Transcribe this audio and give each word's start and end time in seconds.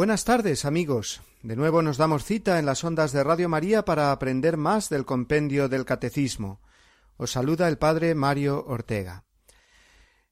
Buenas 0.00 0.24
tardes, 0.24 0.64
amigos. 0.64 1.20
De 1.42 1.56
nuevo 1.56 1.82
nos 1.82 1.98
damos 1.98 2.24
cita 2.24 2.58
en 2.58 2.64
las 2.64 2.84
ondas 2.84 3.12
de 3.12 3.22
Radio 3.22 3.50
María 3.50 3.84
para 3.84 4.12
aprender 4.12 4.56
más 4.56 4.88
del 4.88 5.04
compendio 5.04 5.68
del 5.68 5.84
Catecismo. 5.84 6.62
Os 7.18 7.32
saluda 7.32 7.68
el 7.68 7.76
Padre 7.76 8.14
Mario 8.14 8.64
Ortega. 8.66 9.24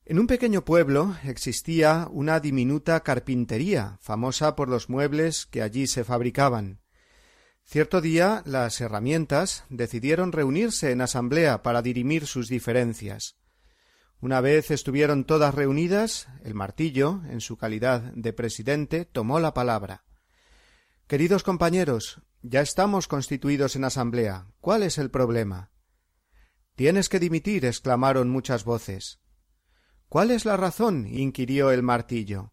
En 0.07 0.19
un 0.19 0.27
pequeño 0.27 0.65
pueblo 0.65 1.15
existía 1.23 2.09
una 2.11 2.41
diminuta 2.41 3.01
carpintería, 3.01 3.99
famosa 4.01 4.57
por 4.57 4.71
los 4.71 4.89
muebles 4.89 5.45
que 5.45 5.61
allí 5.61 5.87
se 5.87 6.03
fabricaban. 6.03 6.81
Cierto 7.63 8.01
día 8.01 8.43
las 8.47 8.81
herramientas 8.81 9.65
decidieron 9.69 10.33
reunirse 10.33 10.93
en 10.93 11.03
asamblea 11.03 11.63
para 11.63 11.83
dirimir 11.83 12.27
sus 12.27 12.49
diferencias. 12.49 13.38
Una 14.21 14.41
vez 14.41 14.73
estuvieron 14.73 15.25
todas 15.25 15.55
reunidas, 15.55 16.27
el 16.43 16.55
martillo, 16.55 17.21
en 17.31 17.41
su 17.41 17.57
calidad 17.57 18.01
de 18.15 18.33
presidente, 18.33 19.05
tomó 19.05 19.39
la 19.39 19.55
palabra. 19.55 20.05
Queridos 21.07 21.45
compañeros, 21.45 22.21
ya 22.43 22.61
estamos 22.61 23.07
constituidos 23.07 23.77
en 23.77 23.85
asamblea. 23.85 24.49
¿Cuál 24.61 24.83
es 24.83 24.99
el 24.99 25.11
problema? 25.11 25.71
Tienes 26.75 27.09
que 27.09 27.21
dimitir, 27.21 27.65
exclamaron 27.65 28.29
muchas 28.29 28.65
voces. 28.65 29.21
¿Cuál 30.09 30.33
es 30.33 30.45
la 30.45 30.57
razón? 30.57 31.07
inquirió 31.07 31.71
el 31.71 31.85
martillo. 31.85 32.53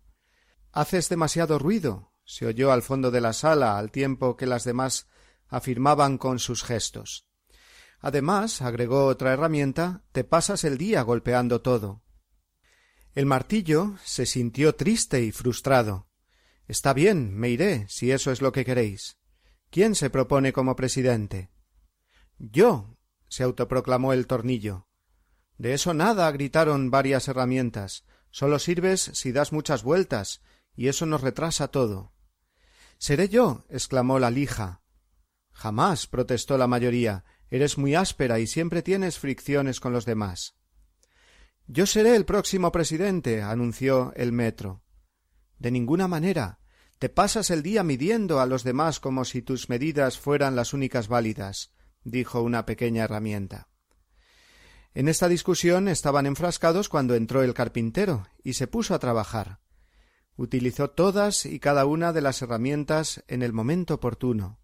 Haces 0.71 1.09
demasiado 1.09 1.57
ruido, 1.57 2.11
se 2.25 2.45
oyó 2.45 2.71
al 2.71 2.83
fondo 2.83 3.09
de 3.09 3.21
la 3.21 3.33
sala 3.33 3.77
al 3.77 3.91
tiempo 3.91 4.35
que 4.35 4.45
las 4.45 4.65
demás 4.65 5.07
afirmaban 5.47 6.17
con 6.17 6.37
sus 6.37 6.63
gestos. 6.63 7.25
Además, 8.05 8.61
agregó 8.61 9.07
otra 9.07 9.33
herramienta, 9.33 10.03
te 10.11 10.23
pasas 10.23 10.63
el 10.63 10.77
día 10.77 11.01
golpeando 11.01 11.61
todo. 11.61 12.03
El 13.15 13.25
martillo 13.25 13.95
se 14.03 14.27
sintió 14.27 14.75
triste 14.75 15.23
y 15.23 15.31
frustrado. 15.31 16.07
Está 16.67 16.93
bien, 16.93 17.35
me 17.35 17.49
iré, 17.49 17.87
si 17.89 18.11
eso 18.11 18.31
es 18.31 18.43
lo 18.43 18.51
que 18.51 18.63
queréis. 18.63 19.17
¿Quién 19.71 19.95
se 19.95 20.11
propone 20.11 20.53
como 20.53 20.75
presidente? 20.75 21.49
Yo. 22.37 22.95
se 23.27 23.41
autoproclamó 23.41 24.13
el 24.13 24.27
tornillo. 24.27 24.87
De 25.57 25.73
eso 25.73 25.95
nada, 25.95 26.29
gritaron 26.29 26.91
varias 26.91 27.27
herramientas. 27.27 28.05
Solo 28.29 28.59
sirves 28.59 29.09
si 29.15 29.31
das 29.31 29.51
muchas 29.51 29.81
vueltas, 29.81 30.43
y 30.75 30.89
eso 30.89 31.07
nos 31.07 31.21
retrasa 31.21 31.69
todo. 31.69 32.13
Seré 32.99 33.29
yo. 33.29 33.65
exclamó 33.67 34.19
la 34.19 34.29
lija. 34.29 34.83
Jamás. 35.53 36.05
protestó 36.05 36.59
la 36.59 36.67
mayoría. 36.67 37.25
Eres 37.55 37.77
muy 37.77 37.95
áspera 37.95 38.39
y 38.39 38.47
siempre 38.47 38.81
tienes 38.81 39.17
fricciones 39.17 39.79
con 39.79 39.93
los 39.93 40.03
demás. 40.03 40.57
Yo 41.67 41.85
seré 41.85 42.17
el 42.17 42.25
próximo 42.25 42.69
presidente, 42.69 43.41
anunció 43.41 44.11
el 44.17 44.33
metro. 44.33 44.83
De 45.57 45.71
ninguna 45.71 46.09
manera. 46.09 46.59
Te 46.99 47.07
pasas 47.07 47.51
el 47.51 47.63
día 47.63 47.81
midiendo 47.81 48.41
a 48.41 48.45
los 48.45 48.65
demás 48.65 48.99
como 48.99 49.23
si 49.23 49.41
tus 49.41 49.69
medidas 49.69 50.19
fueran 50.19 50.57
las 50.57 50.73
únicas 50.73 51.07
válidas, 51.07 51.71
dijo 52.03 52.41
una 52.41 52.65
pequeña 52.65 53.05
herramienta. 53.05 53.69
En 54.93 55.07
esta 55.07 55.29
discusión 55.29 55.87
estaban 55.87 56.25
enfrascados 56.25 56.89
cuando 56.89 57.15
entró 57.15 57.41
el 57.41 57.53
carpintero 57.53 58.27
y 58.43 58.55
se 58.55 58.67
puso 58.67 58.93
a 58.93 58.99
trabajar. 58.99 59.61
Utilizó 60.35 60.89
todas 60.89 61.45
y 61.45 61.61
cada 61.61 61.85
una 61.85 62.11
de 62.11 62.19
las 62.19 62.41
herramientas 62.41 63.23
en 63.29 63.43
el 63.43 63.53
momento 63.53 63.93
oportuno. 63.93 64.59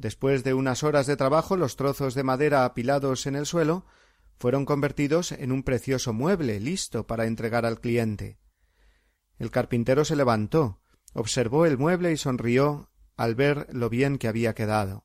Después 0.00 0.44
de 0.44 0.54
unas 0.54 0.82
horas 0.82 1.06
de 1.06 1.18
trabajo, 1.18 1.58
los 1.58 1.76
trozos 1.76 2.14
de 2.14 2.22
madera 2.22 2.64
apilados 2.64 3.26
en 3.26 3.36
el 3.36 3.44
suelo 3.44 3.84
fueron 4.38 4.64
convertidos 4.64 5.30
en 5.30 5.52
un 5.52 5.62
precioso 5.62 6.14
mueble 6.14 6.58
listo 6.58 7.06
para 7.06 7.26
entregar 7.26 7.66
al 7.66 7.80
cliente. 7.80 8.38
El 9.38 9.50
carpintero 9.50 10.06
se 10.06 10.16
levantó, 10.16 10.80
observó 11.12 11.66
el 11.66 11.76
mueble 11.76 12.12
y 12.12 12.16
sonrió 12.16 12.90
al 13.18 13.34
ver 13.34 13.66
lo 13.72 13.90
bien 13.90 14.16
que 14.16 14.28
había 14.28 14.54
quedado. 14.54 15.04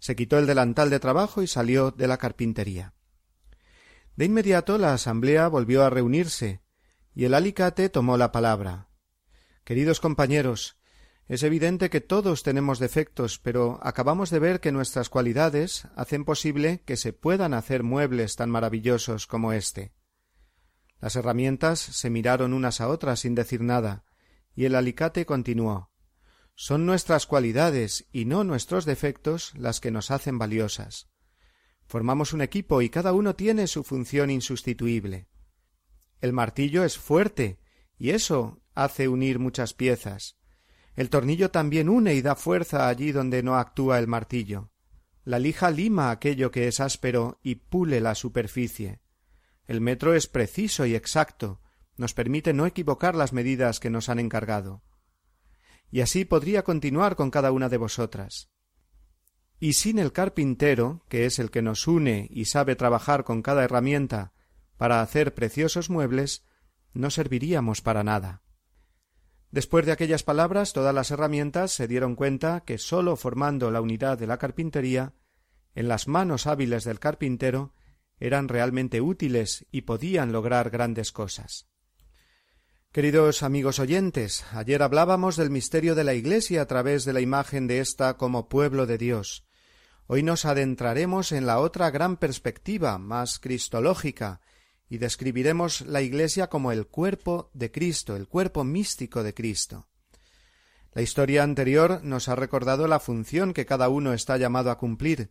Se 0.00 0.16
quitó 0.16 0.38
el 0.38 0.46
delantal 0.46 0.90
de 0.90 1.00
trabajo 1.00 1.40
y 1.40 1.46
salió 1.46 1.90
de 1.90 2.06
la 2.06 2.18
carpintería. 2.18 2.92
De 4.16 4.26
inmediato 4.26 4.76
la 4.76 4.92
asamblea 4.92 5.48
volvió 5.48 5.82
a 5.82 5.88
reunirse, 5.88 6.60
y 7.14 7.24
el 7.24 7.32
alicate 7.32 7.88
tomó 7.88 8.18
la 8.18 8.32
palabra. 8.32 8.90
Queridos 9.64 9.98
compañeros, 9.98 10.78
es 11.30 11.44
evidente 11.44 11.90
que 11.90 12.00
todos 12.00 12.42
tenemos 12.42 12.80
defectos, 12.80 13.38
pero 13.38 13.78
acabamos 13.82 14.30
de 14.30 14.40
ver 14.40 14.58
que 14.58 14.72
nuestras 14.72 15.08
cualidades 15.08 15.86
hacen 15.94 16.24
posible 16.24 16.82
que 16.84 16.96
se 16.96 17.12
puedan 17.12 17.54
hacer 17.54 17.84
muebles 17.84 18.34
tan 18.34 18.50
maravillosos 18.50 19.28
como 19.28 19.52
éste. 19.52 19.92
Las 20.98 21.14
herramientas 21.14 21.78
se 21.78 22.10
miraron 22.10 22.52
unas 22.52 22.80
a 22.80 22.88
otras 22.88 23.20
sin 23.20 23.36
decir 23.36 23.60
nada, 23.60 24.04
y 24.56 24.64
el 24.64 24.74
alicate 24.74 25.24
continuó. 25.24 25.92
Son 26.56 26.84
nuestras 26.84 27.26
cualidades 27.26 28.08
y 28.10 28.24
no 28.24 28.42
nuestros 28.42 28.84
defectos 28.84 29.52
las 29.56 29.78
que 29.78 29.92
nos 29.92 30.10
hacen 30.10 30.36
valiosas. 30.36 31.10
Formamos 31.86 32.32
un 32.32 32.40
equipo 32.40 32.82
y 32.82 32.90
cada 32.90 33.12
uno 33.12 33.36
tiene 33.36 33.68
su 33.68 33.84
función 33.84 34.30
insustituible. 34.30 35.28
El 36.20 36.32
martillo 36.32 36.82
es 36.82 36.98
fuerte, 36.98 37.60
y 37.96 38.10
eso 38.10 38.60
hace 38.74 39.06
unir 39.06 39.38
muchas 39.38 39.74
piezas. 39.74 40.39
El 41.00 41.08
tornillo 41.08 41.50
también 41.50 41.88
une 41.88 42.12
y 42.12 42.20
da 42.20 42.34
fuerza 42.34 42.86
allí 42.86 43.10
donde 43.10 43.42
no 43.42 43.56
actúa 43.56 43.98
el 43.98 44.06
martillo. 44.06 44.70
La 45.24 45.38
lija 45.38 45.70
lima 45.70 46.10
aquello 46.10 46.50
que 46.50 46.68
es 46.68 46.78
áspero 46.78 47.40
y 47.42 47.54
pule 47.54 48.02
la 48.02 48.14
superficie. 48.14 49.00
El 49.66 49.80
metro 49.80 50.12
es 50.12 50.26
preciso 50.26 50.84
y 50.84 50.94
exacto, 50.94 51.62
nos 51.96 52.12
permite 52.12 52.52
no 52.52 52.66
equivocar 52.66 53.14
las 53.14 53.32
medidas 53.32 53.80
que 53.80 53.88
nos 53.88 54.10
han 54.10 54.18
encargado. 54.18 54.82
Y 55.90 56.02
así 56.02 56.26
podría 56.26 56.64
continuar 56.64 57.16
con 57.16 57.30
cada 57.30 57.50
una 57.50 57.70
de 57.70 57.78
vosotras. 57.78 58.50
Y 59.58 59.72
sin 59.72 59.98
el 59.98 60.12
carpintero, 60.12 61.06
que 61.08 61.24
es 61.24 61.38
el 61.38 61.50
que 61.50 61.62
nos 61.62 61.88
une 61.88 62.28
y 62.30 62.44
sabe 62.44 62.76
trabajar 62.76 63.24
con 63.24 63.40
cada 63.40 63.64
herramienta 63.64 64.34
para 64.76 65.00
hacer 65.00 65.32
preciosos 65.32 65.88
muebles, 65.88 66.44
no 66.92 67.08
serviríamos 67.08 67.80
para 67.80 68.04
nada. 68.04 68.42
Después 69.50 69.84
de 69.84 69.92
aquellas 69.92 70.22
palabras, 70.22 70.72
todas 70.72 70.94
las 70.94 71.10
herramientas 71.10 71.72
se 71.72 71.88
dieron 71.88 72.14
cuenta 72.14 72.60
que 72.60 72.78
sólo 72.78 73.16
formando 73.16 73.70
la 73.70 73.80
unidad 73.80 74.16
de 74.16 74.28
la 74.28 74.38
carpintería, 74.38 75.14
en 75.74 75.88
las 75.88 76.06
manos 76.06 76.46
hábiles 76.46 76.84
del 76.84 77.00
carpintero, 77.00 77.74
eran 78.18 78.48
realmente 78.48 79.00
útiles 79.00 79.66
y 79.72 79.82
podían 79.82 80.30
lograr 80.30 80.70
grandes 80.70 81.10
cosas. 81.10 81.66
Queridos 82.92 83.42
amigos 83.42 83.78
oyentes, 83.78 84.44
ayer 84.52 84.82
hablábamos 84.82 85.36
del 85.36 85.50
misterio 85.50 85.94
de 85.94 86.04
la 86.04 86.14
Iglesia 86.14 86.62
a 86.62 86.66
través 86.66 87.04
de 87.04 87.12
la 87.12 87.20
imagen 87.20 87.66
de 87.66 87.80
ésta 87.80 88.16
como 88.16 88.48
pueblo 88.48 88.86
de 88.86 88.98
Dios. 88.98 89.46
Hoy 90.06 90.22
nos 90.22 90.44
adentraremos 90.44 91.32
en 91.32 91.46
la 91.46 91.60
otra 91.60 91.90
gran 91.90 92.16
perspectiva, 92.16 92.98
más 92.98 93.38
cristológica, 93.38 94.40
y 94.90 94.98
describiremos 94.98 95.82
la 95.82 96.02
Iglesia 96.02 96.48
como 96.48 96.72
el 96.72 96.88
cuerpo 96.88 97.48
de 97.54 97.70
Cristo, 97.70 98.16
el 98.16 98.26
cuerpo 98.26 98.64
místico 98.64 99.22
de 99.22 99.32
Cristo. 99.32 99.86
La 100.92 101.00
historia 101.00 101.44
anterior 101.44 102.00
nos 102.02 102.28
ha 102.28 102.34
recordado 102.34 102.88
la 102.88 102.98
función 102.98 103.54
que 103.54 103.64
cada 103.64 103.88
uno 103.88 104.12
está 104.12 104.36
llamado 104.36 104.68
a 104.72 104.78
cumplir, 104.78 105.30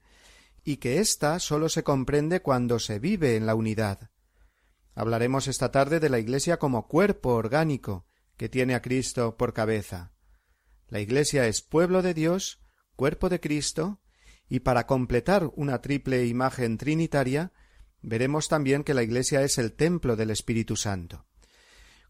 y 0.63 0.77
que 0.77 0.99
ésta 0.99 1.39
sólo 1.39 1.67
se 1.67 1.83
comprende 1.83 2.41
cuando 2.41 2.79
se 2.79 2.99
vive 2.99 3.35
en 3.35 3.45
la 3.45 3.53
unidad. 3.53 4.09
Hablaremos 4.95 5.49
esta 5.49 5.71
tarde 5.71 5.99
de 5.99 6.09
la 6.09 6.19
Iglesia 6.19 6.57
como 6.57 6.87
cuerpo 6.87 7.35
orgánico 7.35 8.05
que 8.37 8.47
tiene 8.47 8.75
a 8.75 8.81
Cristo 8.81 9.35
por 9.35 9.53
cabeza. 9.53 10.13
La 10.87 11.01
Iglesia 11.01 11.47
es 11.47 11.61
pueblo 11.61 12.01
de 12.01 12.13
Dios, 12.13 12.61
cuerpo 12.95 13.27
de 13.27 13.41
Cristo, 13.41 13.99
y 14.47 14.61
para 14.61 14.87
completar 14.87 15.51
una 15.55 15.81
triple 15.81 16.25
imagen 16.27 16.77
trinitaria, 16.77 17.51
veremos 18.01 18.47
también 18.47 18.83
que 18.83 18.93
la 18.93 19.03
Iglesia 19.03 19.41
es 19.43 19.57
el 19.57 19.73
templo 19.73 20.15
del 20.15 20.31
Espíritu 20.31 20.75
Santo. 20.75 21.25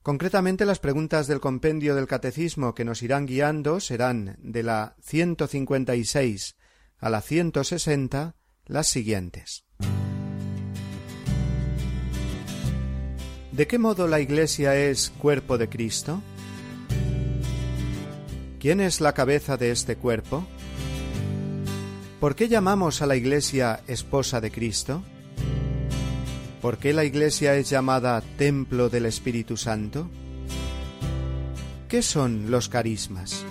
Concretamente 0.01 0.65
las 0.65 0.80
preguntas 0.80 1.27
del 1.27 1.39
compendio 1.39 1.94
del 1.94 2.07
Catecismo 2.07 2.74
que 2.74 2.86
nos 2.86 3.03
irán 3.03 3.25
guiando 3.25 3.80
serán 3.80 4.38
de 4.41 4.63
la 4.63 4.95
156 5.01 6.56
a 7.00 7.09
la 7.09 7.21
160 7.21 8.36
las 8.65 8.88
siguientes. 8.88 9.65
¿De 13.51 13.68
qué 13.68 13.77
modo 13.77 14.07
la 14.07 14.21
Iglesia 14.21 14.75
es 14.75 15.09
cuerpo 15.09 15.57
de 15.57 15.68
Cristo? 15.68 16.21
¿Quién 18.59 18.80
es 18.80 19.01
la 19.01 19.13
cabeza 19.13 19.57
de 19.57 19.71
este 19.71 19.97
cuerpo? 19.97 20.47
¿Por 22.19 22.35
qué 22.35 22.47
llamamos 22.47 23.01
a 23.01 23.06
la 23.06 23.15
Iglesia 23.15 23.81
esposa 23.88 24.39
de 24.39 24.51
Cristo? 24.51 25.03
¿Por 26.61 26.77
qué 26.77 26.91
la 26.91 27.06
Iglesia 27.06 27.56
es 27.56 27.69
llamada 27.69 28.21
templo 28.38 28.89
del 28.89 29.06
Espíritu 29.06 29.56
Santo? 29.56 30.09
¿Qué 31.88 32.01
son 32.01 32.51
los 32.51 32.67
carismas? 32.67 33.45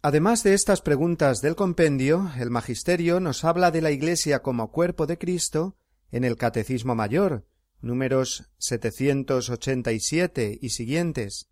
Además 0.00 0.42
de 0.42 0.54
estas 0.54 0.80
preguntas 0.80 1.42
del 1.42 1.54
compendio, 1.54 2.30
el 2.38 2.50
Magisterio 2.50 3.20
nos 3.20 3.44
habla 3.44 3.70
de 3.70 3.82
la 3.82 3.90
Iglesia 3.90 4.40
como 4.40 4.72
cuerpo 4.72 5.06
de 5.06 5.18
Cristo 5.18 5.76
en 6.10 6.24
el 6.24 6.36
Catecismo 6.36 6.94
Mayor, 6.94 7.46
números 7.82 8.50
787 8.58 10.58
y 10.60 10.70
siguientes, 10.70 11.50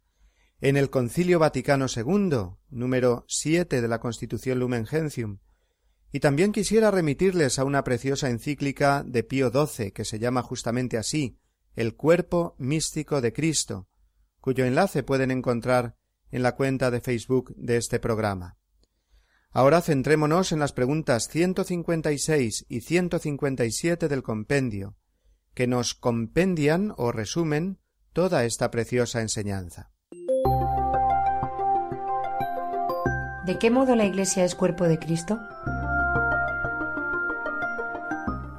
en 0.62 0.76
el 0.76 0.90
Concilio 0.90 1.40
Vaticano 1.40 1.86
II, 1.94 2.54
número 2.70 3.24
7 3.26 3.82
de 3.82 3.88
la 3.88 3.98
Constitución 3.98 4.60
Lumen 4.60 4.86
Gentium, 4.86 5.38
y 6.12 6.20
también 6.20 6.52
quisiera 6.52 6.92
remitirles 6.92 7.58
a 7.58 7.64
una 7.64 7.82
preciosa 7.82 8.30
encíclica 8.30 9.02
de 9.04 9.24
Pío 9.24 9.50
XII 9.50 9.90
que 9.90 10.04
se 10.04 10.20
llama 10.20 10.40
justamente 10.42 10.98
así, 10.98 11.36
El 11.74 11.96
cuerpo 11.96 12.54
místico 12.58 13.20
de 13.20 13.32
Cristo, 13.32 13.88
cuyo 14.40 14.64
enlace 14.64 15.02
pueden 15.02 15.32
encontrar 15.32 15.96
en 16.30 16.44
la 16.44 16.54
cuenta 16.54 16.92
de 16.92 17.00
Facebook 17.00 17.52
de 17.56 17.76
este 17.76 17.98
programa. 17.98 18.56
Ahora 19.50 19.80
centrémonos 19.80 20.52
en 20.52 20.60
las 20.60 20.72
preguntas 20.72 21.26
156 21.28 22.66
y 22.68 22.82
157 22.82 24.06
del 24.06 24.22
compendio, 24.22 24.94
que 25.54 25.66
nos 25.66 25.94
compendian 25.94 26.94
o 26.96 27.10
resumen 27.10 27.80
toda 28.12 28.44
esta 28.44 28.70
preciosa 28.70 29.22
enseñanza. 29.22 29.91
¿De 33.46 33.58
qué 33.58 33.70
modo 33.70 33.96
la 33.96 34.04
Iglesia 34.04 34.44
es 34.44 34.54
cuerpo 34.54 34.84
de 34.84 35.00
Cristo? 35.00 35.40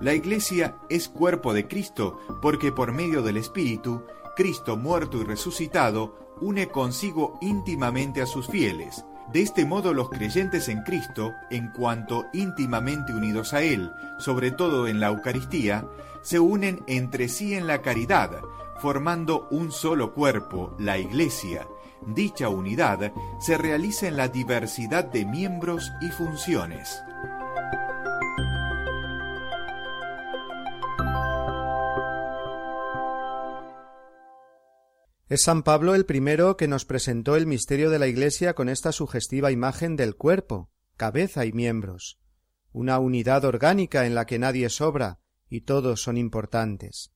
La 0.01 0.13
Iglesia 0.13 0.75
es 0.89 1.07
cuerpo 1.07 1.53
de 1.53 1.69
Cristo 1.69 2.19
porque 2.41 2.73
por 2.73 2.91
medio 2.91 3.21
del 3.21 3.37
Espíritu, 3.37 4.03
Cristo 4.35 4.75
muerto 4.75 5.21
y 5.21 5.23
resucitado 5.23 6.35
une 6.41 6.67
consigo 6.67 7.37
íntimamente 7.39 8.21
a 8.21 8.25
sus 8.25 8.47
fieles. 8.47 9.05
De 9.31 9.41
este 9.41 9.65
modo 9.65 9.93
los 9.93 10.09
creyentes 10.09 10.67
en 10.67 10.83
Cristo, 10.83 11.31
en 11.49 11.71
cuanto 11.71 12.25
íntimamente 12.33 13.13
unidos 13.13 13.53
a 13.53 13.61
Él, 13.61 13.89
sobre 14.19 14.51
todo 14.51 14.87
en 14.87 14.99
la 14.99 15.07
Eucaristía, 15.07 15.87
se 16.21 16.39
unen 16.39 16.83
entre 16.87 17.29
sí 17.29 17.53
en 17.53 17.67
la 17.67 17.81
caridad, 17.81 18.41
formando 18.79 19.47
un 19.49 19.71
solo 19.71 20.13
cuerpo, 20.13 20.75
la 20.77 20.97
Iglesia. 20.97 21.65
Dicha 22.07 22.49
unidad 22.49 23.13
se 23.39 23.57
realiza 23.57 24.07
en 24.07 24.17
la 24.17 24.27
diversidad 24.27 25.05
de 25.05 25.25
miembros 25.25 25.91
y 26.01 26.09
funciones. 26.09 27.01
Es 35.29 35.41
San 35.41 35.63
Pablo 35.63 35.95
el 35.95 36.05
primero 36.05 36.57
que 36.57 36.67
nos 36.67 36.85
presentó 36.85 37.35
el 37.35 37.47
misterio 37.47 37.89
de 37.89 37.97
la 37.97 38.07
Iglesia 38.07 38.53
con 38.53 38.69
esta 38.69 38.91
sugestiva 38.91 39.51
imagen 39.51 39.95
del 39.95 40.15
cuerpo, 40.15 40.69
cabeza 40.95 41.45
y 41.45 41.53
miembros, 41.53 42.19
una 42.71 42.99
unidad 42.99 43.45
orgánica 43.45 44.05
en 44.05 44.13
la 44.13 44.25
que 44.25 44.37
nadie 44.37 44.69
sobra 44.69 45.19
y 45.49 45.61
todos 45.61 46.03
son 46.03 46.17
importantes. 46.17 47.13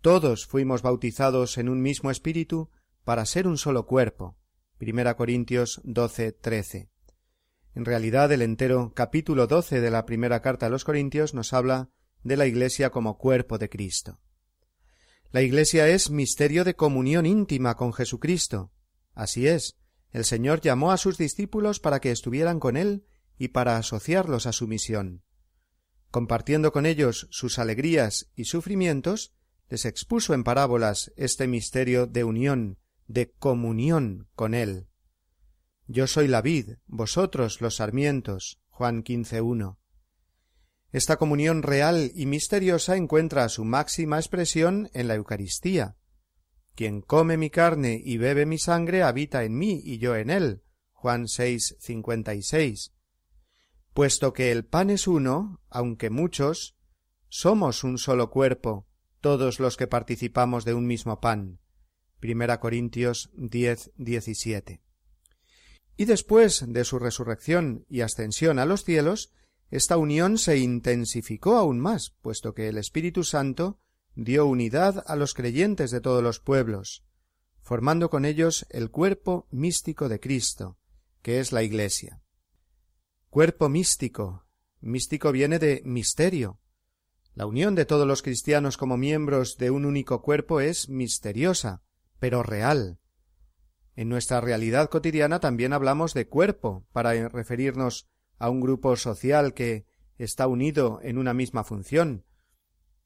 Todos 0.00 0.46
fuimos 0.46 0.82
bautizados 0.82 1.58
en 1.58 1.68
un 1.68 1.80
mismo 1.80 2.10
espíritu 2.10 2.70
para 3.04 3.26
ser 3.26 3.46
un 3.46 3.58
solo 3.58 3.86
cuerpo. 3.86 4.36
Primera 4.78 5.16
Corintios 5.16 5.80
12, 5.84 6.32
13. 6.32 6.90
En 7.74 7.84
realidad, 7.84 8.32
el 8.32 8.42
entero 8.42 8.92
capítulo 8.94 9.46
12 9.46 9.80
de 9.80 9.90
la 9.90 10.06
primera 10.06 10.40
carta 10.40 10.66
a 10.66 10.68
los 10.68 10.84
Corintios 10.84 11.34
nos 11.34 11.52
habla 11.52 11.90
de 12.22 12.36
la 12.36 12.46
Iglesia 12.46 12.90
como 12.90 13.18
cuerpo 13.18 13.58
de 13.58 13.68
Cristo. 13.68 14.20
La 15.30 15.42
Iglesia 15.42 15.88
es 15.88 16.10
misterio 16.10 16.64
de 16.64 16.76
comunión 16.76 17.26
íntima 17.26 17.76
con 17.76 17.92
Jesucristo. 17.92 18.72
Así 19.12 19.48
es, 19.48 19.76
el 20.10 20.24
Señor 20.24 20.60
llamó 20.60 20.92
a 20.92 20.96
sus 20.96 21.18
discípulos 21.18 21.80
para 21.80 22.00
que 22.00 22.10
estuvieran 22.10 22.60
con 22.60 22.76
Él 22.76 23.04
y 23.36 23.48
para 23.48 23.76
asociarlos 23.76 24.46
a 24.46 24.52
su 24.52 24.68
misión. 24.68 25.22
Compartiendo 26.10 26.72
con 26.72 26.86
ellos 26.86 27.26
sus 27.30 27.58
alegrías 27.58 28.30
y 28.36 28.44
sufrimientos, 28.44 29.34
les 29.68 29.84
expuso 29.84 30.34
en 30.34 30.44
parábolas 30.44 31.12
este 31.16 31.48
misterio 31.48 32.06
de 32.06 32.22
unión, 32.22 32.78
de 33.06 33.30
comunión 33.30 34.28
con 34.34 34.54
Él. 34.54 34.88
Yo 35.86 36.06
soy 36.06 36.28
la 36.28 36.42
vid, 36.42 36.76
vosotros 36.86 37.60
los 37.60 37.76
sarmientos. 37.76 38.60
Juan 38.70 39.04
15.1. 39.04 39.76
Esta 40.90 41.16
comunión 41.16 41.62
real 41.62 42.10
y 42.14 42.26
misteriosa 42.26 42.96
encuentra 42.96 43.48
su 43.48 43.64
máxima 43.64 44.18
expresión 44.18 44.90
en 44.94 45.06
la 45.06 45.14
Eucaristía. 45.14 45.96
Quien 46.74 47.00
come 47.00 47.36
mi 47.36 47.50
carne 47.50 48.00
y 48.04 48.16
bebe 48.16 48.46
mi 48.46 48.58
sangre 48.58 49.04
habita 49.04 49.44
en 49.44 49.56
mí 49.56 49.80
y 49.84 49.98
yo 49.98 50.16
en 50.16 50.30
él. 50.30 50.62
Juan 50.92 51.28
6, 51.28 51.76
56. 51.78 52.94
Puesto 53.92 54.32
que 54.32 54.50
el 54.50 54.64
pan 54.64 54.90
es 54.90 55.06
uno, 55.06 55.60
aunque 55.68 56.10
muchos, 56.10 56.76
somos 57.28 57.84
un 57.84 57.98
solo 57.98 58.30
cuerpo, 58.30 58.88
todos 59.20 59.60
los 59.60 59.76
que 59.76 59.86
participamos 59.86 60.64
de 60.64 60.74
un 60.74 60.86
mismo 60.86 61.20
pan. 61.20 61.60
Primera 62.24 62.58
Corintios 62.58 63.28
10, 63.34 63.92
17. 63.98 64.80
Y 65.98 66.06
después 66.06 66.64
de 66.66 66.84
su 66.84 66.98
resurrección 66.98 67.84
y 67.90 68.00
ascensión 68.00 68.58
a 68.58 68.64
los 68.64 68.82
cielos, 68.82 69.34
esta 69.70 69.98
unión 69.98 70.38
se 70.38 70.56
intensificó 70.56 71.58
aún 71.58 71.80
más, 71.80 72.14
puesto 72.22 72.54
que 72.54 72.68
el 72.68 72.78
Espíritu 72.78 73.24
Santo 73.24 73.78
dio 74.14 74.46
unidad 74.46 75.04
a 75.06 75.16
los 75.16 75.34
creyentes 75.34 75.90
de 75.90 76.00
todos 76.00 76.22
los 76.22 76.40
pueblos, 76.40 77.04
formando 77.60 78.08
con 78.08 78.24
ellos 78.24 78.64
el 78.70 78.90
cuerpo 78.90 79.46
místico 79.50 80.08
de 80.08 80.18
Cristo, 80.18 80.78
que 81.20 81.40
es 81.40 81.52
la 81.52 81.62
Iglesia. 81.62 82.22
Cuerpo 83.28 83.68
místico. 83.68 84.46
Místico 84.80 85.30
viene 85.30 85.58
de 85.58 85.82
misterio. 85.84 86.58
La 87.34 87.44
unión 87.44 87.74
de 87.74 87.84
todos 87.84 88.08
los 88.08 88.22
cristianos 88.22 88.78
como 88.78 88.96
miembros 88.96 89.58
de 89.58 89.70
un 89.70 89.84
único 89.84 90.22
cuerpo 90.22 90.62
es 90.62 90.88
misteriosa, 90.88 91.83
pero 92.18 92.42
real. 92.42 92.98
En 93.96 94.08
nuestra 94.08 94.40
realidad 94.40 94.88
cotidiana 94.88 95.40
también 95.40 95.72
hablamos 95.72 96.14
de 96.14 96.28
cuerpo 96.28 96.86
para 96.92 97.28
referirnos 97.28 98.08
a 98.38 98.50
un 98.50 98.60
grupo 98.60 98.96
social 98.96 99.54
que 99.54 99.86
está 100.18 100.46
unido 100.46 101.00
en 101.02 101.18
una 101.18 101.34
misma 101.34 101.64
función. 101.64 102.24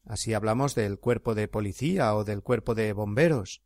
Así 0.05 0.33
hablamos 0.33 0.75
del 0.75 0.99
cuerpo 0.99 1.35
de 1.35 1.47
policía 1.47 2.15
o 2.15 2.23
del 2.23 2.41
cuerpo 2.41 2.73
de 2.73 2.93
bomberos. 2.93 3.63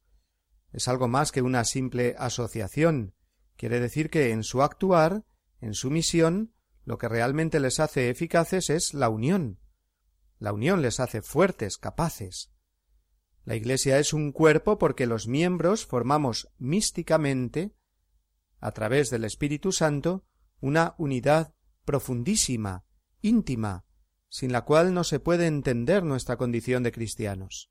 Es 0.71 0.88
algo 0.88 1.07
más 1.07 1.31
que 1.31 1.41
una 1.41 1.63
simple 1.63 2.15
asociación. 2.17 3.13
Quiere 3.55 3.79
decir 3.79 4.09
que 4.09 4.31
en 4.31 4.43
su 4.43 4.62
actuar, 4.62 5.23
en 5.62 5.73
su 5.73 5.91
misión, 5.91 6.53
lo 6.83 6.97
que 6.97 7.07
realmente 7.07 7.59
les 7.59 7.79
hace 7.79 8.09
eficaces 8.09 8.69
es 8.69 8.93
la 8.93 9.09
unión. 9.09 9.59
La 10.39 10.51
unión 10.51 10.81
les 10.81 11.00
hace 11.00 11.21
fuertes, 11.21 11.77
capaces. 11.77 12.52
La 13.45 13.55
Iglesia 13.55 14.00
es 14.00 14.13
un 14.13 14.31
cuerpo 14.31 14.77
porque 14.77 15.05
los 15.05 15.27
miembros 15.27 15.85
formamos 15.85 16.50
místicamente, 16.57 17.75
a 18.59 18.71
través 18.71 19.09
del 19.09 19.25
Espíritu 19.25 19.73
Santo, 19.73 20.25
una 20.62 20.95
unidad 20.97 21.53
profundísima, 21.83 22.85
íntima, 23.21 23.85
sin 24.29 24.53
la 24.53 24.63
cual 24.63 24.93
no 24.93 25.03
se 25.03 25.19
puede 25.19 25.47
entender 25.47 26.03
nuestra 26.03 26.38
condición 26.38 26.83
de 26.83 26.93
cristianos. 26.93 27.69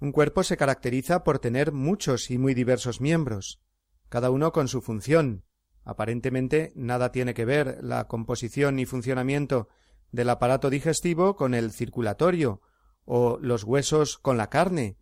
Un 0.00 0.12
cuerpo 0.12 0.42
se 0.42 0.56
caracteriza 0.56 1.24
por 1.24 1.38
tener 1.40 1.72
muchos 1.72 2.30
y 2.30 2.38
muy 2.38 2.54
diversos 2.54 3.00
miembros, 3.00 3.60
cada 4.08 4.30
uno 4.30 4.52
con 4.52 4.68
su 4.68 4.80
función. 4.80 5.44
Aparentemente 5.84 6.72
nada 6.74 7.12
tiene 7.12 7.34
que 7.34 7.44
ver 7.44 7.78
la 7.82 8.06
composición 8.08 8.78
y 8.78 8.86
funcionamiento 8.86 9.68
del 10.10 10.30
aparato 10.30 10.70
digestivo 10.70 11.36
con 11.36 11.52
el 11.52 11.72
circulatorio, 11.72 12.62
o 13.10 13.38
los 13.40 13.64
huesos 13.64 14.18
con 14.18 14.36
la 14.36 14.50
carne, 14.50 14.98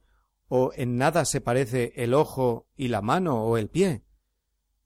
o 0.46 0.70
en 0.76 0.96
nada 0.96 1.24
se 1.24 1.40
parece 1.40 1.92
el 1.96 2.14
ojo 2.14 2.68
y 2.76 2.86
la 2.86 3.02
mano 3.02 3.42
o 3.42 3.56
el 3.58 3.68
pie. 3.68 4.04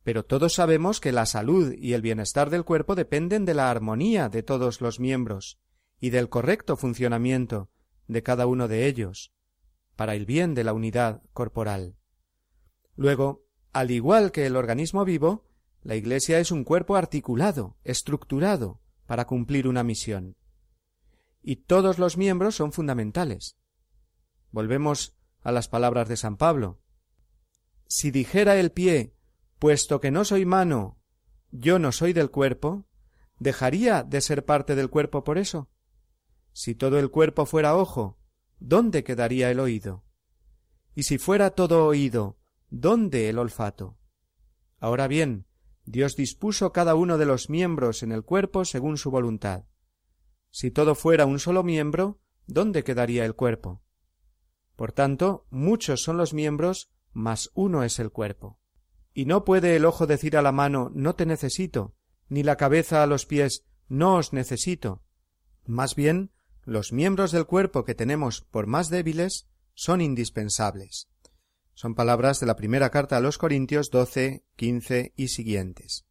Pero 0.02 0.24
todos 0.24 0.54
sabemos 0.54 1.00
que 1.00 1.12
la 1.12 1.26
salud 1.26 1.74
y 1.74 1.92
el 1.92 2.00
bienestar 2.00 2.48
del 2.48 2.64
cuerpo 2.64 2.94
dependen 2.94 3.44
de 3.44 3.52
la 3.52 3.70
armonía 3.70 4.30
de 4.30 4.42
todos 4.42 4.80
los 4.80 5.00
miembros 5.00 5.58
y 6.00 6.08
del 6.08 6.30
correcto 6.30 6.78
funcionamiento 6.78 7.68
de 8.08 8.22
cada 8.22 8.46
uno 8.46 8.68
de 8.68 8.86
ellos, 8.86 9.34
para 9.96 10.14
el 10.14 10.24
bien 10.24 10.54
de 10.54 10.64
la 10.64 10.72
unidad 10.72 11.22
corporal. 11.34 11.96
Luego, 12.96 13.44
al 13.74 13.90
igual 13.90 14.32
que 14.32 14.46
el 14.46 14.56
organismo 14.56 15.04
vivo, 15.04 15.44
la 15.82 15.94
Iglesia 15.94 16.38
es 16.38 16.50
un 16.50 16.64
cuerpo 16.64 16.96
articulado, 16.96 17.76
estructurado, 17.84 18.80
para 19.04 19.26
cumplir 19.26 19.68
una 19.68 19.84
misión. 19.84 20.36
Y 21.42 21.56
todos 21.56 21.98
los 21.98 22.16
miembros 22.16 22.54
son 22.54 22.72
fundamentales. 22.72 23.56
Volvemos 24.50 25.16
a 25.42 25.52
las 25.52 25.68
palabras 25.68 26.08
de 26.08 26.16
San 26.16 26.36
Pablo. 26.36 26.80
Si 27.86 28.10
dijera 28.10 28.56
el 28.58 28.72
pie, 28.72 29.14
puesto 29.58 30.00
que 30.00 30.10
no 30.10 30.24
soy 30.24 30.44
mano, 30.44 30.98
yo 31.50 31.78
no 31.78 31.92
soy 31.92 32.12
del 32.12 32.30
cuerpo, 32.30 32.86
¿dejaría 33.38 34.02
de 34.02 34.20
ser 34.20 34.44
parte 34.44 34.74
del 34.74 34.90
cuerpo 34.90 35.24
por 35.24 35.38
eso? 35.38 35.70
Si 36.52 36.74
todo 36.74 36.98
el 36.98 37.10
cuerpo 37.10 37.46
fuera 37.46 37.76
ojo, 37.76 38.18
¿dónde 38.58 39.02
quedaría 39.04 39.50
el 39.50 39.60
oído? 39.60 40.04
Y 40.94 41.04
si 41.04 41.18
fuera 41.18 41.50
todo 41.50 41.86
oído, 41.86 42.38
¿dónde 42.68 43.28
el 43.28 43.38
olfato? 43.38 43.98
Ahora 44.78 45.08
bien, 45.08 45.46
Dios 45.84 46.16
dispuso 46.16 46.72
cada 46.72 46.94
uno 46.94 47.18
de 47.18 47.26
los 47.26 47.50
miembros 47.50 48.02
en 48.02 48.12
el 48.12 48.24
cuerpo 48.24 48.64
según 48.64 48.96
su 48.96 49.10
voluntad. 49.10 49.64
Si 50.50 50.70
todo 50.70 50.94
fuera 50.94 51.26
un 51.26 51.38
solo 51.38 51.62
miembro, 51.62 52.20
¿dónde 52.46 52.84
quedaría 52.84 53.24
el 53.24 53.34
cuerpo? 53.34 53.82
Por 54.76 54.92
tanto, 54.92 55.46
muchos 55.50 56.02
son 56.02 56.16
los 56.16 56.34
miembros, 56.34 56.90
mas 57.12 57.50
uno 57.54 57.82
es 57.84 57.98
el 57.98 58.10
cuerpo. 58.10 58.58
Y 59.12 59.26
no 59.26 59.44
puede 59.44 59.76
el 59.76 59.84
ojo 59.84 60.06
decir 60.06 60.36
a 60.36 60.42
la 60.42 60.52
mano 60.52 60.90
no 60.94 61.14
te 61.14 61.26
necesito, 61.26 61.94
ni 62.28 62.42
la 62.42 62.56
cabeza 62.56 63.02
a 63.02 63.06
los 63.06 63.26
pies 63.26 63.66
no 63.88 64.16
os 64.16 64.32
necesito. 64.32 65.02
Más 65.66 65.94
bien, 65.94 66.32
los 66.64 66.92
miembros 66.92 67.32
del 67.32 67.46
cuerpo 67.46 67.84
que 67.84 67.94
tenemos 67.94 68.42
por 68.42 68.66
más 68.66 68.88
débiles 68.88 69.48
son 69.74 70.00
indispensables. 70.00 71.08
Son 71.74 71.94
palabras 71.94 72.40
de 72.40 72.46
la 72.46 72.56
primera 72.56 72.90
carta 72.90 73.16
a 73.16 73.20
los 73.20 73.38
Corintios 73.38 73.90
12, 73.90 74.44
15 74.56 75.12
y 75.16 75.28
siguientes. 75.28 76.06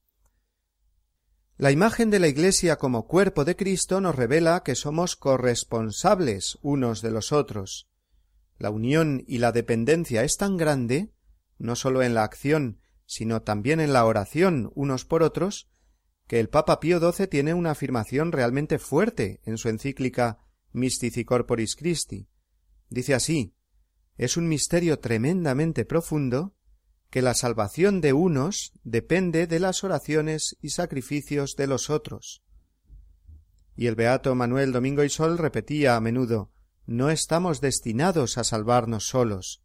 La 1.59 1.71
imagen 1.71 2.09
de 2.09 2.19
la 2.19 2.29
Iglesia 2.29 2.77
como 2.77 3.05
cuerpo 3.05 3.43
de 3.43 3.57
Cristo 3.57 3.99
nos 3.99 4.15
revela 4.15 4.63
que 4.63 4.75
somos 4.75 5.17
corresponsables 5.17 6.57
unos 6.61 7.01
de 7.01 7.11
los 7.11 7.33
otros. 7.33 7.89
La 8.57 8.69
unión 8.69 9.25
y 9.27 9.39
la 9.39 9.51
dependencia 9.51 10.23
es 10.23 10.37
tan 10.37 10.55
grande, 10.55 11.11
no 11.57 11.75
sólo 11.75 12.01
en 12.01 12.13
la 12.13 12.23
acción, 12.23 12.79
sino 13.05 13.41
también 13.41 13.81
en 13.81 13.91
la 13.91 14.05
oración 14.05 14.71
unos 14.73 15.03
por 15.03 15.21
otros, 15.21 15.69
que 16.27 16.39
el 16.39 16.47
Papa 16.47 16.79
Pío 16.79 16.97
XII 17.01 17.27
tiene 17.27 17.53
una 17.53 17.71
afirmación 17.71 18.31
realmente 18.31 18.79
fuerte 18.79 19.41
en 19.43 19.57
su 19.57 19.67
encíclica 19.67 20.37
Mystici 20.71 21.25
Corporis 21.25 21.75
Christi. 21.75 22.29
Dice 22.87 23.13
así 23.13 23.53
es 24.15 24.37
un 24.37 24.47
misterio 24.47 24.99
tremendamente 24.99 25.83
profundo 25.83 26.55
que 27.09 27.21
la 27.21 27.33
salvación 27.33 28.01
de 28.01 28.13
unos 28.13 28.73
depende 28.83 29.47
de 29.47 29.59
las 29.59 29.83
oraciones 29.83 30.57
y 30.61 30.69
sacrificios 30.69 31.55
de 31.55 31.67
los 31.67 31.89
otros. 31.89 32.43
Y 33.75 33.87
el 33.87 33.95
beato 33.95 34.35
Manuel 34.35 34.71
Domingo 34.71 35.03
y 35.03 35.09
Sol 35.09 35.37
repetía 35.37 35.95
a 35.95 36.01
menudo 36.01 36.51
no 36.89 37.11
estamos 37.11 37.61
destinados 37.61 38.39
a 38.39 38.43
salvarnos 38.43 39.09
solos. 39.09 39.61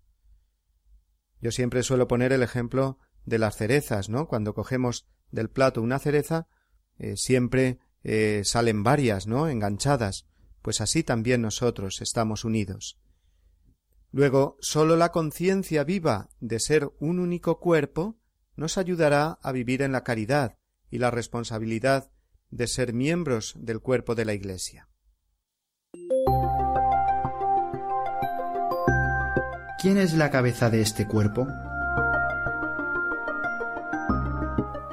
Yo 1.40 1.52
siempre 1.52 1.82
suelo 1.82 2.06
poner 2.06 2.34
el 2.34 2.42
ejemplo 2.42 2.98
de 3.24 3.38
las 3.38 3.56
cerezas, 3.56 4.10
¿no? 4.10 4.28
Cuando 4.28 4.52
cogemos 4.52 5.06
del 5.30 5.48
plato 5.48 5.80
una 5.80 5.98
cereza, 5.98 6.48
eh, 6.98 7.16
siempre 7.16 7.78
eh, 8.02 8.42
salen 8.44 8.82
varias, 8.82 9.26
¿no? 9.26 9.48
enganchadas. 9.48 10.26
Pues 10.60 10.82
así 10.82 11.02
también 11.02 11.40
nosotros 11.40 12.02
estamos 12.02 12.44
unidos. 12.44 12.98
Luego, 14.14 14.56
sólo 14.60 14.94
la 14.94 15.10
conciencia 15.10 15.82
viva 15.82 16.28
de 16.38 16.60
ser 16.60 16.88
un 17.00 17.18
único 17.18 17.58
cuerpo 17.58 18.16
nos 18.54 18.78
ayudará 18.78 19.40
a 19.42 19.50
vivir 19.50 19.82
en 19.82 19.90
la 19.90 20.04
caridad 20.04 20.56
y 20.88 20.98
la 20.98 21.10
responsabilidad 21.10 22.12
de 22.48 22.68
ser 22.68 22.92
miembros 22.92 23.54
del 23.58 23.80
cuerpo 23.80 24.14
de 24.14 24.24
la 24.24 24.32
Iglesia. 24.32 24.88
¿Quién 29.82 29.98
es 29.98 30.14
la 30.14 30.30
cabeza 30.30 30.70
de 30.70 30.80
este 30.80 31.08
cuerpo? 31.08 31.48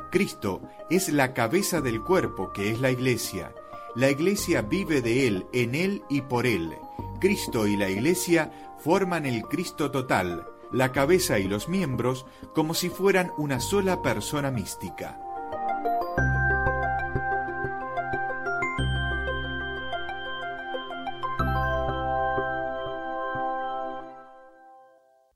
Cristo 0.10 0.68
es 0.90 1.10
la 1.10 1.36
cabeza 1.36 1.80
del 1.80 2.02
cuerpo 2.02 2.52
que 2.52 2.72
es 2.72 2.82
la 2.82 2.90
Iglesia. 2.90 3.54
La 3.96 4.10
Iglesia 4.10 4.64
vive 4.64 5.04
de 5.04 5.28
Él, 5.28 5.46
en 5.54 5.76
Él 5.76 6.02
y 6.10 6.22
por 6.22 6.48
Él. 6.48 6.72
Cristo 7.22 7.68
y 7.68 7.78
la 7.78 7.88
Iglesia 7.88 8.52
forman 8.80 9.26
el 9.26 9.44
Cristo 9.44 9.92
total, 9.92 10.48
la 10.74 10.92
cabeza 10.92 11.38
y 11.38 11.48
los 11.48 11.70
miembros, 11.70 12.26
como 12.54 12.74
si 12.74 12.90
fueran 12.90 13.32
una 13.38 13.60
sola 13.62 14.02
persona 14.02 14.50
mística. 14.52 15.22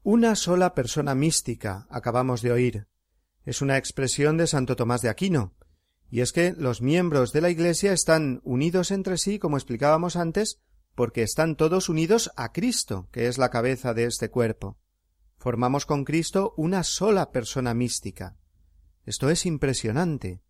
Una 0.03 0.35
sola 0.35 0.73
persona 0.73 1.13
mística, 1.13 1.85
acabamos 1.91 2.41
de 2.41 2.51
oír. 2.51 2.87
Es 3.43 3.61
una 3.61 3.77
expresión 3.77 4.37
de 4.37 4.47
Santo 4.47 4.75
Tomás 4.75 5.03
de 5.03 5.09
Aquino. 5.09 5.53
Y 6.09 6.21
es 6.21 6.31
que 6.31 6.53
los 6.57 6.81
miembros 6.81 7.31
de 7.31 7.41
la 7.41 7.51
Iglesia 7.51 7.93
están 7.93 8.41
unidos 8.43 8.89
entre 8.89 9.17
sí, 9.17 9.37
como 9.37 9.57
explicábamos 9.57 10.15
antes, 10.15 10.61
porque 10.95 11.21
están 11.21 11.55
todos 11.55 11.89
unidos 11.89 12.31
a 12.35 12.51
Cristo, 12.51 13.09
que 13.11 13.27
es 13.27 13.37
la 13.37 13.49
cabeza 13.49 13.93
de 13.93 14.05
este 14.05 14.31
cuerpo. 14.31 14.79
Formamos 15.37 15.85
con 15.85 16.05
Cristo 16.05 16.53
una 16.57 16.83
sola 16.83 17.31
persona 17.31 17.73
mística. 17.73 18.37
Esto 19.03 19.29
es 19.29 19.45
impresionante. 19.45 20.41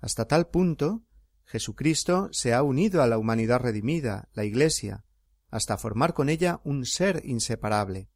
Hasta 0.00 0.26
tal 0.26 0.48
punto, 0.48 1.02
Jesucristo 1.44 2.28
se 2.32 2.54
ha 2.54 2.62
unido 2.62 3.02
a 3.02 3.06
la 3.06 3.18
humanidad 3.18 3.60
redimida, 3.60 4.30
la 4.32 4.44
Iglesia, 4.44 5.04
hasta 5.48 5.76
formar 5.76 6.14
con 6.14 6.28
ella 6.28 6.60
un 6.64 6.86
ser 6.86 7.22
inseparable. 7.24 8.08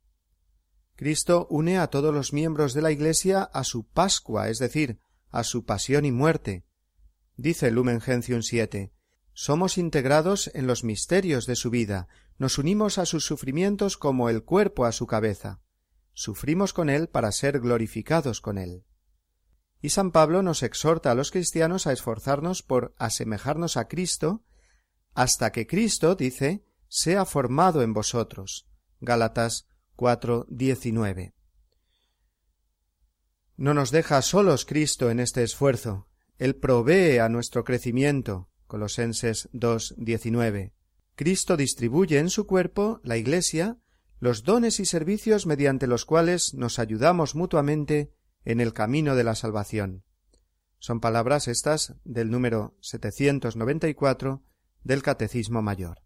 Cristo 0.95 1.49
une 1.51 1.79
a 1.79 1.89
todos 1.89 2.15
los 2.15 2.33
miembros 2.33 2.73
de 2.73 2.83
la 2.83 2.93
Iglesia 2.93 3.43
a 3.43 3.65
su 3.65 3.85
Pascua, 3.85 4.49
es 4.49 4.61
decir, 4.61 5.01
a 5.31 5.43
su 5.43 5.65
pasión 5.65 6.05
y 6.05 6.13
muerte. 6.13 6.65
Dice 7.37 7.73
Lumen 7.73 8.01
Gentium 8.01 8.43
7, 8.43 8.93
somos 9.35 9.79
integrados 9.79 10.51
en 10.55 10.67
los 10.67 10.85
misterios 10.85 11.47
de 11.47 11.57
su 11.57 11.71
vida, 11.71 12.09
nos 12.39 12.59
unimos 12.59 12.99
a 12.99 13.07
sus 13.07 13.27
sufrimientos 13.27 13.97
como 13.97 14.29
el 14.29 14.45
cuerpo 14.45 14.85
a 14.85 14.93
su 14.93 15.07
cabeza. 15.07 15.61
Sufrimos 16.15 16.73
con 16.73 16.89
él 16.89 17.09
para 17.09 17.33
ser 17.33 17.61
glorificados 17.61 18.41
con 18.41 18.59
él. 18.59 18.85
Y 19.81 19.91
San 19.91 20.13
Pablo 20.13 20.43
nos 20.43 20.63
exhorta 20.63 21.11
a 21.11 21.15
los 21.15 21.31
cristianos 21.31 21.87
a 21.87 21.93
esforzarnos 21.93 22.63
por 22.63 22.95
asemejarnos 22.97 23.77
a 23.77 23.87
Cristo, 23.89 24.45
hasta 25.15 25.53
que 25.53 25.67
Cristo, 25.67 26.15
dice, 26.15 26.65
sea 26.89 27.25
formado 27.25 27.83
en 27.83 27.93
vosotros. 27.93 28.69
Gálatas 29.01 29.67
4, 29.97 30.47
No 33.57 33.75
nos 33.75 33.91
deja 33.91 34.23
solos 34.23 34.65
Cristo 34.65 35.11
en 35.11 35.21
este 35.21 35.43
esfuerzo. 35.43 36.09
Él 36.39 36.57
provee 36.57 37.19
a 37.19 37.29
nuestro 37.29 37.63
crecimiento, 37.65 38.49
Colosenses 38.67 39.49
2.19. 39.53 40.73
Cristo 41.15 41.57
distribuye 41.57 42.19
en 42.19 42.31
su 42.31 42.47
cuerpo, 42.47 43.01
la 43.05 43.17
Iglesia, 43.17 43.79
los 44.19 44.45
dones 44.45 44.81
y 44.81 44.87
servicios 44.87 45.47
mediante 45.47 45.87
los 45.87 46.05
cuales 46.05 46.55
nos 46.55 46.79
ayudamos 46.79 47.35
mutuamente 47.35 48.13
en 48.45 48.61
el 48.61 48.73
camino 48.73 49.17
de 49.17 49.25
la 49.25 49.35
salvación. 49.35 50.05
Son 50.79 51.01
palabras 51.01 51.49
estas 51.49 51.95
del 52.05 52.31
número 52.31 52.77
794 52.81 54.43
del 54.83 55.03
Catecismo 55.03 55.63
Mayor. 55.63 56.03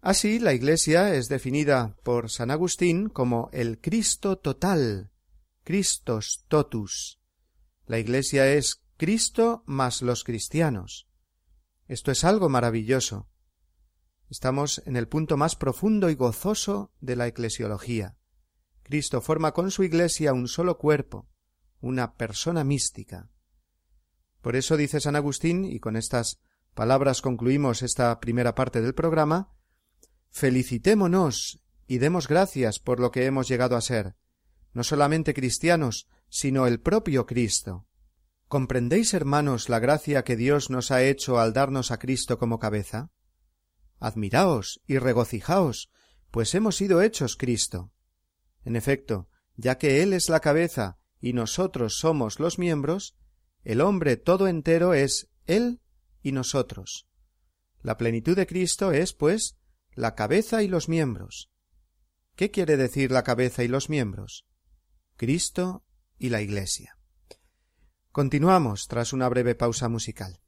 Así, 0.00 0.38
la 0.38 0.52
Iglesia 0.52 1.14
es 1.14 1.28
definida 1.28 1.96
por 2.02 2.30
San 2.30 2.50
Agustín 2.50 3.08
como 3.08 3.50
el 3.52 3.80
Cristo 3.80 4.38
total, 4.38 5.10
Christos 5.64 6.44
totus. 6.48 7.20
La 7.86 7.98
Iglesia 7.98 8.52
es 8.52 8.82
Cristo 8.96 9.64
más 9.66 10.02
los 10.02 10.22
cristianos. 10.22 11.08
Esto 11.88 12.10
es 12.10 12.24
algo 12.24 12.48
maravilloso. 12.48 13.28
Estamos 14.28 14.82
en 14.86 14.96
el 14.96 15.06
punto 15.06 15.36
más 15.36 15.54
profundo 15.54 16.10
y 16.10 16.14
gozoso 16.16 16.92
de 17.00 17.14
la 17.14 17.28
eclesiología. 17.28 18.16
Cristo 18.82 19.20
forma 19.20 19.52
con 19.52 19.70
su 19.70 19.84
Iglesia 19.84 20.32
un 20.32 20.48
solo 20.48 20.78
cuerpo, 20.78 21.28
una 21.80 22.16
persona 22.16 22.64
mística. 22.64 23.30
Por 24.40 24.56
eso 24.56 24.76
dice 24.76 25.00
San 25.00 25.16
Agustín, 25.16 25.64
y 25.64 25.78
con 25.78 25.96
estas 25.96 26.40
palabras 26.74 27.22
concluimos 27.22 27.82
esta 27.82 28.18
primera 28.20 28.54
parte 28.54 28.80
del 28.80 28.94
programa, 28.94 29.52
felicitémonos 30.30 31.60
y 31.86 31.98
demos 31.98 32.26
gracias 32.28 32.80
por 32.80 32.98
lo 32.98 33.12
que 33.12 33.26
hemos 33.26 33.48
llegado 33.48 33.76
a 33.76 33.80
ser, 33.80 34.16
no 34.72 34.82
solamente 34.82 35.34
cristianos, 35.34 36.08
sino 36.28 36.66
el 36.66 36.80
propio 36.80 37.26
Cristo. 37.26 37.86
¿Comprendéis, 38.48 39.12
hermanos, 39.12 39.68
la 39.68 39.80
gracia 39.80 40.22
que 40.22 40.36
Dios 40.36 40.70
nos 40.70 40.92
ha 40.92 41.02
hecho 41.02 41.40
al 41.40 41.52
darnos 41.52 41.90
a 41.90 41.98
Cristo 41.98 42.38
como 42.38 42.60
cabeza? 42.60 43.10
Admiraos 43.98 44.80
y 44.86 44.98
regocijaos, 44.98 45.90
pues 46.30 46.54
hemos 46.54 46.76
sido 46.76 47.02
hechos 47.02 47.36
Cristo. 47.36 47.90
En 48.64 48.76
efecto, 48.76 49.28
ya 49.56 49.78
que 49.78 50.02
Él 50.02 50.12
es 50.12 50.28
la 50.28 50.38
cabeza 50.38 50.98
y 51.20 51.32
nosotros 51.32 51.98
somos 51.98 52.38
los 52.38 52.56
miembros, 52.56 53.16
el 53.64 53.80
hombre 53.80 54.16
todo 54.16 54.46
entero 54.46 54.94
es 54.94 55.28
Él 55.46 55.80
y 56.22 56.30
nosotros. 56.30 57.08
La 57.82 57.96
plenitud 57.96 58.36
de 58.36 58.46
Cristo 58.46 58.92
es, 58.92 59.12
pues, 59.12 59.56
la 59.92 60.14
cabeza 60.14 60.62
y 60.62 60.68
los 60.68 60.88
miembros. 60.88 61.50
¿Qué 62.36 62.52
quiere 62.52 62.76
decir 62.76 63.10
la 63.10 63.24
cabeza 63.24 63.64
y 63.64 63.68
los 63.68 63.88
miembros? 63.88 64.46
Cristo 65.16 65.84
y 66.16 66.28
la 66.28 66.42
Iglesia. 66.42 66.95
Continuamos 68.16 68.88
tras 68.88 69.12
una 69.12 69.28
breve 69.28 69.54
pausa 69.54 69.90
musical. 69.90 70.40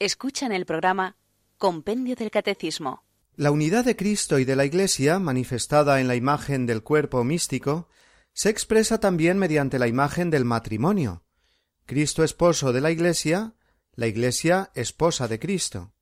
Escuchan 0.00 0.50
el 0.52 0.64
programa 0.64 1.18
Compendio 1.58 2.16
del 2.16 2.30
Catecismo. 2.30 3.04
La 3.36 3.50
unidad 3.50 3.84
de 3.84 3.96
Cristo 3.96 4.38
y 4.38 4.46
de 4.46 4.56
la 4.56 4.64
Iglesia, 4.64 5.18
manifestada 5.18 6.00
en 6.00 6.08
la 6.08 6.16
imagen 6.16 6.64
del 6.64 6.82
cuerpo 6.82 7.22
místico, 7.22 7.90
se 8.32 8.48
expresa 8.48 8.98
también 8.98 9.36
mediante 9.36 9.78
la 9.78 9.88
imagen 9.88 10.30
del 10.30 10.46
matrimonio. 10.46 11.22
Cristo 11.84 12.24
esposo 12.24 12.72
de 12.72 12.80
la 12.80 12.90
Iglesia, 12.90 13.52
la 13.92 14.06
Iglesia 14.06 14.70
esposa 14.74 15.28
de 15.28 15.38
Cristo. 15.38 15.92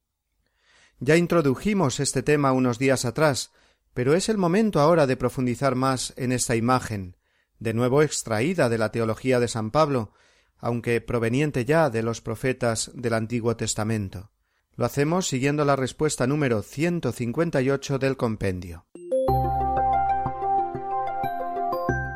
Ya 1.00 1.16
introdujimos 1.16 1.98
este 1.98 2.22
tema 2.22 2.52
unos 2.52 2.78
días 2.78 3.04
atrás, 3.04 3.50
pero 3.94 4.14
es 4.14 4.28
el 4.28 4.38
momento 4.38 4.78
ahora 4.78 5.08
de 5.08 5.16
profundizar 5.16 5.74
más 5.74 6.14
en 6.16 6.30
esta 6.30 6.54
imagen, 6.54 7.16
de 7.58 7.74
nuevo 7.74 8.02
extraída 8.02 8.68
de 8.68 8.78
la 8.78 8.92
teología 8.92 9.40
de 9.40 9.48
San 9.48 9.72
Pablo, 9.72 10.12
aunque 10.58 11.00
proveniente 11.00 11.64
ya 11.64 11.90
de 11.90 12.02
los 12.02 12.20
profetas 12.20 12.90
del 12.94 13.14
Antiguo 13.14 13.56
Testamento. 13.56 14.30
Lo 14.76 14.84
hacemos 14.84 15.26
siguiendo 15.26 15.64
la 15.64 15.76
respuesta 15.76 16.26
número 16.26 16.62
158 16.62 17.98
del 17.98 18.16
compendio. 18.16 18.86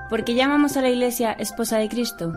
¿Por 0.09 0.25
qué 0.25 0.35
llamamos 0.35 0.77
a 0.77 0.83
la 0.83 0.91
Iglesia 0.91 1.33
esposa 1.33 1.79
de 1.79 1.89
Cristo? 1.89 2.33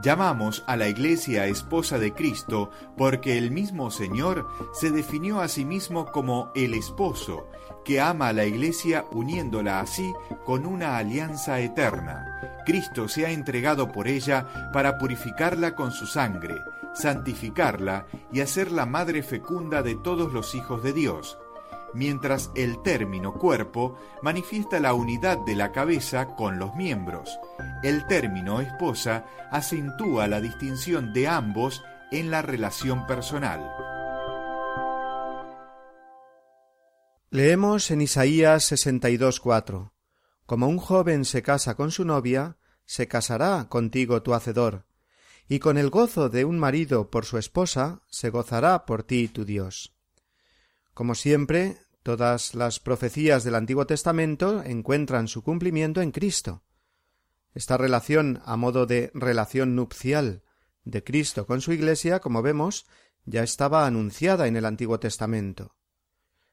Llamamos 0.00 0.62
a 0.68 0.76
la 0.76 0.88
Iglesia 0.88 1.46
esposa 1.46 1.98
de 1.98 2.14
Cristo 2.14 2.70
porque 2.96 3.36
el 3.36 3.50
mismo 3.50 3.90
Señor 3.90 4.46
se 4.72 4.92
definió 4.92 5.40
a 5.40 5.48
sí 5.48 5.64
mismo 5.64 6.06
como 6.06 6.52
el 6.54 6.74
esposo, 6.74 7.48
que 7.84 8.00
ama 8.00 8.28
a 8.28 8.32
la 8.32 8.44
Iglesia 8.44 9.04
uniéndola 9.10 9.80
así 9.80 10.12
con 10.44 10.66
una 10.66 10.98
alianza 10.98 11.58
eterna. 11.58 12.60
Cristo 12.64 13.08
se 13.08 13.26
ha 13.26 13.30
entregado 13.30 13.90
por 13.90 14.06
ella 14.06 14.70
para 14.72 14.98
purificarla 14.98 15.74
con 15.74 15.90
su 15.90 16.06
sangre, 16.06 16.54
santificarla 16.94 18.06
y 18.32 18.40
hacerla 18.40 18.86
madre 18.86 19.24
fecunda 19.24 19.82
de 19.82 19.96
todos 19.96 20.32
los 20.32 20.54
hijos 20.54 20.82
de 20.84 20.92
Dios 20.92 21.38
mientras 21.94 22.50
el 22.54 22.82
término 22.82 23.34
cuerpo 23.34 23.98
manifiesta 24.22 24.80
la 24.80 24.94
unidad 24.94 25.38
de 25.44 25.54
la 25.54 25.72
cabeza 25.72 26.34
con 26.36 26.58
los 26.58 26.74
miembros. 26.74 27.38
El 27.82 28.06
término 28.06 28.60
esposa 28.60 29.24
acentúa 29.50 30.26
la 30.26 30.40
distinción 30.40 31.12
de 31.12 31.28
ambos 31.28 31.82
en 32.10 32.30
la 32.30 32.42
relación 32.42 33.06
personal. 33.06 33.70
Leemos 37.30 37.90
en 37.90 38.00
Isaías 38.00 38.72
62.4 38.72 39.92
Como 40.46 40.66
un 40.66 40.78
joven 40.78 41.24
se 41.24 41.42
casa 41.42 41.74
con 41.74 41.90
su 41.90 42.04
novia, 42.04 42.56
se 42.86 43.06
casará 43.06 43.68
contigo 43.68 44.22
tu 44.22 44.32
hacedor, 44.32 44.86
y 45.46 45.58
con 45.58 45.76
el 45.76 45.90
gozo 45.90 46.30
de 46.30 46.46
un 46.46 46.58
marido 46.58 47.10
por 47.10 47.26
su 47.26 47.36
esposa 47.36 48.00
se 48.08 48.30
gozará 48.30 48.86
por 48.86 49.02
ti 49.02 49.28
tu 49.28 49.44
Dios. 49.44 49.97
Como 50.98 51.14
siempre, 51.14 51.78
todas 52.02 52.56
las 52.56 52.80
profecías 52.80 53.44
del 53.44 53.54
Antiguo 53.54 53.86
Testamento 53.86 54.64
encuentran 54.64 55.28
su 55.28 55.44
cumplimiento 55.44 56.02
en 56.02 56.10
Cristo. 56.10 56.64
Esta 57.54 57.76
relación 57.76 58.42
a 58.44 58.56
modo 58.56 58.84
de 58.84 59.12
relación 59.14 59.76
nupcial 59.76 60.42
de 60.82 61.04
Cristo 61.04 61.46
con 61.46 61.60
su 61.60 61.72
Iglesia, 61.72 62.18
como 62.18 62.42
vemos, 62.42 62.84
ya 63.26 63.44
estaba 63.44 63.86
anunciada 63.86 64.48
en 64.48 64.56
el 64.56 64.64
Antiguo 64.64 64.98
Testamento. 64.98 65.76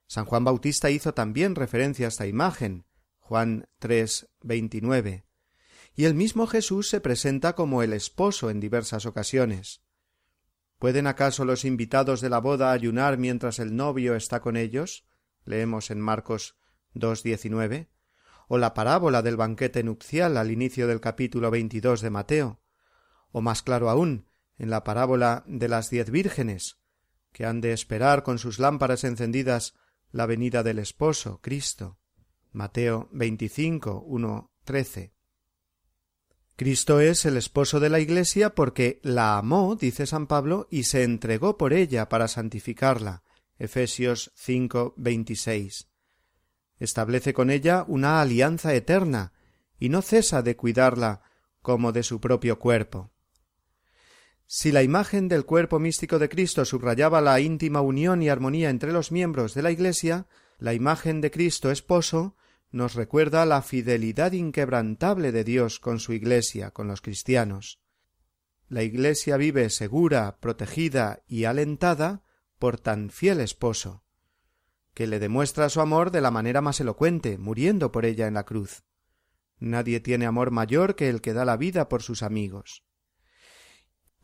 San 0.06 0.26
Juan 0.26 0.44
Bautista 0.44 0.92
hizo 0.92 1.16
también 1.16 1.56
referencia 1.56 2.06
a 2.06 2.10
esta 2.10 2.28
imagen, 2.28 2.86
Juan 3.18 3.68
3, 3.80 4.28
29. 4.44 5.26
Y 5.96 6.06
el 6.06 6.14
mismo 6.14 6.46
Jesús 6.46 6.88
se 6.88 7.02
presenta 7.02 7.54
como 7.54 7.82
el 7.82 7.94
esposo 7.94 8.52
en 8.52 8.60
diversas 8.60 9.08
ocasiones. 9.08 9.82
¿Pueden 10.80 11.08
acaso 11.08 11.46
los 11.46 11.66
invitados 11.66 12.22
de 12.22 12.30
la 12.30 12.40
boda 12.40 12.72
ayunar 12.72 13.18
mientras 13.18 13.60
el 13.60 13.76
novio 13.76 14.16
está 14.16 14.42
con 14.42 14.58
ellos? 14.58 15.06
Leemos 15.46 15.90
en 15.90 16.02
Marcos 16.02 16.58
2.19. 16.96 17.88
O 18.48 18.58
la 18.58 18.74
parábola 18.74 19.22
del 19.22 19.38
banquete 19.38 19.84
nupcial 19.84 20.38
al 20.38 20.52
inicio 20.52 20.88
del 20.88 21.00
capítulo 21.00 21.50
22 21.50 22.02
de 22.02 22.10
Mateo. 22.10 22.62
O 23.32 23.42
más 23.42 23.64
claro 23.64 23.90
aún, 23.90 24.28
en 24.58 24.70
la 24.70 24.84
parábola 24.84 25.44
de 25.48 25.68
las 25.68 25.90
diez 25.90 26.12
vírgenes, 26.12 26.78
que 27.32 27.46
han 27.46 27.62
de 27.62 27.74
esperar 27.74 28.24
con 28.24 28.38
sus 28.38 28.60
lámparas 28.60 29.04
encendidas 29.04 29.76
la 30.12 30.26
venida 30.26 30.62
del 30.62 30.80
esposo, 30.80 31.40
Cristo. 31.42 32.00
Mateo 32.52 33.10
25, 33.12 34.04
1, 34.06 34.52
13. 34.64 35.15
Cristo 36.58 37.02
es 37.02 37.26
el 37.26 37.36
esposo 37.36 37.82
de 37.82 37.90
la 37.90 38.00
Iglesia 38.00 38.56
porque 38.56 39.02
la 39.04 39.38
amó, 39.38 39.76
dice 39.76 40.06
San 40.06 40.26
Pablo, 40.26 40.68
y 40.72 40.84
se 40.84 41.04
entregó 41.04 41.58
por 41.58 41.74
ella 41.74 42.08
para 42.08 42.30
santificarla. 42.30 43.24
Efesios 43.60 44.32
5, 44.36 44.94
26. 44.96 45.90
Establece 46.80 47.34
con 47.34 47.50
ella 47.50 47.84
una 47.88 48.22
alianza 48.22 48.74
eterna 48.74 49.34
y 49.80 49.90
no 49.90 50.02
cesa 50.02 50.42
de 50.42 50.56
cuidarla 50.56 51.24
como 51.62 51.92
de 51.92 52.04
su 52.04 52.22
propio 52.22 52.58
cuerpo. 52.58 53.12
Si 54.48 54.72
la 54.72 54.84
imagen 54.84 55.28
del 55.28 55.44
cuerpo 55.46 55.80
místico 55.80 56.20
de 56.20 56.30
Cristo 56.30 56.64
subrayaba 56.64 57.20
la 57.20 57.40
íntima 57.42 57.82
unión 57.82 58.22
y 58.22 58.30
armonía 58.30 58.70
entre 58.70 58.94
los 58.94 59.12
miembros 59.12 59.56
de 59.56 59.62
la 59.62 59.72
Iglesia, 59.72 60.28
la 60.58 60.74
imagen 60.74 61.20
de 61.20 61.32
Cristo 61.32 61.70
esposo 61.70 62.38
nos 62.76 62.94
recuerda 62.94 63.46
la 63.46 63.62
fidelidad 63.62 64.34
inquebrantable 64.34 65.32
de 65.32 65.44
Dios 65.44 65.80
con 65.80 66.00
su 66.00 66.14
Iglesia, 66.14 66.72
con 66.72 66.88
los 66.88 67.02
cristianos. 67.02 67.80
La 68.68 68.84
Iglesia 68.84 69.38
vive 69.38 69.70
segura, 69.70 70.38
protegida 70.40 71.24
y 71.28 71.46
alentada 71.46 72.24
por 72.60 72.80
tan 72.80 73.10
fiel 73.10 73.40
esposo, 73.40 74.04
que 74.94 75.08
le 75.08 75.20
demuestra 75.20 75.70
su 75.70 75.82
amor 75.82 76.12
de 76.12 76.22
la 76.22 76.32
manera 76.32 76.62
más 76.62 76.80
elocuente, 76.80 77.38
muriendo 77.38 77.92
por 77.92 78.06
ella 78.06 78.28
en 78.28 78.34
la 78.34 78.44
cruz. 78.44 78.84
Nadie 79.58 80.00
tiene 80.00 80.26
amor 80.26 80.52
mayor 80.52 80.96
que 80.96 81.10
el 81.10 81.22
que 81.22 81.34
da 81.34 81.46
la 81.46 81.58
vida 81.58 81.88
por 81.88 82.02
sus 82.04 82.24
amigos 82.24 82.86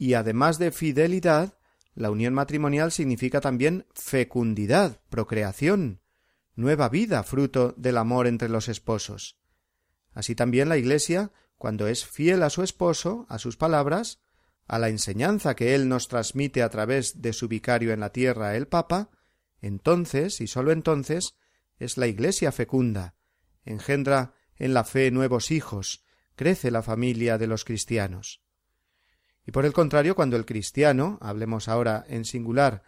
y 0.01 0.15
además 0.15 0.57
de 0.57 0.71
fidelidad, 0.71 1.59
la 1.93 2.09
unión 2.09 2.33
matrimonial 2.33 2.91
significa 2.91 3.39
también 3.39 3.85
fecundidad, 3.93 4.99
procreación, 5.11 6.00
nueva 6.55 6.89
vida 6.89 7.23
fruto 7.23 7.73
del 7.77 7.97
amor 7.97 8.27
entre 8.27 8.49
los 8.49 8.67
esposos. 8.67 9.37
Así 10.13 10.35
también 10.35 10.69
la 10.69 10.77
Iglesia, 10.77 11.31
cuando 11.57 11.87
es 11.87 12.05
fiel 12.05 12.43
a 12.43 12.49
su 12.49 12.63
esposo, 12.63 13.25
a 13.29 13.39
sus 13.39 13.57
palabras, 13.57 14.19
a 14.67 14.79
la 14.79 14.89
enseñanza 14.89 15.55
que 15.55 15.75
él 15.75 15.89
nos 15.89 16.07
transmite 16.07 16.63
a 16.63 16.69
través 16.69 17.21
de 17.21 17.33
su 17.33 17.47
vicario 17.47 17.93
en 17.93 17.99
la 17.99 18.11
tierra, 18.11 18.55
el 18.55 18.67
Papa, 18.67 19.09
entonces, 19.61 20.41
y 20.41 20.47
sólo 20.47 20.71
entonces, 20.71 21.35
es 21.77 21.97
la 21.97 22.07
Iglesia 22.07 22.51
fecunda, 22.51 23.15
engendra 23.63 24.33
en 24.55 24.73
la 24.73 24.83
fe 24.83 25.11
nuevos 25.11 25.51
hijos, 25.51 26.03
crece 26.35 26.71
la 26.71 26.83
familia 26.83 27.37
de 27.37 27.47
los 27.47 27.65
cristianos. 27.65 28.41
Y 29.45 29.51
por 29.51 29.65
el 29.65 29.73
contrario, 29.73 30.15
cuando 30.15 30.37
el 30.37 30.45
cristiano, 30.45 31.17
hablemos 31.21 31.67
ahora 31.67 32.05
en 32.07 32.25
singular, 32.25 32.83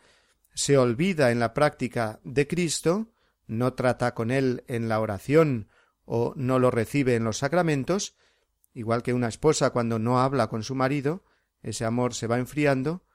se 0.53 0.77
olvida 0.77 1.31
en 1.31 1.39
la 1.39 1.53
práctica 1.53 2.19
de 2.23 2.47
Cristo, 2.47 3.11
no 3.47 3.73
trata 3.73 4.13
con 4.13 4.31
él 4.31 4.63
en 4.67 4.89
la 4.89 4.99
oración 4.99 5.69
o 6.05 6.33
no 6.35 6.59
lo 6.59 6.71
recibe 6.71 7.15
en 7.15 7.23
los 7.23 7.37
sacramentos, 7.37 8.15
igual 8.73 9.03
que 9.03 9.13
una 9.13 9.27
esposa 9.27 9.69
cuando 9.71 9.99
no 9.99 10.19
habla 10.19 10.47
con 10.47 10.63
su 10.63 10.75
marido, 10.75 11.23
ese 11.61 11.85
amor 11.85 12.13
se 12.13 12.27
va 12.27 12.39
enfriando, 12.39 13.05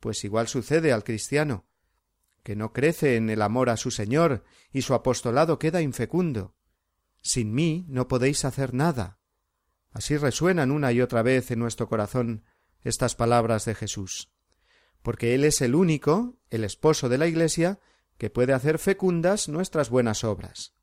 pues 0.00 0.24
igual 0.24 0.48
sucede 0.48 0.92
al 0.92 1.04
cristiano, 1.04 1.66
que 2.42 2.56
no 2.56 2.72
crece 2.72 3.16
en 3.16 3.30
el 3.30 3.42
amor 3.42 3.70
a 3.70 3.76
su 3.76 3.90
Señor 3.90 4.44
y 4.70 4.82
su 4.82 4.94
apostolado 4.94 5.58
queda 5.58 5.82
infecundo. 5.82 6.54
Sin 7.22 7.54
mí 7.54 7.86
no 7.88 8.06
podéis 8.06 8.44
hacer 8.44 8.74
nada. 8.74 9.18
Así 9.90 10.16
resuenan 10.16 10.70
una 10.70 10.92
y 10.92 11.00
otra 11.00 11.22
vez 11.22 11.50
en 11.50 11.58
nuestro 11.60 11.88
corazón 11.88 12.44
estas 12.82 13.14
palabras 13.14 13.64
de 13.64 13.74
Jesús, 13.74 14.30
porque 15.02 15.34
Él 15.34 15.44
es 15.44 15.62
el 15.62 15.74
único, 15.74 16.38
el 16.50 16.64
esposo 16.64 17.08
de 17.08 17.16
la 17.16 17.26
Iglesia, 17.26 17.80
que 18.18 18.30
puede 18.30 18.52
hacer 18.52 18.78
fecundas 18.78 19.48
nuestras 19.48 19.90
buenas 19.90 20.24
obras. 20.24 20.74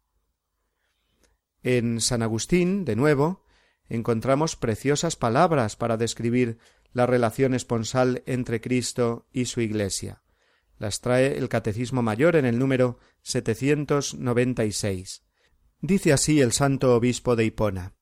En 1.64 2.02
San 2.02 2.24
Agustín, 2.24 2.86
de 2.86 2.96
nuevo, 2.96 3.46
encontramos 3.88 4.56
preciosas 4.56 5.16
palabras 5.16 5.76
para 5.76 5.98
describir 5.98 6.58
la 6.94 7.06
relación 7.06 7.54
esponsal 7.54 8.24
entre 8.26 8.62
Cristo 8.62 9.28
y 9.32 9.46
su 9.46 9.62
Iglesia. 9.62 10.24
Las 10.78 11.02
trae 11.02 11.38
el 11.38 11.50
Catecismo 11.50 12.02
Mayor 12.02 12.36
en 12.36 12.46
el 12.46 12.58
número 12.58 12.98
796. 13.22 15.24
Dice 15.82 16.14
así 16.14 16.42
el 16.42 16.54
santo 16.54 16.96
obispo 16.96 17.36
de 17.36 17.46
Hipona. 17.46 17.94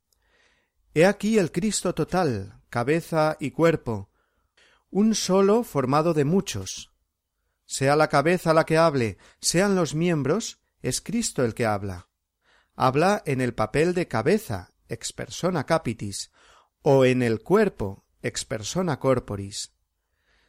He 0.93 1.05
aquí 1.05 1.37
el 1.37 1.51
Cristo 1.51 1.93
total, 1.93 2.61
cabeza 2.69 3.37
y 3.39 3.51
cuerpo, 3.51 4.09
un 4.89 5.13
solo 5.13 5.63
formado 5.63 6.13
de 6.13 6.25
muchos. 6.25 6.91
Sea 7.69 7.95
la 7.95 8.07
cabeza 8.07 8.51
la 8.55 8.65
que 8.65 8.77
hable, 8.77 9.19
sean 9.41 9.75
los 9.75 9.93
miembros, 9.93 10.59
es 10.81 11.01
Cristo 11.01 11.45
el 11.45 11.53
que 11.53 11.67
habla. 11.67 12.09
Habla 12.75 13.21
en 13.27 13.41
el 13.41 13.53
papel 13.53 13.93
de 13.93 14.07
cabeza, 14.07 14.73
ex 14.87 15.13
persona 15.13 15.67
capitis, 15.67 16.31
o 16.81 17.05
en 17.05 17.21
el 17.21 17.43
cuerpo, 17.43 18.07
ex 18.23 18.43
persona 18.43 18.97
corporis. 18.97 19.71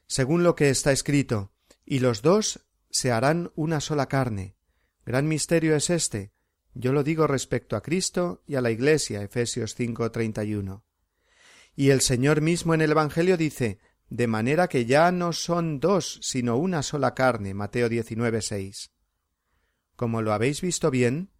Según 0.06 0.44
lo 0.44 0.54
que 0.54 0.70
está 0.70 0.92
escrito, 0.92 1.52
y 1.84 1.98
los 1.98 2.22
dos 2.22 2.64
se 2.88 3.12
harán 3.12 3.52
una 3.54 3.82
sola 3.82 4.06
carne. 4.06 4.56
Gran 5.04 5.28
misterio 5.28 5.76
es 5.76 5.90
este. 5.90 6.32
Yo 6.72 6.94
lo 6.94 7.04
digo 7.04 7.26
respecto 7.26 7.76
a 7.76 7.82
Cristo 7.82 8.42
y 8.46 8.54
a 8.54 8.62
la 8.62 8.70
Iglesia, 8.70 9.20
Efesios 9.20 9.76
5:31. 9.76 10.84
Y 11.76 11.90
el 11.90 12.00
Señor 12.00 12.40
mismo 12.40 12.72
en 12.72 12.80
el 12.80 12.92
Evangelio 12.92 13.36
dice 13.36 13.78
de 14.10 14.26
manera 14.26 14.68
que 14.68 14.84
ya 14.84 15.12
no 15.12 15.32
son 15.32 15.78
dos, 15.78 16.18
sino 16.20 16.56
una 16.56 16.82
sola 16.82 17.14
carne. 17.14 17.54
Mateo 17.54 17.88
19, 17.88 18.40
Como 19.96 20.20
lo 20.20 20.32
habéis 20.32 20.60
visto 20.60 20.90
bien, 20.90 21.30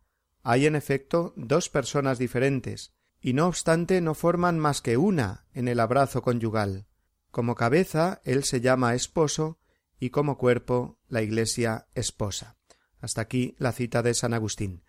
hay 0.42 0.66
en 0.66 0.76
efecto 0.76 1.34
dos 1.36 1.68
personas 1.68 2.18
diferentes, 2.18 2.94
y 3.20 3.32
no 3.32 3.48
obstante 3.48 4.00
no 4.00 4.14
forman 4.14 4.58
más 4.58 4.80
que 4.80 4.96
una 4.96 5.46
en 5.52 5.68
el 5.68 5.80
abrazo 5.80 6.22
conyugal. 6.22 6.86
Como 7.30 7.54
cabeza 7.54 8.20
él 8.24 8.44
se 8.44 8.60
llama 8.60 8.94
esposo 8.94 9.58
y 9.98 10.10
como 10.10 10.38
cuerpo 10.38 10.98
la 11.08 11.22
Iglesia 11.22 11.88
esposa. 11.94 12.56
Hasta 13.00 13.20
aquí 13.20 13.54
la 13.58 13.72
cita 13.72 14.02
de 14.02 14.14
San 14.14 14.32
Agustín. 14.32 14.84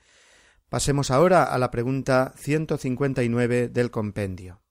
Pasemos 0.70 1.12
ahora 1.12 1.44
a 1.44 1.58
la 1.58 1.72
pregunta 1.72 2.34
159 2.38 3.70
del 3.70 3.92
compendio. 3.92 4.62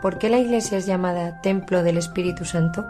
¿Por 0.00 0.18
qué 0.18 0.28
la 0.28 0.38
Iglesia 0.38 0.78
es 0.78 0.86
llamada 0.86 1.40
Templo 1.40 1.82
del 1.82 1.98
Espíritu 1.98 2.44
Santo? 2.44 2.86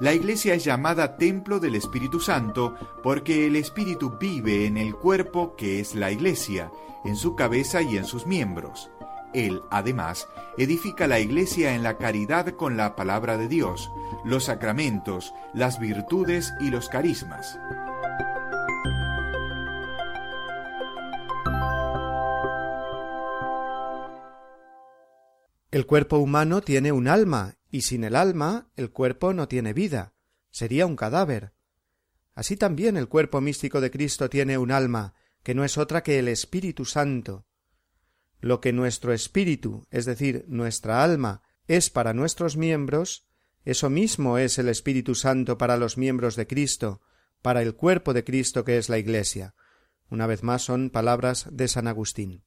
La 0.00 0.14
Iglesia 0.14 0.54
es 0.54 0.64
llamada 0.64 1.16
Templo 1.16 1.60
del 1.60 1.74
Espíritu 1.74 2.18
Santo 2.18 2.74
porque 3.02 3.46
el 3.46 3.56
Espíritu 3.56 4.16
vive 4.18 4.66
en 4.66 4.78
el 4.78 4.94
cuerpo 4.94 5.54
que 5.54 5.80
es 5.80 5.94
la 5.94 6.10
Iglesia, 6.10 6.72
en 7.04 7.16
su 7.16 7.36
cabeza 7.36 7.82
y 7.82 7.98
en 7.98 8.06
sus 8.06 8.26
miembros. 8.26 8.90
Él, 9.34 9.60
además, 9.70 10.26
edifica 10.56 11.06
la 11.06 11.20
Iglesia 11.20 11.74
en 11.74 11.82
la 11.82 11.98
caridad 11.98 12.54
con 12.56 12.78
la 12.78 12.96
palabra 12.96 13.36
de 13.36 13.48
Dios, 13.48 13.92
los 14.24 14.44
sacramentos, 14.44 15.34
las 15.52 15.78
virtudes 15.78 16.54
y 16.58 16.70
los 16.70 16.88
carismas. 16.88 17.58
El 25.72 25.86
cuerpo 25.86 26.18
humano 26.18 26.60
tiene 26.60 26.92
un 26.92 27.08
alma, 27.08 27.56
y 27.70 27.80
sin 27.80 28.04
el 28.04 28.14
alma 28.14 28.68
el 28.76 28.90
cuerpo 28.90 29.32
no 29.32 29.48
tiene 29.48 29.72
vida, 29.72 30.12
sería 30.50 30.84
un 30.84 30.96
cadáver. 30.96 31.54
Así 32.34 32.58
también 32.58 32.98
el 32.98 33.08
cuerpo 33.08 33.40
místico 33.40 33.80
de 33.80 33.90
Cristo 33.90 34.28
tiene 34.28 34.58
un 34.58 34.70
alma, 34.70 35.14
que 35.42 35.54
no 35.54 35.64
es 35.64 35.78
otra 35.78 36.02
que 36.02 36.18
el 36.18 36.28
Espíritu 36.28 36.84
Santo. 36.84 37.46
lo 38.42 38.60
que 38.60 38.74
nuestro 38.74 39.14
espíritu, 39.14 39.86
es 39.90 40.04
decir, 40.04 40.44
nuestra 40.46 41.02
alma, 41.02 41.42
es 41.68 41.88
para 41.88 42.12
nuestros 42.12 42.56
miembros, 42.58 43.24
eso 43.64 43.88
mismo 43.88 44.36
es 44.36 44.58
el 44.58 44.68
Espíritu 44.68 45.14
Santo 45.14 45.56
para 45.56 45.78
los 45.78 45.96
miembros 45.96 46.36
de 46.36 46.46
Cristo, 46.46 47.00
para 47.40 47.62
el 47.62 47.76
cuerpo 47.76 48.12
de 48.12 48.24
Cristo 48.24 48.64
que 48.64 48.76
es 48.76 48.90
la 48.90 48.98
Iglesia. 48.98 49.54
Una 50.10 50.26
vez 50.26 50.42
más 50.42 50.62
son 50.62 50.90
palabras 50.90 51.46
de 51.50 51.68
San 51.68 51.86
Agustín. 51.86 52.42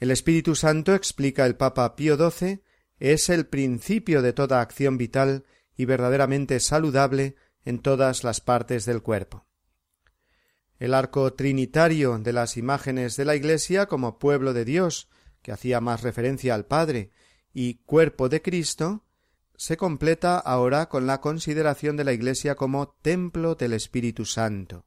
El 0.00 0.10
Espíritu 0.10 0.54
Santo, 0.54 0.94
explica 0.94 1.44
el 1.44 1.56
Papa 1.56 1.94
Pío 1.94 2.16
XII, 2.16 2.62
es 2.98 3.28
el 3.28 3.46
principio 3.46 4.22
de 4.22 4.32
toda 4.32 4.62
acción 4.62 4.96
vital 4.96 5.44
y 5.76 5.84
verdaderamente 5.84 6.58
saludable 6.58 7.36
en 7.66 7.80
todas 7.80 8.24
las 8.24 8.40
partes 8.40 8.86
del 8.86 9.02
cuerpo. 9.02 9.46
El 10.78 10.94
arco 10.94 11.34
trinitario 11.34 12.18
de 12.18 12.32
las 12.32 12.56
imágenes 12.56 13.16
de 13.16 13.26
la 13.26 13.36
Iglesia 13.36 13.86
como 13.86 14.18
pueblo 14.18 14.54
de 14.54 14.64
Dios, 14.64 15.10
que 15.42 15.52
hacía 15.52 15.82
más 15.82 16.00
referencia 16.02 16.54
al 16.54 16.64
Padre, 16.64 17.10
y 17.52 17.74
cuerpo 17.84 18.30
de 18.30 18.40
Cristo, 18.40 19.04
se 19.54 19.76
completa 19.76 20.38
ahora 20.38 20.88
con 20.88 21.06
la 21.06 21.20
consideración 21.20 21.98
de 21.98 22.04
la 22.04 22.14
Iglesia 22.14 22.54
como 22.54 22.88
templo 23.02 23.54
del 23.54 23.74
Espíritu 23.74 24.24
Santo. 24.24 24.86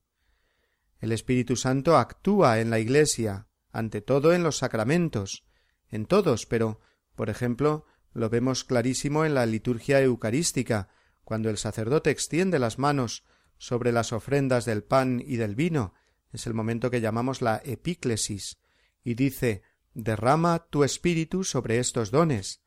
El 0.99 1.11
Espíritu 1.11 1.55
Santo 1.55 1.97
actúa 1.97 2.59
en 2.59 2.71
la 2.71 2.79
Iglesia, 2.79 3.47
ante 3.73 4.01
todo 4.01 4.33
en 4.33 4.43
los 4.43 4.57
sacramentos, 4.57 5.43
en 5.89 6.05
todos, 6.05 6.45
pero, 6.45 6.79
por 7.15 7.29
ejemplo, 7.29 7.85
lo 8.13 8.29
vemos 8.29 8.63
clarísimo 8.63 9.25
en 9.25 9.33
la 9.33 9.45
liturgia 9.45 9.99
eucarística, 10.01 10.89
cuando 11.23 11.49
el 11.49 11.57
sacerdote 11.57 12.11
extiende 12.11 12.59
las 12.59 12.79
manos 12.79 13.25
sobre 13.57 13.91
las 13.91 14.13
ofrendas 14.13 14.65
del 14.65 14.83
pan 14.83 15.21
y 15.25 15.37
del 15.37 15.55
vino, 15.55 15.93
es 16.31 16.47
el 16.47 16.53
momento 16.53 16.89
que 16.91 17.01
llamamos 17.01 17.41
la 17.41 17.61
epíclesis, 17.65 18.59
y 19.03 19.15
dice 19.15 19.63
derrama 19.93 20.67
tu 20.69 20.83
espíritu 20.83 21.43
sobre 21.43 21.79
estos 21.79 22.11
dones. 22.11 22.61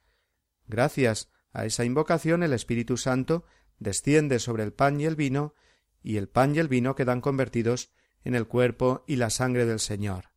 Gracias 0.67 1.31
a 1.53 1.65
esa 1.65 1.85
invocación 1.85 2.43
el 2.43 2.53
Espíritu 2.53 2.97
Santo 2.97 3.45
desciende 3.79 4.39
sobre 4.39 4.63
el 4.63 4.73
pan 4.73 5.01
y 5.01 5.05
el 5.05 5.17
vino, 5.17 5.55
y 6.03 6.17
el 6.17 6.29
pan 6.29 6.55
y 6.55 6.59
el 6.59 6.69
vino 6.69 6.95
quedan 6.95 7.21
convertidos 7.21 7.91
en 8.25 8.35
el 8.35 8.47
cuerpo 8.47 9.05
y 9.07 9.17
la 9.17 9.31
sangre 9.31 9.67
del 9.67 9.81
Señor. 9.81 10.36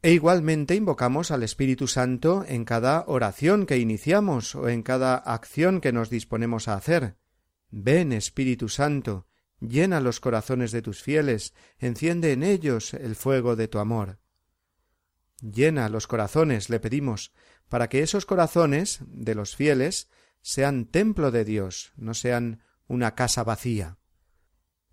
E 0.00 0.12
igualmente 0.12 0.76
invocamos 0.76 1.32
al 1.32 1.42
Espíritu 1.42 1.88
Santo 1.88 2.44
en 2.46 2.64
cada 2.64 3.04
oración 3.08 3.66
que 3.66 3.78
iniciamos 3.78 4.54
o 4.54 4.68
en 4.68 4.82
cada 4.82 5.16
acción 5.16 5.80
que 5.80 5.92
nos 5.92 6.08
disponemos 6.08 6.68
a 6.68 6.74
hacer. 6.74 7.16
Ven, 7.70 8.12
Espíritu 8.12 8.68
Santo, 8.68 9.26
llena 9.60 10.00
los 10.00 10.20
corazones 10.20 10.70
de 10.70 10.82
tus 10.82 11.02
fieles, 11.02 11.52
enciende 11.78 12.32
en 12.32 12.44
ellos 12.44 12.94
el 12.94 13.16
fuego 13.16 13.56
de 13.56 13.66
tu 13.66 13.80
amor. 13.80 14.20
Llena 15.40 15.88
los 15.88 16.06
corazones, 16.06 16.70
le 16.70 16.78
pedimos, 16.78 17.32
para 17.68 17.88
que 17.88 18.02
esos 18.02 18.24
corazones 18.24 19.00
de 19.06 19.34
los 19.34 19.56
fieles 19.56 20.08
sean 20.40 20.86
templo 20.86 21.32
de 21.32 21.44
Dios, 21.44 21.92
no 21.96 22.14
sean 22.14 22.62
una 22.86 23.16
casa 23.16 23.42
vacía. 23.42 23.97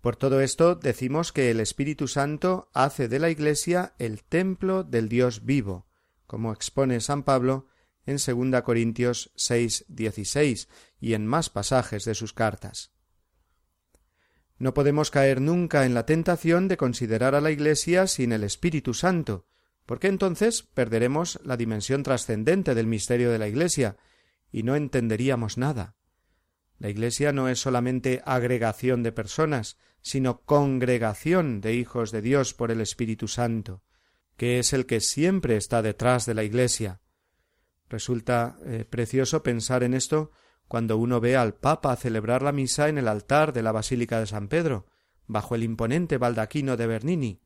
Por 0.06 0.14
todo 0.14 0.40
esto 0.40 0.76
decimos 0.76 1.32
que 1.32 1.50
el 1.50 1.58
Espíritu 1.58 2.06
Santo 2.06 2.70
hace 2.72 3.08
de 3.08 3.18
la 3.18 3.28
Iglesia 3.28 3.94
el 3.98 4.22
templo 4.22 4.84
del 4.84 5.08
Dios 5.08 5.44
vivo, 5.44 5.88
como 6.28 6.52
expone 6.52 7.00
San 7.00 7.24
Pablo 7.24 7.66
en 8.04 8.18
2 8.18 8.62
Corintios 8.62 9.32
6, 9.34 9.86
16 9.88 10.68
y 11.00 11.14
en 11.14 11.26
más 11.26 11.50
pasajes 11.50 12.04
de 12.04 12.14
sus 12.14 12.32
cartas. 12.32 12.92
No 14.58 14.74
podemos 14.74 15.10
caer 15.10 15.40
nunca 15.40 15.84
en 15.84 15.94
la 15.94 16.06
tentación 16.06 16.68
de 16.68 16.76
considerar 16.76 17.34
a 17.34 17.40
la 17.40 17.50
Iglesia 17.50 18.06
sin 18.06 18.30
el 18.30 18.44
Espíritu 18.44 18.94
Santo, 18.94 19.48
porque 19.86 20.06
entonces 20.06 20.62
perderemos 20.62 21.40
la 21.42 21.56
dimensión 21.56 22.04
trascendente 22.04 22.76
del 22.76 22.86
misterio 22.86 23.32
de 23.32 23.40
la 23.40 23.48
Iglesia 23.48 23.96
y 24.52 24.62
no 24.62 24.76
entenderíamos 24.76 25.58
nada. 25.58 25.96
La 26.78 26.90
Iglesia 26.90 27.32
no 27.32 27.48
es 27.48 27.58
solamente 27.58 28.22
agregación 28.24 29.02
de 29.02 29.10
personas, 29.10 29.78
sino 30.06 30.42
congregación 30.42 31.60
de 31.60 31.74
hijos 31.74 32.12
de 32.12 32.22
Dios 32.22 32.54
por 32.54 32.70
el 32.70 32.80
Espíritu 32.80 33.26
Santo, 33.26 33.82
que 34.36 34.60
es 34.60 34.72
el 34.72 34.86
que 34.86 35.00
siempre 35.00 35.56
está 35.56 35.82
detrás 35.82 36.26
de 36.26 36.34
la 36.34 36.44
Iglesia. 36.44 37.00
Resulta 37.88 38.56
eh, 38.64 38.84
precioso 38.88 39.42
pensar 39.42 39.82
en 39.82 39.94
esto 39.94 40.30
cuando 40.68 40.96
uno 40.96 41.18
ve 41.18 41.34
al 41.34 41.54
Papa 41.54 41.96
celebrar 41.96 42.42
la 42.42 42.52
misa 42.52 42.88
en 42.88 42.98
el 42.98 43.08
altar 43.08 43.52
de 43.52 43.64
la 43.64 43.72
Basílica 43.72 44.20
de 44.20 44.28
San 44.28 44.46
Pedro, 44.46 44.86
bajo 45.26 45.56
el 45.56 45.64
imponente 45.64 46.18
baldaquino 46.18 46.76
de 46.76 46.86
Bernini, 46.86 47.40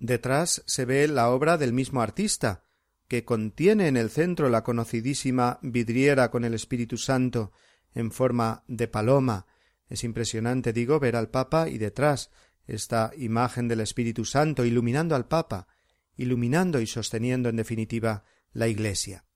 Detrás 0.00 0.64
se 0.66 0.84
ve 0.84 1.06
la 1.06 1.30
obra 1.30 1.56
del 1.56 1.72
mismo 1.72 2.02
artista, 2.02 2.64
que 3.06 3.24
contiene 3.24 3.86
en 3.86 3.96
el 3.96 4.10
centro 4.10 4.48
la 4.48 4.64
conocidísima 4.64 5.60
vidriera 5.62 6.32
con 6.32 6.44
el 6.44 6.54
Espíritu 6.54 6.96
Santo 6.96 7.52
en 7.94 8.10
forma 8.10 8.64
de 8.66 8.88
paloma. 8.88 9.46
Es 9.92 10.04
impresionante, 10.04 10.72
digo, 10.72 10.98
ver 11.00 11.16
al 11.16 11.28
Papa 11.28 11.68
y 11.68 11.76
detrás 11.76 12.30
esta 12.66 13.12
imagen 13.14 13.68
del 13.68 13.80
Espíritu 13.80 14.24
Santo 14.24 14.64
iluminando 14.64 15.14
al 15.14 15.28
Papa, 15.28 15.68
iluminando 16.16 16.80
y 16.80 16.86
sosteniendo 16.86 17.50
en 17.50 17.56
definitiva 17.56 18.24
la 18.54 18.68
Iglesia. 18.68 19.26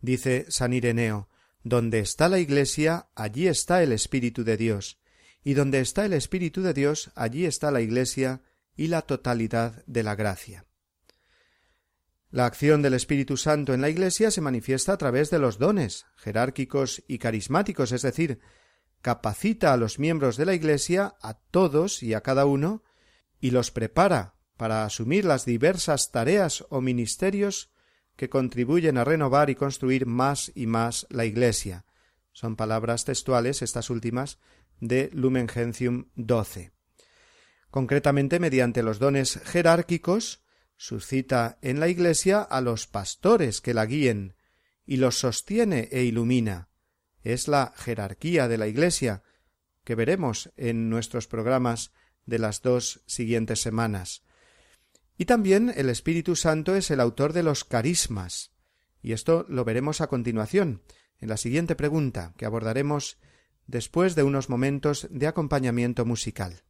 Dice 0.00 0.46
San 0.50 0.72
Ireneo, 0.72 1.28
donde 1.64 1.98
está 1.98 2.28
la 2.28 2.38
Iglesia, 2.38 3.08
allí 3.16 3.48
está 3.48 3.82
el 3.82 3.90
Espíritu 3.90 4.44
de 4.44 4.56
Dios, 4.56 5.00
y 5.42 5.54
donde 5.54 5.80
está 5.80 6.04
el 6.04 6.12
Espíritu 6.12 6.62
de 6.62 6.72
Dios, 6.72 7.10
allí 7.16 7.44
está 7.44 7.72
la 7.72 7.80
Iglesia 7.80 8.42
y 8.76 8.86
la 8.86 9.02
totalidad 9.02 9.84
de 9.86 10.04
la 10.04 10.14
gracia. 10.14 10.64
La 12.30 12.46
acción 12.46 12.82
del 12.82 12.94
Espíritu 12.94 13.36
Santo 13.36 13.74
en 13.74 13.80
la 13.80 13.88
Iglesia 13.88 14.30
se 14.30 14.40
manifiesta 14.40 14.92
a 14.92 14.96
través 14.96 15.28
de 15.30 15.40
los 15.40 15.58
dones 15.58 16.06
jerárquicos 16.14 17.02
y 17.08 17.18
carismáticos, 17.18 17.90
es 17.90 18.02
decir, 18.02 18.38
capacita 19.06 19.72
a 19.72 19.76
los 19.76 20.00
miembros 20.00 20.36
de 20.36 20.46
la 20.46 20.54
Iglesia, 20.54 21.14
a 21.22 21.34
todos 21.34 22.02
y 22.02 22.12
a 22.12 22.22
cada 22.22 22.44
uno, 22.44 22.82
y 23.38 23.52
los 23.52 23.70
prepara 23.70 24.34
para 24.56 24.84
asumir 24.84 25.24
las 25.24 25.44
diversas 25.44 26.10
tareas 26.10 26.64
o 26.70 26.80
ministerios 26.80 27.70
que 28.16 28.28
contribuyen 28.28 28.98
a 28.98 29.04
renovar 29.04 29.48
y 29.48 29.54
construir 29.54 30.06
más 30.06 30.50
y 30.56 30.66
más 30.66 31.06
la 31.08 31.24
Iglesia. 31.24 31.84
Son 32.32 32.56
palabras 32.56 33.04
textuales, 33.04 33.62
estas 33.62 33.90
últimas, 33.90 34.40
de 34.80 35.08
Lumen 35.12 35.46
Gentium 35.46 36.06
12 36.16 36.72
concretamente 37.70 38.40
mediante 38.40 38.82
los 38.82 38.98
dones 38.98 39.38
jerárquicos, 39.44 40.42
suscita 40.76 41.58
en 41.62 41.78
la 41.78 41.88
Iglesia 41.88 42.40
a 42.40 42.60
los 42.60 42.88
pastores 42.88 43.60
que 43.60 43.74
la 43.74 43.86
guíen 43.86 44.34
y 44.84 44.96
los 44.96 45.18
sostiene 45.18 45.90
e 45.92 46.02
ilumina. 46.02 46.70
Es 47.26 47.48
la 47.48 47.72
jerarquía 47.74 48.46
de 48.46 48.56
la 48.56 48.68
Iglesia, 48.68 49.24
que 49.82 49.96
veremos 49.96 50.52
en 50.56 50.88
nuestros 50.88 51.26
programas 51.26 51.90
de 52.24 52.38
las 52.38 52.62
dos 52.62 53.02
siguientes 53.06 53.60
semanas. 53.60 54.22
Y 55.18 55.24
también 55.24 55.72
el 55.74 55.90
Espíritu 55.90 56.36
Santo 56.36 56.76
es 56.76 56.88
el 56.92 57.00
autor 57.00 57.32
de 57.32 57.42
los 57.42 57.64
carismas, 57.64 58.52
y 59.02 59.10
esto 59.10 59.44
lo 59.48 59.64
veremos 59.64 60.00
a 60.00 60.06
continuación, 60.06 60.84
en 61.18 61.28
la 61.28 61.36
siguiente 61.36 61.74
pregunta, 61.74 62.32
que 62.36 62.46
abordaremos 62.46 63.18
después 63.66 64.14
de 64.14 64.22
unos 64.22 64.48
momentos 64.48 65.08
de 65.10 65.26
acompañamiento 65.26 66.04
musical. 66.04 66.62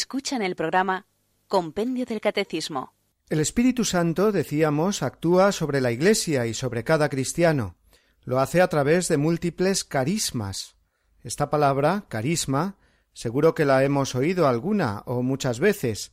Escuchan 0.00 0.40
el 0.40 0.56
programa 0.56 1.04
Compendio 1.46 2.06
del 2.06 2.22
Catecismo. 2.22 2.94
El 3.28 3.38
Espíritu 3.38 3.84
Santo, 3.84 4.32
decíamos, 4.32 5.02
actúa 5.02 5.52
sobre 5.52 5.82
la 5.82 5.92
Iglesia 5.92 6.46
y 6.46 6.54
sobre 6.54 6.84
cada 6.84 7.10
cristiano. 7.10 7.76
Lo 8.24 8.40
hace 8.40 8.62
a 8.62 8.68
través 8.68 9.08
de 9.08 9.18
múltiples 9.18 9.84
carismas. 9.84 10.76
Esta 11.22 11.50
palabra, 11.50 12.06
carisma, 12.08 12.78
seguro 13.12 13.54
que 13.54 13.66
la 13.66 13.84
hemos 13.84 14.14
oído 14.14 14.48
alguna 14.48 15.02
o 15.04 15.20
muchas 15.20 15.60
veces, 15.60 16.12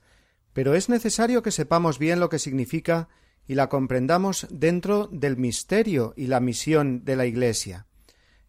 pero 0.51 0.75
es 0.75 0.89
necesario 0.89 1.41
que 1.41 1.51
sepamos 1.51 1.97
bien 1.97 2.19
lo 2.19 2.27
que 2.27 2.39
significa 2.39 3.07
y 3.47 3.55
la 3.55 3.69
comprendamos 3.69 4.47
dentro 4.49 5.07
del 5.13 5.37
misterio 5.37 6.13
y 6.17 6.27
la 6.27 6.41
misión 6.41 7.05
de 7.05 7.15
la 7.15 7.25
Iglesia. 7.25 7.87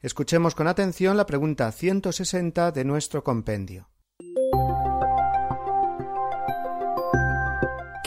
Escuchemos 0.02 0.56
con 0.56 0.66
atención 0.66 1.16
la 1.16 1.26
pregunta 1.26 1.70
160 1.70 2.72
de 2.72 2.84
nuestro 2.84 3.22
compendio. 3.22 3.88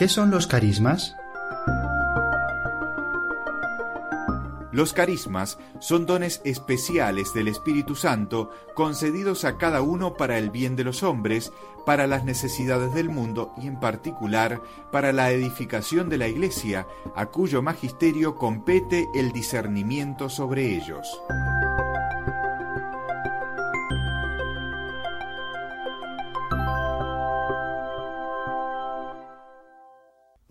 ¿Qué 0.01 0.07
son 0.07 0.31
los 0.31 0.47
carismas? 0.47 1.15
Los 4.71 4.93
carismas 4.93 5.59
son 5.79 6.07
dones 6.07 6.41
especiales 6.43 7.35
del 7.35 7.47
Espíritu 7.47 7.93
Santo 7.93 8.49
concedidos 8.73 9.45
a 9.45 9.59
cada 9.59 9.83
uno 9.83 10.15
para 10.15 10.39
el 10.39 10.49
bien 10.49 10.75
de 10.75 10.85
los 10.85 11.03
hombres, 11.03 11.53
para 11.85 12.07
las 12.07 12.23
necesidades 12.23 12.95
del 12.95 13.09
mundo 13.09 13.53
y 13.61 13.67
en 13.67 13.79
particular 13.79 14.59
para 14.91 15.13
la 15.13 15.29
edificación 15.29 16.09
de 16.09 16.17
la 16.17 16.27
Iglesia, 16.27 16.87
a 17.15 17.27
cuyo 17.27 17.61
magisterio 17.61 18.33
compete 18.33 19.07
el 19.13 19.31
discernimiento 19.31 20.29
sobre 20.29 20.77
ellos. 20.77 21.21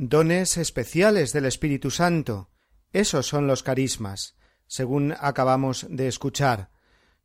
Dones 0.02 0.56
especiales 0.56 1.34
del 1.34 1.44
Espíritu 1.44 1.90
Santo. 1.90 2.48
Esos 2.90 3.26
son 3.26 3.46
los 3.46 3.62
carismas, 3.62 4.34
según 4.66 5.14
acabamos 5.20 5.86
de 5.90 6.08
escuchar. 6.08 6.70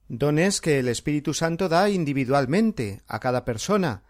Dones 0.09 0.59
que 0.59 0.79
el 0.79 0.89
Espíritu 0.89 1.33
Santo 1.33 1.69
da 1.69 1.89
individualmente 1.89 3.01
a 3.07 3.21
cada 3.21 3.45
persona. 3.45 4.03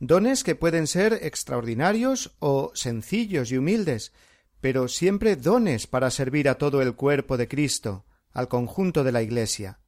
Dones 0.00 0.42
que 0.42 0.56
pueden 0.56 0.88
ser 0.88 1.20
extraordinarios 1.22 2.34
o 2.40 2.72
sencillos 2.74 3.52
y 3.52 3.58
humildes, 3.58 4.12
pero 4.60 4.88
siempre 4.88 5.36
dones 5.36 5.86
para 5.86 6.10
servir 6.10 6.48
a 6.48 6.56
todo 6.56 6.82
el 6.82 6.96
cuerpo 6.96 7.36
de 7.36 7.46
Cristo, 7.46 8.06
al 8.32 8.48
conjunto 8.48 9.04
de 9.04 9.12
la 9.12 9.22
Iglesia. 9.22 9.78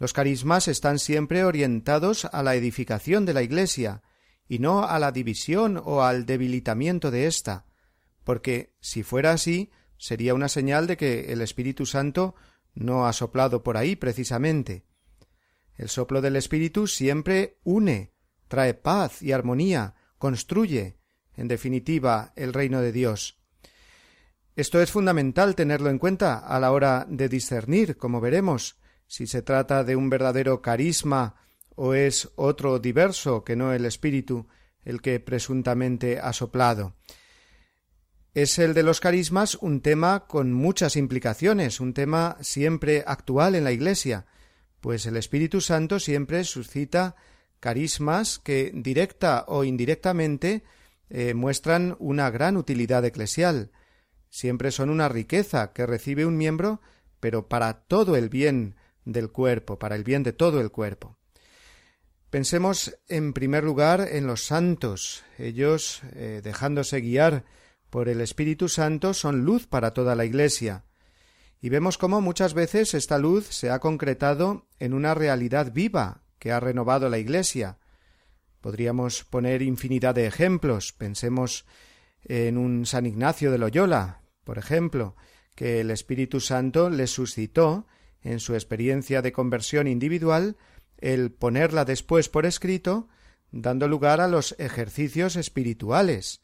Los 0.00 0.12
carismas 0.12 0.66
están 0.66 0.98
siempre 0.98 1.44
orientados 1.44 2.24
a 2.24 2.42
la 2.42 2.56
edificación 2.56 3.24
de 3.24 3.34
la 3.34 3.42
Iglesia, 3.42 4.02
y 4.48 4.58
no 4.58 4.84
a 4.84 4.98
la 4.98 5.12
división 5.12 5.80
o 5.84 6.02
al 6.02 6.26
debilitamiento 6.26 7.10
de 7.10 7.26
ésta, 7.26 7.66
porque 8.24 8.74
si 8.80 9.02
fuera 9.02 9.32
así, 9.32 9.70
sería 9.98 10.34
una 10.34 10.48
señal 10.48 10.86
de 10.86 10.96
que 10.96 11.32
el 11.32 11.40
Espíritu 11.40 11.86
Santo 11.86 12.34
no 12.74 13.06
ha 13.06 13.12
soplado 13.12 13.62
por 13.62 13.76
ahí 13.76 13.96
precisamente. 13.96 14.84
El 15.76 15.88
soplo 15.88 16.20
del 16.20 16.36
Espíritu 16.36 16.86
siempre 16.86 17.58
une, 17.64 18.12
trae 18.48 18.74
paz 18.74 19.22
y 19.22 19.32
armonía, 19.32 19.94
construye, 20.18 20.98
en 21.34 21.48
definitiva, 21.48 22.32
el 22.36 22.52
reino 22.52 22.80
de 22.80 22.92
Dios. 22.92 23.38
Esto 24.54 24.80
es 24.80 24.90
fundamental 24.90 25.54
tenerlo 25.54 25.90
en 25.90 25.98
cuenta 25.98 26.38
a 26.38 26.58
la 26.58 26.72
hora 26.72 27.06
de 27.08 27.28
discernir, 27.28 27.96
como 27.98 28.20
veremos, 28.20 28.78
si 29.06 29.26
se 29.26 29.42
trata 29.42 29.84
de 29.84 29.96
un 29.96 30.08
verdadero 30.08 30.62
carisma 30.62 31.36
o 31.76 31.94
es 31.94 32.30
otro 32.34 32.78
diverso 32.78 33.44
que 33.44 33.54
no 33.54 33.72
el 33.72 33.84
espíritu 33.84 34.48
el 34.84 35.00
que 35.00 35.20
presuntamente 35.20 36.18
ha 36.18 36.32
soplado. 36.32 36.94
Es 38.34 38.58
el 38.58 38.74
de 38.74 38.82
los 38.82 39.00
carismas 39.00 39.54
un 39.54 39.80
tema 39.80 40.26
con 40.26 40.52
muchas 40.52 40.96
implicaciones, 40.96 41.80
un 41.80 41.94
tema 41.94 42.36
siempre 42.40 43.02
actual 43.06 43.54
en 43.54 43.64
la 43.64 43.72
Iglesia, 43.72 44.26
pues 44.80 45.06
el 45.06 45.16
Espíritu 45.16 45.60
Santo 45.60 45.98
siempre 45.98 46.44
suscita 46.44 47.16
carismas 47.60 48.38
que 48.38 48.72
directa 48.74 49.44
o 49.48 49.64
indirectamente 49.64 50.64
eh, 51.08 51.34
muestran 51.34 51.96
una 51.98 52.30
gran 52.30 52.56
utilidad 52.56 53.04
eclesial. 53.04 53.72
Siempre 54.28 54.70
son 54.70 54.90
una 54.90 55.08
riqueza 55.08 55.72
que 55.72 55.86
recibe 55.86 56.26
un 56.26 56.36
miembro, 56.36 56.80
pero 57.20 57.48
para 57.48 57.84
todo 57.84 58.16
el 58.16 58.28
bien 58.28 58.76
del 59.04 59.30
cuerpo, 59.30 59.78
para 59.78 59.96
el 59.96 60.04
bien 60.04 60.22
de 60.22 60.32
todo 60.32 60.60
el 60.60 60.70
cuerpo. 60.70 61.16
Pensemos 62.30 62.98
en 63.08 63.32
primer 63.32 63.64
lugar 63.64 64.08
en 64.10 64.26
los 64.26 64.44
santos. 64.44 65.24
Ellos, 65.38 66.02
eh, 66.14 66.40
dejándose 66.42 67.00
guiar 67.00 67.44
por 67.88 68.08
el 68.08 68.20
Espíritu 68.20 68.68
Santo, 68.68 69.14
son 69.14 69.44
luz 69.44 69.66
para 69.66 69.92
toda 69.94 70.16
la 70.16 70.24
Iglesia. 70.24 70.84
Y 71.60 71.68
vemos 71.68 71.98
cómo 71.98 72.20
muchas 72.20 72.52
veces 72.52 72.94
esta 72.94 73.18
luz 73.18 73.46
se 73.46 73.70
ha 73.70 73.78
concretado 73.78 74.66
en 74.78 74.92
una 74.92 75.14
realidad 75.14 75.72
viva 75.72 76.22
que 76.38 76.52
ha 76.52 76.60
renovado 76.60 77.08
la 77.08 77.18
Iglesia. 77.18 77.78
Podríamos 78.60 79.24
poner 79.24 79.62
infinidad 79.62 80.14
de 80.14 80.26
ejemplos. 80.26 80.92
Pensemos 80.92 81.64
en 82.24 82.58
un 82.58 82.86
San 82.86 83.06
Ignacio 83.06 83.52
de 83.52 83.58
Loyola, 83.58 84.22
por 84.44 84.58
ejemplo, 84.58 85.14
que 85.54 85.80
el 85.80 85.90
Espíritu 85.90 86.40
Santo 86.40 86.90
le 86.90 87.06
suscitó 87.06 87.86
en 88.22 88.40
su 88.40 88.54
experiencia 88.54 89.22
de 89.22 89.32
conversión 89.32 89.86
individual 89.86 90.56
el 90.98 91.32
ponerla 91.32 91.84
después 91.84 92.28
por 92.28 92.46
escrito, 92.46 93.08
dando 93.50 93.88
lugar 93.88 94.20
a 94.20 94.28
los 94.28 94.54
ejercicios 94.58 95.36
espirituales, 95.36 96.40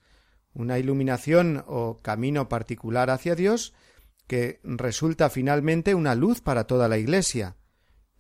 una 0.55 0.79
iluminación 0.79 1.65
o 1.67 2.01
camino 2.03 2.49
particular 2.49 3.11
hacia 3.11 3.35
Dios 3.35 3.75
que 4.27 4.61
resulta 4.63 5.31
finalmente 5.31 5.95
una 5.95 6.15
luz 6.15 6.41
para 6.41 6.67
toda 6.67 6.89
la 6.89 6.99
Iglesia. 6.99 7.57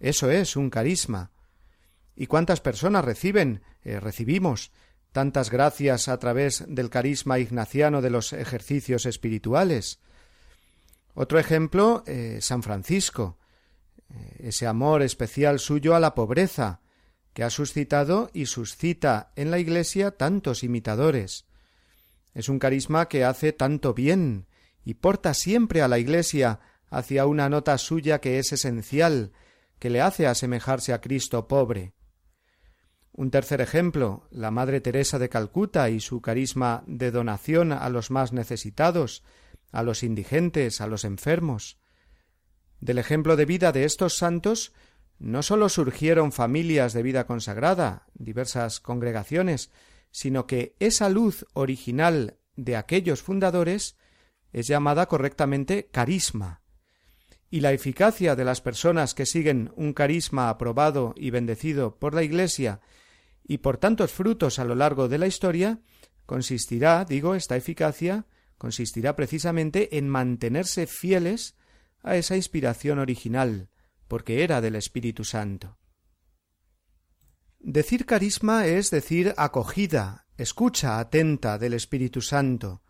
Eso 0.00 0.30
es 0.30 0.56
un 0.56 0.68
carisma. 0.68 1.30
¿Y 2.14 2.26
cuántas 2.26 2.60
personas 2.60 3.04
reciben, 3.04 3.62
eh, 3.82 4.00
recibimos, 4.00 4.72
tantas 5.12 5.50
gracias 5.50 6.08
a 6.08 6.18
través 6.18 6.64
del 6.68 6.90
carisma 6.90 7.38
ignaciano 7.38 8.02
de 8.02 8.10
los 8.10 8.32
ejercicios 8.32 9.06
espirituales? 9.06 10.00
Otro 11.14 11.38
ejemplo, 11.38 12.02
eh, 12.06 12.38
San 12.40 12.62
Francisco, 12.62 13.38
ese 14.38 14.66
amor 14.66 15.02
especial 15.02 15.58
suyo 15.58 15.94
a 15.94 16.00
la 16.00 16.14
pobreza, 16.14 16.80
que 17.32 17.44
ha 17.44 17.50
suscitado 17.50 18.30
y 18.32 18.46
suscita 18.46 19.32
en 19.36 19.50
la 19.50 19.58
Iglesia 19.58 20.12
tantos 20.12 20.62
imitadores. 20.62 21.46
Es 22.34 22.48
un 22.48 22.58
carisma 22.58 23.08
que 23.08 23.24
hace 23.24 23.52
tanto 23.52 23.94
bien 23.94 24.46
y 24.84 24.94
porta 24.94 25.34
siempre 25.34 25.82
a 25.82 25.88
la 25.88 25.98
Iglesia 25.98 26.60
hacia 26.90 27.26
una 27.26 27.48
nota 27.48 27.78
suya 27.78 28.20
que 28.20 28.38
es 28.38 28.52
esencial, 28.52 29.32
que 29.78 29.90
le 29.90 30.00
hace 30.00 30.26
asemejarse 30.26 30.92
a 30.92 31.00
Cristo 31.00 31.48
pobre. 31.48 31.94
Un 33.12 33.30
tercer 33.30 33.60
ejemplo, 33.60 34.26
la 34.30 34.50
Madre 34.50 34.80
Teresa 34.80 35.18
de 35.18 35.28
Calcuta 35.28 35.90
y 35.90 36.00
su 36.00 36.22
carisma 36.22 36.82
de 36.86 37.10
donación 37.10 37.72
a 37.72 37.88
los 37.88 38.10
más 38.10 38.32
necesitados, 38.32 39.22
a 39.70 39.82
los 39.82 40.02
indigentes, 40.02 40.80
a 40.80 40.86
los 40.86 41.04
enfermos. 41.04 41.81
Del 42.82 42.98
ejemplo 42.98 43.36
de 43.36 43.44
vida 43.44 43.70
de 43.70 43.84
estos 43.84 44.16
santos 44.16 44.72
no 45.20 45.44
sólo 45.44 45.68
surgieron 45.68 46.32
familias 46.32 46.92
de 46.92 47.04
vida 47.04 47.28
consagrada, 47.28 48.08
diversas 48.14 48.80
congregaciones, 48.80 49.70
sino 50.10 50.48
que 50.48 50.74
esa 50.80 51.08
luz 51.08 51.46
original 51.52 52.38
de 52.56 52.74
aquellos 52.74 53.22
fundadores 53.22 53.96
es 54.52 54.66
llamada 54.66 55.06
correctamente 55.06 55.90
carisma. 55.92 56.60
Y 57.50 57.60
la 57.60 57.72
eficacia 57.72 58.34
de 58.34 58.44
las 58.44 58.60
personas 58.60 59.14
que 59.14 59.26
siguen 59.26 59.72
un 59.76 59.92
carisma 59.92 60.48
aprobado 60.48 61.14
y 61.16 61.30
bendecido 61.30 62.00
por 62.00 62.14
la 62.14 62.24
Iglesia 62.24 62.80
y 63.44 63.58
por 63.58 63.78
tantos 63.78 64.10
frutos 64.10 64.58
a 64.58 64.64
lo 64.64 64.74
largo 64.74 65.08
de 65.08 65.18
la 65.18 65.28
historia, 65.28 65.78
consistirá, 66.26 67.04
digo, 67.04 67.36
esta 67.36 67.54
eficacia 67.56 68.26
consistirá 68.58 69.14
precisamente 69.14 69.98
en 69.98 70.08
mantenerse 70.08 70.88
fieles 70.88 71.54
a 72.02 72.16
esa 72.16 72.36
inspiración 72.36 72.98
original, 72.98 73.68
porque 74.08 74.44
era 74.44 74.60
del 74.60 74.76
Espíritu 74.76 75.24
Santo. 75.24 75.78
Decir 77.58 78.06
carisma 78.06 78.66
es 78.66 78.90
decir 78.90 79.34
acogida, 79.36 80.26
escucha 80.36 80.98
atenta 80.98 81.58
del 81.58 81.74
Espíritu 81.74 82.20
Santo. 82.20 82.82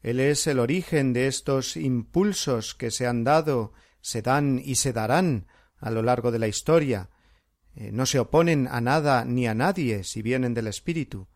Él 0.00 0.20
es 0.20 0.46
el 0.46 0.58
origen 0.58 1.12
de 1.12 1.28
estos 1.28 1.76
impulsos 1.76 2.74
que 2.74 2.90
se 2.90 3.06
han 3.06 3.24
dado, 3.24 3.72
se 4.00 4.22
dan 4.22 4.60
y 4.64 4.74
se 4.74 4.92
darán 4.92 5.46
a 5.78 5.90
lo 5.90 6.02
largo 6.02 6.32
de 6.32 6.40
la 6.40 6.48
historia. 6.48 7.10
Eh, 7.74 7.90
no 7.92 8.06
se 8.06 8.18
oponen 8.18 8.66
a 8.68 8.80
nada 8.80 9.24
ni 9.24 9.46
a 9.46 9.54
nadie 9.54 10.02
si 10.02 10.20
vienen 10.20 10.52
del 10.52 10.66
Espíritu. 10.66 11.28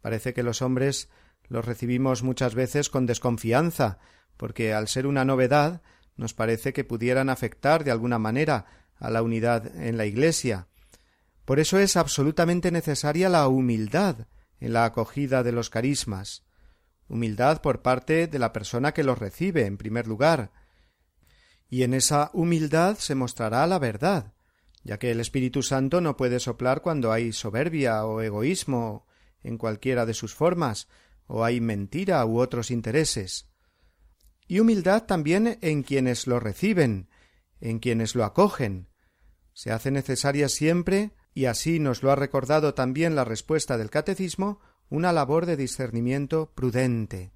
Parece 0.00 0.32
que 0.32 0.42
los 0.42 0.62
hombres 0.62 1.10
los 1.48 1.64
recibimos 1.64 2.22
muchas 2.22 2.54
veces 2.54 2.88
con 2.88 3.04
desconfianza, 3.04 3.98
porque 4.38 4.72
al 4.72 4.88
ser 4.88 5.06
una 5.06 5.24
novedad 5.24 5.82
nos 6.16 6.34
parece 6.34 6.72
que 6.72 6.84
pudieran 6.84 7.30
afectar 7.30 7.84
de 7.84 7.90
alguna 7.90 8.18
manera 8.18 8.66
a 8.96 9.10
la 9.10 9.22
unidad 9.22 9.74
en 9.76 9.96
la 9.96 10.06
Iglesia. 10.06 10.68
Por 11.44 11.58
eso 11.58 11.78
es 11.78 11.96
absolutamente 11.96 12.70
necesaria 12.70 13.28
la 13.28 13.48
humildad 13.48 14.26
en 14.60 14.72
la 14.72 14.84
acogida 14.84 15.42
de 15.42 15.52
los 15.52 15.70
carismas, 15.70 16.44
humildad 17.08 17.60
por 17.60 17.82
parte 17.82 18.28
de 18.28 18.38
la 18.38 18.52
persona 18.52 18.92
que 18.92 19.02
los 19.02 19.18
recibe, 19.18 19.66
en 19.66 19.76
primer 19.76 20.06
lugar, 20.06 20.52
y 21.68 21.82
en 21.84 21.94
esa 21.94 22.30
humildad 22.32 22.98
se 22.98 23.14
mostrará 23.14 23.66
la 23.66 23.78
verdad, 23.78 24.34
ya 24.84 24.98
que 24.98 25.10
el 25.10 25.20
Espíritu 25.20 25.62
Santo 25.62 26.00
no 26.00 26.16
puede 26.16 26.38
soplar 26.38 26.82
cuando 26.82 27.12
hay 27.12 27.32
soberbia 27.32 28.04
o 28.04 28.20
egoísmo 28.20 29.06
en 29.42 29.58
cualquiera 29.58 30.06
de 30.06 30.14
sus 30.14 30.34
formas, 30.34 30.88
o 31.26 31.44
hay 31.44 31.60
mentira 31.60 32.24
u 32.26 32.38
otros 32.38 32.70
intereses. 32.70 33.51
Y 34.46 34.60
humildad 34.60 35.04
también 35.04 35.58
en 35.60 35.82
quienes 35.82 36.26
lo 36.26 36.40
reciben, 36.40 37.08
en 37.60 37.78
quienes 37.78 38.14
lo 38.14 38.24
acogen. 38.24 38.88
Se 39.52 39.70
hace 39.70 39.90
necesaria 39.90 40.48
siempre, 40.48 41.12
y 41.34 41.46
así 41.46 41.78
nos 41.78 42.02
lo 42.02 42.10
ha 42.10 42.16
recordado 42.16 42.74
también 42.74 43.14
la 43.14 43.24
respuesta 43.24 43.78
del 43.78 43.90
Catecismo, 43.90 44.60
una 44.88 45.12
labor 45.12 45.46
de 45.46 45.56
discernimiento 45.56 46.52
prudente. 46.54 47.32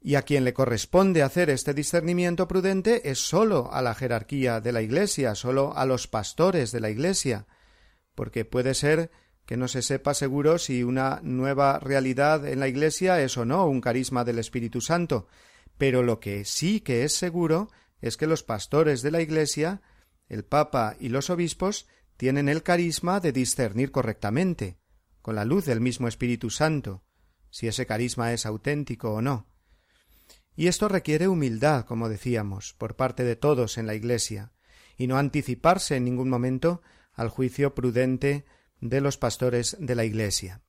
Y 0.00 0.14
a 0.14 0.22
quien 0.22 0.44
le 0.44 0.54
corresponde 0.54 1.22
hacer 1.22 1.50
este 1.50 1.74
discernimiento 1.74 2.46
prudente 2.46 3.10
es 3.10 3.18
sólo 3.18 3.72
a 3.72 3.82
la 3.82 3.94
jerarquía 3.94 4.60
de 4.60 4.72
la 4.72 4.80
Iglesia, 4.80 5.34
sólo 5.34 5.76
a 5.76 5.84
los 5.84 6.06
pastores 6.06 6.70
de 6.70 6.80
la 6.80 6.88
Iglesia, 6.88 7.46
porque 8.14 8.44
puede 8.44 8.74
ser 8.74 9.10
que 9.48 9.56
no 9.56 9.66
se 9.66 9.80
sepa 9.80 10.12
seguro 10.12 10.58
si 10.58 10.82
una 10.82 11.20
nueva 11.22 11.78
realidad 11.78 12.46
en 12.46 12.60
la 12.60 12.68
Iglesia 12.68 13.22
es 13.22 13.38
o 13.38 13.46
no 13.46 13.66
un 13.66 13.80
carisma 13.80 14.22
del 14.22 14.38
Espíritu 14.38 14.82
Santo, 14.82 15.26
pero 15.78 16.02
lo 16.02 16.20
que 16.20 16.44
sí 16.44 16.80
que 16.80 17.02
es 17.02 17.14
seguro 17.14 17.70
es 18.02 18.18
que 18.18 18.26
los 18.26 18.42
pastores 18.42 19.00
de 19.00 19.10
la 19.10 19.22
Iglesia, 19.22 19.80
el 20.28 20.44
Papa 20.44 20.96
y 21.00 21.08
los 21.08 21.30
obispos, 21.30 21.88
tienen 22.18 22.50
el 22.50 22.62
carisma 22.62 23.20
de 23.20 23.32
discernir 23.32 23.90
correctamente, 23.90 24.76
con 25.22 25.34
la 25.34 25.46
luz 25.46 25.64
del 25.64 25.80
mismo 25.80 26.08
Espíritu 26.08 26.50
Santo, 26.50 27.02
si 27.48 27.68
ese 27.68 27.86
carisma 27.86 28.34
es 28.34 28.44
auténtico 28.44 29.14
o 29.14 29.22
no. 29.22 29.46
Y 30.56 30.66
esto 30.66 30.88
requiere 30.88 31.26
humildad, 31.26 31.86
como 31.86 32.10
decíamos, 32.10 32.74
por 32.76 32.96
parte 32.96 33.24
de 33.24 33.34
todos 33.34 33.78
en 33.78 33.86
la 33.86 33.94
Iglesia, 33.94 34.52
y 34.98 35.06
no 35.06 35.16
anticiparse 35.16 35.96
en 35.96 36.04
ningún 36.04 36.28
momento 36.28 36.82
al 37.14 37.30
juicio 37.30 37.74
prudente 37.74 38.44
de 38.80 39.00
los 39.00 39.18
pastores 39.18 39.76
de 39.80 39.94
la 39.94 40.04
Iglesia. 40.04 40.62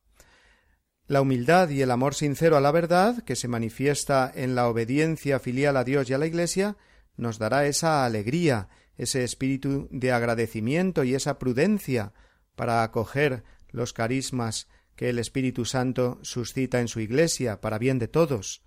La 1.06 1.20
humildad 1.20 1.68
y 1.70 1.82
el 1.82 1.90
amor 1.90 2.14
sincero 2.14 2.56
a 2.56 2.60
la 2.60 2.70
verdad, 2.70 3.24
que 3.24 3.34
se 3.34 3.48
manifiesta 3.48 4.30
en 4.32 4.54
la 4.54 4.68
obediencia 4.68 5.40
filial 5.40 5.76
a 5.76 5.84
Dios 5.84 6.08
y 6.08 6.14
a 6.14 6.18
la 6.18 6.26
Iglesia, 6.26 6.76
nos 7.16 7.38
dará 7.38 7.66
esa 7.66 8.04
alegría, 8.04 8.68
ese 8.96 9.24
espíritu 9.24 9.88
de 9.90 10.12
agradecimiento 10.12 11.04
y 11.04 11.14
esa 11.14 11.38
prudencia 11.38 12.12
para 12.54 12.82
acoger 12.82 13.42
los 13.70 13.92
carismas 13.92 14.68
que 14.94 15.08
el 15.08 15.18
Espíritu 15.18 15.64
Santo 15.64 16.18
suscita 16.22 16.80
en 16.80 16.88
su 16.88 17.00
Iglesia 17.00 17.60
para 17.60 17.78
bien 17.78 17.98
de 17.98 18.08
todos, 18.08 18.62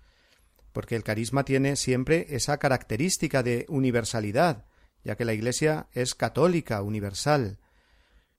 porque 0.72 0.96
el 0.96 1.04
carisma 1.04 1.44
tiene 1.44 1.76
siempre 1.76 2.26
esa 2.30 2.58
característica 2.58 3.42
de 3.42 3.66
universalidad, 3.68 4.66
ya 5.04 5.16
que 5.16 5.24
la 5.24 5.32
Iglesia 5.32 5.88
es 5.92 6.14
católica, 6.14 6.82
universal, 6.82 7.58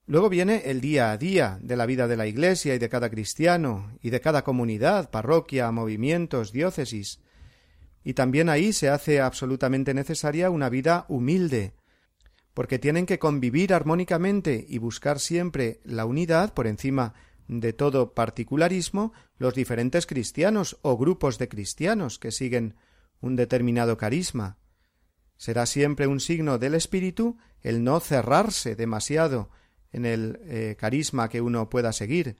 Luego 0.08 0.28
viene 0.28 0.62
el 0.66 0.80
día 0.80 1.10
a 1.10 1.18
día 1.18 1.58
de 1.60 1.76
la 1.76 1.84
vida 1.84 2.06
de 2.06 2.16
la 2.16 2.28
Iglesia 2.28 2.76
y 2.76 2.78
de 2.78 2.88
cada 2.88 3.10
cristiano 3.10 3.98
y 4.00 4.10
de 4.10 4.20
cada 4.20 4.44
comunidad, 4.44 5.10
parroquia, 5.10 5.70
movimientos, 5.72 6.52
diócesis. 6.52 7.20
Y 8.04 8.14
también 8.14 8.48
ahí 8.48 8.72
se 8.72 8.88
hace 8.88 9.20
absolutamente 9.20 9.94
necesaria 9.94 10.48
una 10.48 10.68
vida 10.68 11.06
humilde, 11.08 11.74
porque 12.54 12.78
tienen 12.78 13.04
que 13.04 13.18
convivir 13.18 13.74
armónicamente 13.74 14.64
y 14.68 14.78
buscar 14.78 15.18
siempre 15.18 15.80
la 15.82 16.06
unidad 16.06 16.54
por 16.54 16.68
encima 16.68 17.14
de 17.48 17.72
todo 17.72 18.14
particularismo 18.14 19.12
los 19.38 19.54
diferentes 19.54 20.06
cristianos 20.06 20.78
o 20.82 20.96
grupos 20.96 21.36
de 21.38 21.48
cristianos 21.48 22.20
que 22.20 22.30
siguen 22.30 22.76
un 23.20 23.34
determinado 23.34 23.96
carisma. 23.96 24.56
Será 25.36 25.66
siempre 25.66 26.06
un 26.06 26.20
signo 26.20 26.58
del 26.58 26.74
espíritu 26.74 27.38
el 27.60 27.82
no 27.82 27.98
cerrarse 27.98 28.76
demasiado 28.76 29.50
en 29.92 30.06
el 30.06 30.40
eh, 30.44 30.76
carisma 30.78 31.28
que 31.28 31.40
uno 31.40 31.68
pueda 31.68 31.92
seguir, 31.92 32.36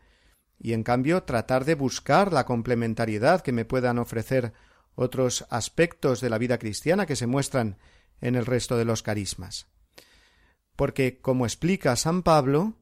y 0.58 0.72
en 0.72 0.82
cambio 0.82 1.22
tratar 1.24 1.64
de 1.64 1.74
buscar 1.74 2.32
la 2.32 2.44
complementariedad 2.46 3.42
que 3.42 3.52
me 3.52 3.64
puedan 3.64 3.98
ofrecer 3.98 4.52
otros 4.94 5.46
aspectos 5.50 6.20
de 6.20 6.30
la 6.30 6.38
vida 6.38 6.58
cristiana 6.58 7.06
que 7.06 7.16
se 7.16 7.26
muestran 7.26 7.76
en 8.20 8.34
el 8.34 8.46
resto 8.46 8.76
de 8.76 8.84
los 8.84 9.02
carismas. 9.02 9.68
Porque, 10.74 11.20
como 11.20 11.46
explica 11.46 11.96
San 11.96 12.22
Pablo, 12.22 12.74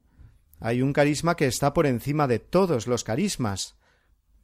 hay 0.60 0.82
un 0.82 0.92
carisma 0.92 1.36
que 1.36 1.46
está 1.46 1.74
por 1.74 1.86
encima 1.86 2.26
de 2.26 2.38
todos 2.38 2.86
los 2.86 3.04
carismas, 3.04 3.76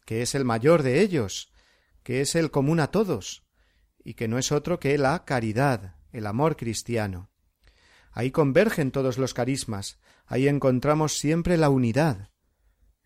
que 0.04 0.22
es 0.22 0.34
el 0.34 0.44
mayor 0.44 0.82
de 0.82 1.00
ellos, 1.00 1.52
que 2.02 2.20
es 2.20 2.34
el 2.34 2.50
común 2.50 2.80
a 2.80 2.88
todos, 2.88 3.44
y 4.02 4.14
que 4.14 4.28
no 4.28 4.38
es 4.38 4.52
otro 4.52 4.80
que 4.80 4.98
la 4.98 5.24
caridad, 5.24 5.96
el 6.12 6.26
amor 6.26 6.56
cristiano. 6.56 7.29
Ahí 8.12 8.30
convergen 8.30 8.90
todos 8.90 9.18
los 9.18 9.34
carismas, 9.34 9.98
ahí 10.26 10.48
encontramos 10.48 11.18
siempre 11.18 11.56
la 11.56 11.70
unidad. 11.70 12.30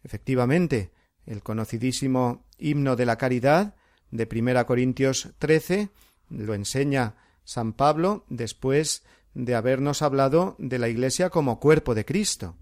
Efectivamente, 0.03 0.93
el 1.27 1.43
conocidísimo 1.43 2.47
himno 2.59 2.97
de 2.97 3.07
la 3.07 3.17
caridad 3.17 3.75
de 4.11 4.27
Primera 4.27 4.67
Corintios 4.67 5.31
trece 5.39 5.91
lo 6.29 6.55
enseña 6.55 7.17
San 7.45 7.73
Pablo 7.73 8.25
después 8.29 9.05
de 9.35 9.55
habernos 9.55 10.03
hablado 10.03 10.57
de 10.59 10.79
la 10.79 10.89
Iglesia 10.89 11.31
como 11.31 11.61
cuerpo 11.61 11.95
de 11.95 12.05
Cristo. 12.05 12.57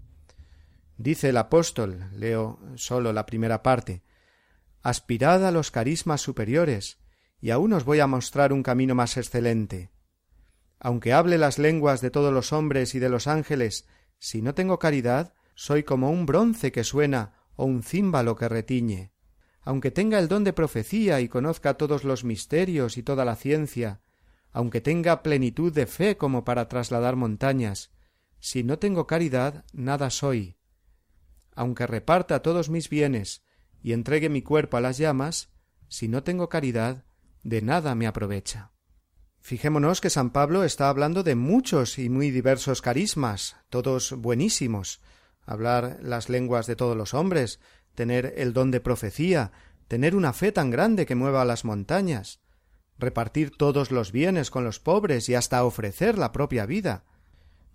Dice 0.97 1.29
el 1.29 1.37
apóstol, 1.37 2.09
leo 2.15 2.59
solo 2.75 3.13
la 3.13 3.25
primera 3.25 3.63
parte, 3.63 4.03
aspirad 4.81 5.45
a 5.45 5.51
los 5.51 5.71
carismas 5.71 6.21
superiores, 6.21 6.99
y 7.39 7.51
aún 7.51 7.73
os 7.73 7.83
voy 7.83 7.99
a 7.99 8.07
mostrar 8.07 8.53
un 8.53 8.63
camino 8.63 8.95
más 8.95 9.17
excelente. 9.17 9.92
Aunque 10.83 11.13
hable 11.13 11.37
las 11.37 11.59
lenguas 11.59 12.01
de 12.01 12.11
todos 12.11 12.33
los 12.33 12.51
hombres 12.51 12.93
y 12.93 12.99
de 12.99 13.07
los 13.07 13.27
ángeles 13.27 13.87
si 14.19 14.41
no 14.41 14.53
tengo 14.53 14.79
caridad, 14.79 15.33
soy 15.55 15.83
como 15.83 16.11
un 16.11 16.25
bronce 16.25 16.73
que 16.73 16.83
suena 16.83 17.33
o 17.55 17.63
un 17.63 17.83
címbalo 17.83 18.35
que 18.35 18.49
retiñe. 18.49 19.13
Aunque 19.61 19.91
tenga 19.91 20.19
el 20.19 20.27
don 20.27 20.43
de 20.43 20.51
profecía 20.51 21.21
y 21.21 21.29
conozca 21.29 21.75
todos 21.75 22.03
los 22.03 22.25
misterios 22.25 22.97
y 22.97 23.03
toda 23.03 23.23
la 23.23 23.37
ciencia, 23.37 24.01
aunque 24.51 24.81
tenga 24.81 25.23
plenitud 25.23 25.73
de 25.73 25.87
fe 25.87 26.17
como 26.17 26.43
para 26.43 26.67
trasladar 26.67 27.15
montañas, 27.15 27.91
si 28.39 28.63
no 28.63 28.77
tengo 28.77 29.07
caridad, 29.07 29.63
nada 29.71 30.09
soy. 30.09 30.57
Aunque 31.55 31.87
reparta 31.87 32.41
todos 32.41 32.69
mis 32.69 32.89
bienes 32.89 33.45
y 33.81 33.93
entregue 33.93 34.27
mi 34.27 34.41
cuerpo 34.41 34.75
a 34.75 34.81
las 34.81 34.97
llamas, 34.97 35.49
si 35.87 36.09
no 36.09 36.23
tengo 36.23 36.49
caridad, 36.49 37.05
de 37.43 37.61
nada 37.61 37.95
me 37.95 38.05
aprovecha. 38.05 38.72
Fijémonos 39.43 39.99
que 39.99 40.09
San 40.09 40.29
Pablo 40.29 40.63
está 40.63 40.87
hablando 40.87 41.21
de 41.21 41.35
muchos 41.35 41.99
y 41.99 42.07
muy 42.07 42.31
diversos 42.31 42.81
carismas, 42.81 43.57
todos 43.69 44.13
buenísimos, 44.13 45.01
hablar 45.45 45.99
las 46.01 46.29
lenguas 46.29 46.65
de 46.65 46.77
todos 46.77 46.95
los 46.95 47.13
hombres, 47.13 47.59
tener 47.93 48.35
el 48.37 48.53
don 48.53 48.71
de 48.71 48.79
profecía, 48.79 49.51
tener 49.89 50.15
una 50.15 50.31
fe 50.31 50.53
tan 50.53 50.69
grande 50.71 51.05
que 51.05 51.15
mueva 51.15 51.43
las 51.43 51.65
montañas, 51.65 52.39
repartir 52.97 53.51
todos 53.51 53.91
los 53.91 54.13
bienes 54.13 54.49
con 54.49 54.63
los 54.63 54.79
pobres 54.79 55.27
y 55.27 55.35
hasta 55.35 55.65
ofrecer 55.65 56.17
la 56.17 56.31
propia 56.31 56.65
vida. 56.65 57.03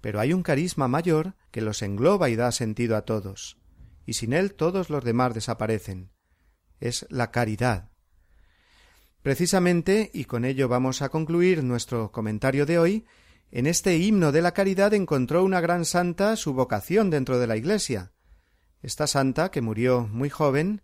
Pero 0.00 0.20
hay 0.20 0.32
un 0.32 0.42
carisma 0.42 0.88
mayor 0.88 1.34
que 1.50 1.60
los 1.60 1.82
engloba 1.82 2.30
y 2.30 2.36
da 2.36 2.50
sentido 2.50 2.96
a 2.96 3.02
todos, 3.02 3.58
y 4.06 4.14
sin 4.14 4.32
él 4.32 4.54
todos 4.54 4.88
los 4.88 5.04
demás 5.04 5.34
desaparecen. 5.34 6.12
Es 6.80 7.04
la 7.10 7.30
caridad. 7.30 7.87
Precisamente, 9.28 10.10
y 10.14 10.24
con 10.24 10.46
ello 10.46 10.68
vamos 10.68 11.02
a 11.02 11.10
concluir 11.10 11.62
nuestro 11.62 12.10
comentario 12.12 12.64
de 12.64 12.78
hoy, 12.78 13.04
en 13.50 13.66
este 13.66 13.98
himno 13.98 14.32
de 14.32 14.40
la 14.40 14.52
caridad 14.52 14.94
encontró 14.94 15.44
una 15.44 15.60
gran 15.60 15.84
santa 15.84 16.34
su 16.34 16.54
vocación 16.54 17.10
dentro 17.10 17.38
de 17.38 17.46
la 17.46 17.58
Iglesia. 17.58 18.12
Esta 18.80 19.06
santa, 19.06 19.50
que 19.50 19.60
murió 19.60 20.08
muy 20.10 20.30
joven, 20.30 20.80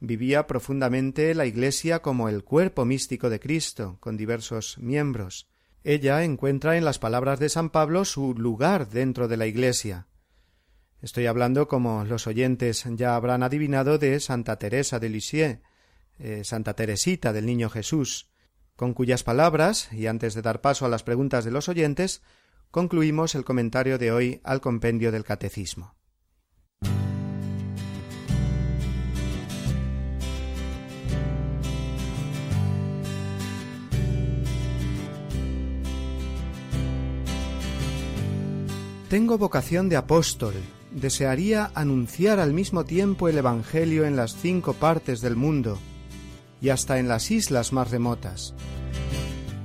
vivía 0.00 0.48
profundamente 0.48 1.36
la 1.36 1.46
Iglesia 1.46 2.02
como 2.02 2.28
el 2.28 2.42
cuerpo 2.42 2.84
místico 2.84 3.30
de 3.30 3.38
Cristo, 3.38 3.98
con 4.00 4.16
diversos 4.16 4.76
miembros. 4.78 5.48
Ella 5.84 6.24
encuentra 6.24 6.76
en 6.76 6.84
las 6.84 6.98
palabras 6.98 7.38
de 7.38 7.48
San 7.48 7.70
Pablo 7.70 8.04
su 8.04 8.34
lugar 8.34 8.88
dentro 8.88 9.28
de 9.28 9.36
la 9.36 9.46
Iglesia. 9.46 10.08
Estoy 11.00 11.26
hablando, 11.26 11.68
como 11.68 12.04
los 12.04 12.26
oyentes 12.26 12.84
ya 12.96 13.14
habrán 13.14 13.44
adivinado, 13.44 13.98
de 13.98 14.18
Santa 14.18 14.58
Teresa 14.58 14.98
de 14.98 15.10
Lisieux, 15.10 15.60
eh, 16.18 16.44
Santa 16.44 16.74
Teresita 16.74 17.32
del 17.32 17.46
Niño 17.46 17.70
Jesús, 17.70 18.30
con 18.76 18.94
cuyas 18.94 19.22
palabras, 19.22 19.92
y 19.92 20.06
antes 20.06 20.34
de 20.34 20.42
dar 20.42 20.60
paso 20.60 20.86
a 20.86 20.88
las 20.88 21.02
preguntas 21.02 21.44
de 21.44 21.50
los 21.50 21.68
oyentes, 21.68 22.22
concluimos 22.70 23.34
el 23.34 23.44
comentario 23.44 23.98
de 23.98 24.12
hoy 24.12 24.40
al 24.44 24.60
compendio 24.60 25.12
del 25.12 25.24
Catecismo. 25.24 25.94
tengo 39.14 39.38
vocación 39.38 39.88
de 39.88 39.94
apóstol, 39.94 40.54
desearía 40.90 41.70
anunciar 41.76 42.40
al 42.40 42.52
mismo 42.52 42.84
tiempo 42.84 43.28
el 43.28 43.38
Evangelio 43.38 44.06
en 44.06 44.16
las 44.16 44.34
cinco 44.34 44.72
partes 44.72 45.20
del 45.20 45.36
mundo 45.36 45.78
y 46.64 46.70
hasta 46.70 46.98
en 46.98 47.08
las 47.08 47.30
islas 47.30 47.74
más 47.74 47.90
remotas. 47.90 48.54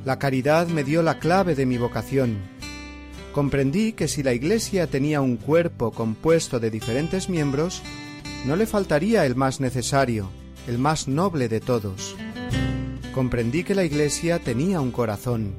La 0.04 0.20
caridad 0.20 0.68
me 0.68 0.84
dio 0.84 1.02
la 1.02 1.18
clave 1.18 1.56
de 1.56 1.66
mi 1.66 1.78
vocación. 1.78 2.40
Comprendí 3.32 3.94
que 3.94 4.10
si 4.10 4.22
la 4.22 4.34
Iglesia 4.34 4.86
tenía 4.88 5.22
un 5.22 5.38
cuerpo 5.38 5.92
compuesto 5.92 6.60
de 6.60 6.70
diferentes 6.70 7.30
miembros, 7.30 7.82
no 8.46 8.58
le 8.58 8.66
faltaría 8.66 9.26
el 9.26 9.38
más 9.38 9.62
necesario, 9.62 10.30
el 10.68 10.78
más 10.78 11.08
noble 11.08 11.48
de 11.48 11.62
todos. 11.62 12.18
Comprendí 13.14 13.64
que 13.64 13.76
la 13.76 13.86
Iglesia 13.86 14.40
tenía 14.40 14.82
un 14.82 14.92
corazón, 14.92 15.54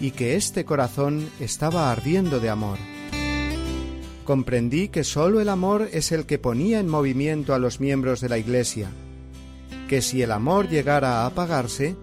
y 0.00 0.10
que 0.10 0.34
este 0.34 0.64
corazón 0.64 1.30
estaba 1.38 1.92
ardiendo 1.92 2.40
de 2.40 2.50
amor. 2.50 2.78
Comprendí 4.24 4.88
que 4.88 5.04
sólo 5.04 5.40
el 5.40 5.50
amor 5.50 5.88
es 5.92 6.10
el 6.10 6.26
que 6.26 6.40
ponía 6.40 6.80
en 6.80 6.88
movimiento 6.88 7.54
a 7.54 7.60
los 7.60 7.78
miembros 7.78 8.20
de 8.20 8.28
la 8.28 8.38
Iglesia, 8.38 8.90
que 9.88 10.02
si 10.02 10.22
el 10.22 10.30
amor 10.30 10.68
llegara 10.68 11.22
a 11.22 11.26
apagarse, 11.26 11.96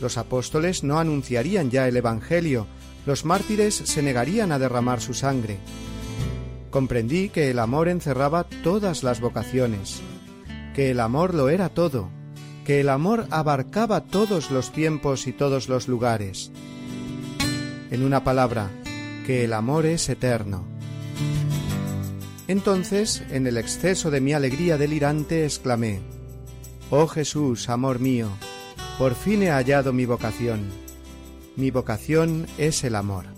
los 0.00 0.18
apóstoles 0.18 0.84
no 0.84 0.98
anunciarían 0.98 1.70
ya 1.70 1.88
el 1.88 1.96
Evangelio, 1.96 2.66
los 3.06 3.24
mártires 3.24 3.74
se 3.74 4.02
negarían 4.02 4.52
a 4.52 4.58
derramar 4.58 5.00
su 5.00 5.14
sangre. 5.14 5.58
Comprendí 6.70 7.30
que 7.30 7.50
el 7.50 7.58
amor 7.58 7.88
encerraba 7.88 8.44
todas 8.62 9.02
las 9.02 9.20
vocaciones, 9.20 10.00
que 10.74 10.90
el 10.90 11.00
amor 11.00 11.32
lo 11.32 11.48
era 11.48 11.70
todo, 11.70 12.10
que 12.66 12.80
el 12.80 12.90
amor 12.90 13.26
abarcaba 13.30 14.02
todos 14.02 14.50
los 14.50 14.72
tiempos 14.72 15.26
y 15.26 15.32
todos 15.32 15.68
los 15.68 15.88
lugares. 15.88 16.50
En 17.90 18.04
una 18.04 18.24
palabra, 18.24 18.68
que 19.24 19.44
el 19.44 19.54
amor 19.54 19.86
es 19.86 20.08
eterno. 20.08 20.66
Entonces, 22.46 23.22
en 23.30 23.46
el 23.46 23.56
exceso 23.56 24.10
de 24.10 24.20
mi 24.20 24.32
alegría 24.32 24.76
delirante, 24.76 25.44
exclamé, 25.44 26.00
Oh 26.90 27.06
Jesús, 27.06 27.68
amor 27.68 27.98
mío, 27.98 28.30
por 28.98 29.14
fin 29.14 29.42
he 29.42 29.50
hallado 29.50 29.92
mi 29.92 30.06
vocación. 30.06 30.70
Mi 31.54 31.70
vocación 31.70 32.46
es 32.56 32.82
el 32.82 32.94
amor. 32.94 33.37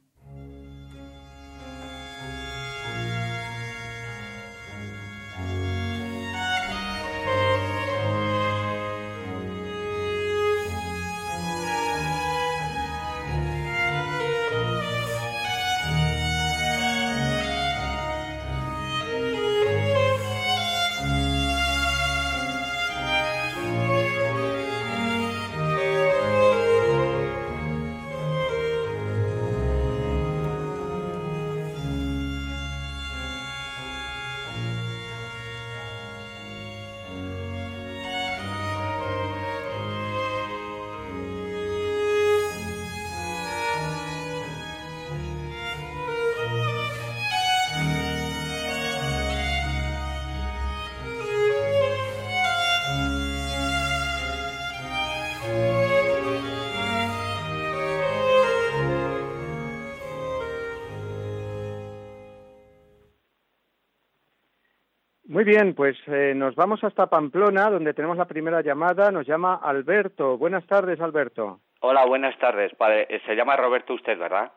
Muy 65.41 65.53
bien, 65.53 65.73
pues 65.73 65.97
eh, 66.05 66.33
nos 66.35 66.53
vamos 66.53 66.83
hasta 66.83 67.07
Pamplona, 67.07 67.67
donde 67.71 67.95
tenemos 67.95 68.15
la 68.15 68.25
primera 68.25 68.61
llamada. 68.61 69.09
Nos 69.09 69.25
llama 69.25 69.55
Alberto. 69.55 70.37
Buenas 70.37 70.67
tardes, 70.67 71.01
Alberto. 71.01 71.61
Hola, 71.79 72.05
buenas 72.05 72.37
tardes, 72.37 72.71
padre. 72.75 73.07
Eh, 73.09 73.19
se 73.25 73.35
llama 73.35 73.55
Roberto 73.55 73.95
usted, 73.95 74.19
¿verdad? 74.19 74.51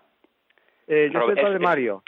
Eh, 0.86 1.08
yo 1.10 1.22
soy 1.22 1.38
el 1.38 1.42
padre 1.42 1.58
Mario. 1.58 2.02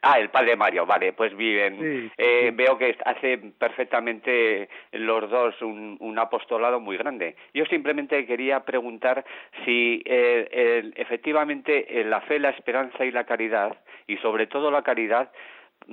Ah, 0.00 0.18
el 0.18 0.30
padre 0.30 0.56
Mario, 0.56 0.86
vale, 0.86 1.12
pues 1.12 1.36
bien. 1.36 2.10
eh, 2.16 2.50
Veo 2.54 2.78
que 2.78 2.96
hace 3.04 3.36
perfectamente 3.36 4.70
los 4.92 5.28
dos 5.28 5.60
un, 5.60 5.98
un, 6.00 6.18
apostolado 6.18 6.80
muy 6.80 6.96
grande. 6.96 7.36
Yo 7.52 7.66
simplemente 7.66 8.24
quería 8.24 8.60
preguntar 8.60 9.26
si 9.66 10.02
eh, 10.06 10.90
efectivamente 10.96 12.02
la 12.06 12.22
fe, 12.22 12.38
la 12.38 12.48
esperanza 12.48 13.04
y 13.04 13.10
la 13.10 13.24
caridad, 13.24 13.76
y 14.06 14.16
sobre 14.18 14.46
todo 14.46 14.70
la 14.70 14.82
caridad, 14.82 15.30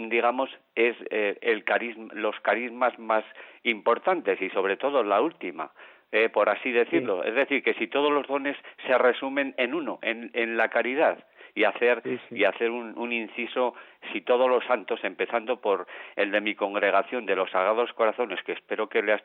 digamos, 0.08 0.50
es 0.76 0.95
eh, 1.10 1.38
el 1.41 1.66
carisma, 1.66 2.14
los 2.14 2.39
carismas 2.39 2.97
más 2.97 3.26
importantes 3.64 4.41
y 4.41 4.50
sobre 4.52 4.78
todo 4.78 5.04
la 5.04 5.20
última. 5.20 5.72
Eh, 6.12 6.30
por 6.30 6.50
así 6.50 6.72
decirlo. 6.72 7.24
Es 7.24 7.36
decir, 7.36 7.62
que 7.62 7.76
si 7.76 7.88
todos 7.88 8.12
los 8.12 8.26
dones 8.26 8.58
se 8.88 8.97
resumen 8.97 9.54
en 9.58 9.76
uno, 9.76 10.00
en, 10.02 10.32
en 10.34 10.58
la 10.58 10.70
caridad, 10.70 11.24
y 11.56 11.64
hacer 11.64 12.02
y 12.32 12.43
hacer 12.43 12.70
un, 12.70 12.97
un, 12.97 13.12
inciso 13.12 13.74
si 14.12 14.22
todos 14.22 14.50
los 14.50 14.64
santos 14.66 15.00
empezando 15.04 15.60
por 15.60 15.88
el 16.16 16.32
de 16.32 16.41
mi 16.41 16.56
congregación 16.56 17.26
de 17.26 17.36
los 17.36 17.50
Sagrados 17.52 17.91
Corazones 17.93 18.41
que 18.43 18.54
espero 18.54 18.88
que 18.88 19.02
le, 19.02 19.18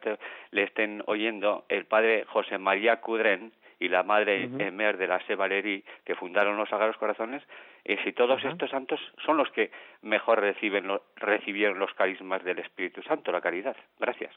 le 0.51 0.62
estén 0.62 1.03
oyendo 1.07 1.64
el 1.68 1.85
padre 1.85 2.25
José 2.27 2.59
María 2.59 3.01
Cudren 3.01 3.53
y 3.85 3.89
la 3.89 4.03
madre 4.03 4.49
Emer 4.59 4.97
de 4.97 5.07
la 5.07 5.20
Se 5.26 5.37
que 6.05 6.14
fundaron 6.14 6.57
los 6.57 6.68
Sagrados 6.68 6.97
Corazones, 6.97 7.43
y 7.85 7.97
si 7.99 8.12
todos 8.12 8.43
estos 8.43 8.70
santos 8.70 8.99
son 9.24 9.37
los 9.37 9.51
que 9.51 9.70
mejor 10.01 10.41
reciben 10.41 10.87
recibieron 11.16 11.78
los 11.78 11.93
carismas 11.93 12.43
del 12.45 12.61
Espíritu 12.61 13.03
Santo, 13.03 13.30
la 13.30 13.43
caridad. 13.43 13.76
Gracias. 13.99 14.32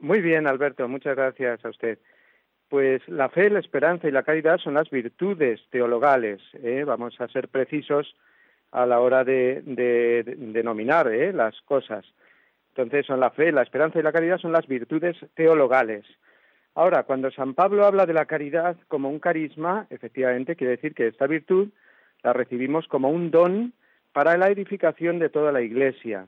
Muy 0.00 0.20
bien, 0.20 0.46
Alberto, 0.48 0.88
muchas 0.88 1.16
gracias 1.16 1.64
a 1.64 1.68
usted. 1.68 1.98
Pues 2.68 3.06
la 3.08 3.28
fe, 3.28 3.48
la 3.48 3.60
esperanza 3.60 4.08
y 4.08 4.12
la 4.12 4.24
caridad 4.24 4.58
son 4.58 4.74
las 4.74 4.90
virtudes 4.90 5.60
teologales. 5.70 6.40
¿eh? 6.54 6.84
Vamos 6.84 7.20
a 7.20 7.28
ser 7.28 7.48
precisos 7.48 8.16
a 8.72 8.86
la 8.86 9.00
hora 9.00 9.24
de, 9.24 9.62
denominar 9.64 11.08
¿eh? 11.12 11.32
las 11.32 11.60
cosas. 11.62 12.04
Entonces 12.70 13.06
son 13.06 13.20
la 13.20 13.30
fe, 13.30 13.52
la 13.52 13.62
esperanza 13.62 13.98
y 13.98 14.02
la 14.02 14.12
caridad 14.12 14.38
son 14.38 14.52
las 14.52 14.66
virtudes 14.66 15.16
teologales. 15.34 16.04
Ahora, 16.80 17.02
cuando 17.02 17.30
San 17.30 17.52
Pablo 17.52 17.84
habla 17.84 18.06
de 18.06 18.14
la 18.14 18.24
caridad 18.24 18.74
como 18.88 19.10
un 19.10 19.18
carisma, 19.18 19.86
efectivamente 19.90 20.56
quiere 20.56 20.76
decir 20.76 20.94
que 20.94 21.08
esta 21.08 21.26
virtud 21.26 21.68
la 22.22 22.32
recibimos 22.32 22.88
como 22.88 23.10
un 23.10 23.30
don 23.30 23.74
para 24.14 24.38
la 24.38 24.48
edificación 24.48 25.18
de 25.18 25.28
toda 25.28 25.52
la 25.52 25.60
Iglesia. 25.60 26.26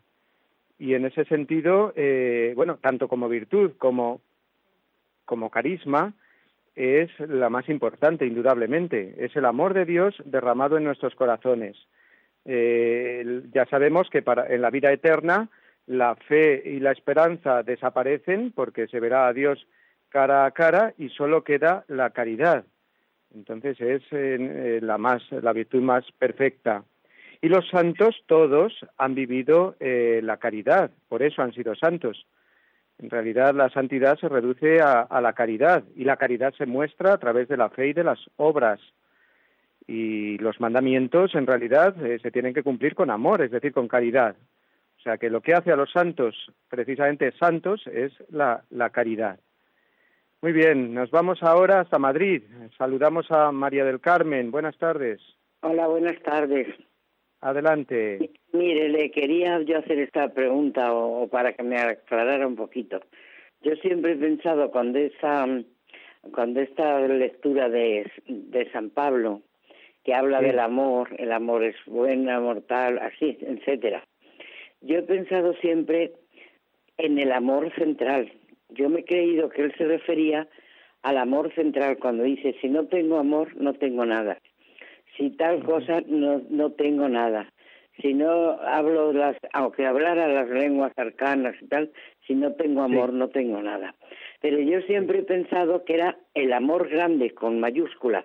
Y 0.79 0.93
en 0.93 1.07
ese 1.07 1.25
sentido, 1.25 1.95
eh, 1.97 2.53
bueno, 2.55 2.77
tanto 2.83 3.09
como 3.09 3.31
virtud 3.31 3.73
como, 3.79 4.21
carisma, 5.51 6.13
es 6.77 7.09
la 7.19 7.49
más 7.49 7.71
importante, 7.71 8.27
indudablemente. 8.27 9.25
Es 9.25 9.35
el 9.37 9.47
amor 9.47 9.73
de 9.73 9.87
Dios 9.87 10.15
derramado 10.27 10.77
en 10.77 10.85
nuestros 10.85 11.15
corazones. 11.15 11.79
Eh, 12.45 13.41
ya 13.55 13.65
sabemos 13.71 14.11
que 14.11 14.21
para, 14.21 14.55
en 14.55 14.61
la 14.61 14.69
vida 14.69 14.93
eterna 14.93 15.49
la 15.87 16.15
fe 16.15 16.63
y 16.67 16.79
la 16.79 16.93
esperanza 16.93 17.63
desaparecen 17.63 18.53
porque 18.53 18.87
se 18.89 19.01
verá 19.01 19.29
a 19.29 19.33
Dios 19.33 19.67
cara 20.13 20.45
a 20.45 20.51
cara 20.51 20.93
y 20.99 21.09
solo 21.09 21.43
queda 21.43 21.85
la 21.89 22.11
caridad. 22.11 22.65
Entonces 23.35 23.81
es 23.81 24.03
eh, 24.11 24.79
la 24.83 24.99
más 24.99 25.23
la 25.31 25.53
virtud 25.53 25.81
más 25.81 26.05
perfecta. 26.19 26.85
Y 27.41 27.49
los 27.49 27.69
santos 27.71 28.15
todos 28.27 28.73
han 28.99 29.15
vivido 29.15 29.75
eh, 29.81 30.21
la 30.23 30.37
caridad, 30.37 30.91
por 31.09 31.23
eso 31.23 31.43
han 31.43 31.53
sido 31.53 31.75
santos. 31.75 32.27
En 32.99 33.11
realidad 33.11 33.53
la 33.55 33.69
santidad 33.71 34.17
se 34.19 34.29
reduce 34.29 34.81
a, 34.81 35.21
la 35.21 35.33
caridad 35.33 35.83
y 35.97 36.05
la 36.05 36.17
caridad 36.17 36.55
se 36.55 36.67
muestra 36.67 37.15
a 37.15 37.19
través 37.19 37.49
de 37.49 37.57
la 37.57 37.71
fe 37.71 37.89
y 37.89 37.93
de 37.95 38.05
las 38.05 38.21
obras. 38.37 38.81
Y 39.89 40.39
los 40.39 40.61
mandamientos 40.61 41.35
en 41.35 41.47
realidad 41.47 41.97
eh, 42.05 42.21
se 42.23 42.31
tienen 42.31 42.55
que 42.55 42.63
cumplir 42.63 42.95
con 42.95 43.11
amor, 43.11 43.43
es 43.43 43.51
decir, 43.51 43.73
con 43.73 43.89
caridad. 43.89 44.37
O 44.99 45.03
sea 45.03 45.19
que 45.19 45.31
lo 45.31 45.41
que 45.41 45.55
hace 45.55 45.73
a 45.73 45.77
los 45.77 45.91
santos, 45.91 46.37
precisamente 46.69 47.33
santos, 47.33 47.85
es 47.89 48.13
la, 48.31 48.63
la 48.71 48.91
caridad. 48.91 49.41
Muy 50.43 50.53
bien, 50.53 50.93
nos 50.93 51.09
vamos 51.13 51.41
ahora 51.45 51.79
hasta 51.79 52.01
Madrid. 52.01 52.43
Saludamos 52.77 53.31
a 53.31 53.53
María 53.53 53.85
del 53.85 54.01
Carmen. 54.01 54.51
Buenas 54.51 54.77
tardes. 54.77 55.21
Hola, 55.61 55.87
buenas 55.87 56.21
tardes. 56.21 56.67
Adelante. 57.41 58.33
Mire, 58.53 58.89
le 58.89 59.13
quería 59.13 59.61
yo 59.63 59.79
hacer 59.79 60.01
esta 60.01 60.35
pregunta 60.35 60.93
o, 60.95 61.29
para 61.29 61.53
que 61.53 61.63
me 61.63 61.79
aclarara 61.79 62.45
un 62.45 62.57
poquito. 62.57 63.01
Yo 63.61 63.77
siempre 63.77 64.13
he 64.13 64.17
pensado 64.17 64.73
cuando 64.73 64.99
esa 64.99 65.47
cuando 66.33 66.61
esta 66.61 66.99
lectura 67.07 67.69
de, 67.69 68.11
de 68.27 68.71
San 68.73 68.91
Pablo 68.91 69.43
que 70.03 70.13
habla 70.13 70.41
del 70.41 70.59
amor, 70.59 71.11
el 71.19 71.31
amor 71.31 71.63
es 71.63 71.77
bueno, 71.87 72.41
mortal, 72.41 72.99
así, 72.99 73.39
etcétera. 73.41 74.03
Yo 74.81 74.99
he 74.99 75.03
pensado 75.03 75.55
siempre 75.61 76.15
en 76.99 77.21
el 77.21 77.31
amor 77.31 77.73
central. 77.77 78.33
Yo 78.75 78.89
me 78.89 79.01
he 79.01 79.05
creído 79.05 79.49
que 79.49 79.63
él 79.63 79.75
se 79.77 79.85
refería 79.85 80.49
al 81.03 81.19
amor 81.19 81.53
central 81.55 81.99
cuando 81.99 82.23
dice 82.25 82.55
si 82.61 82.69
no 82.69 82.87
tengo 82.87 83.19
amor 83.19 83.57
no 83.57 83.75
tengo 83.75 84.07
nada. 84.07 84.39
Si 85.17 85.31
tal 85.31 85.63
cosa 85.65 86.01
no, 86.07 86.43
no 86.49 86.73
tengo 86.73 87.09
nada. 87.09 87.53
Si 88.01 88.15
no 88.15 88.53
hablo 88.63 89.13
las, 89.13 89.37
aunque 89.53 89.85
hablara 89.85 90.27
las 90.27 90.49
lenguas 90.49 90.93
arcanas 90.97 91.55
y 91.61 91.67
tal, 91.67 91.91
si 92.27 92.35
no 92.35 92.55
tengo 92.55 92.83
amor 92.83 93.13
no 93.13 93.29
tengo 93.29 93.61
nada. 93.63 93.95
Pero 94.41 94.59
yo 94.61 94.81
siempre 94.83 95.19
he 95.19 95.23
pensado 95.25 95.85
que 95.85 95.95
era 95.95 96.17
el 96.35 96.53
amor 96.53 96.89
grande 96.89 97.33
con 97.33 97.61
mayúscula, 97.61 98.25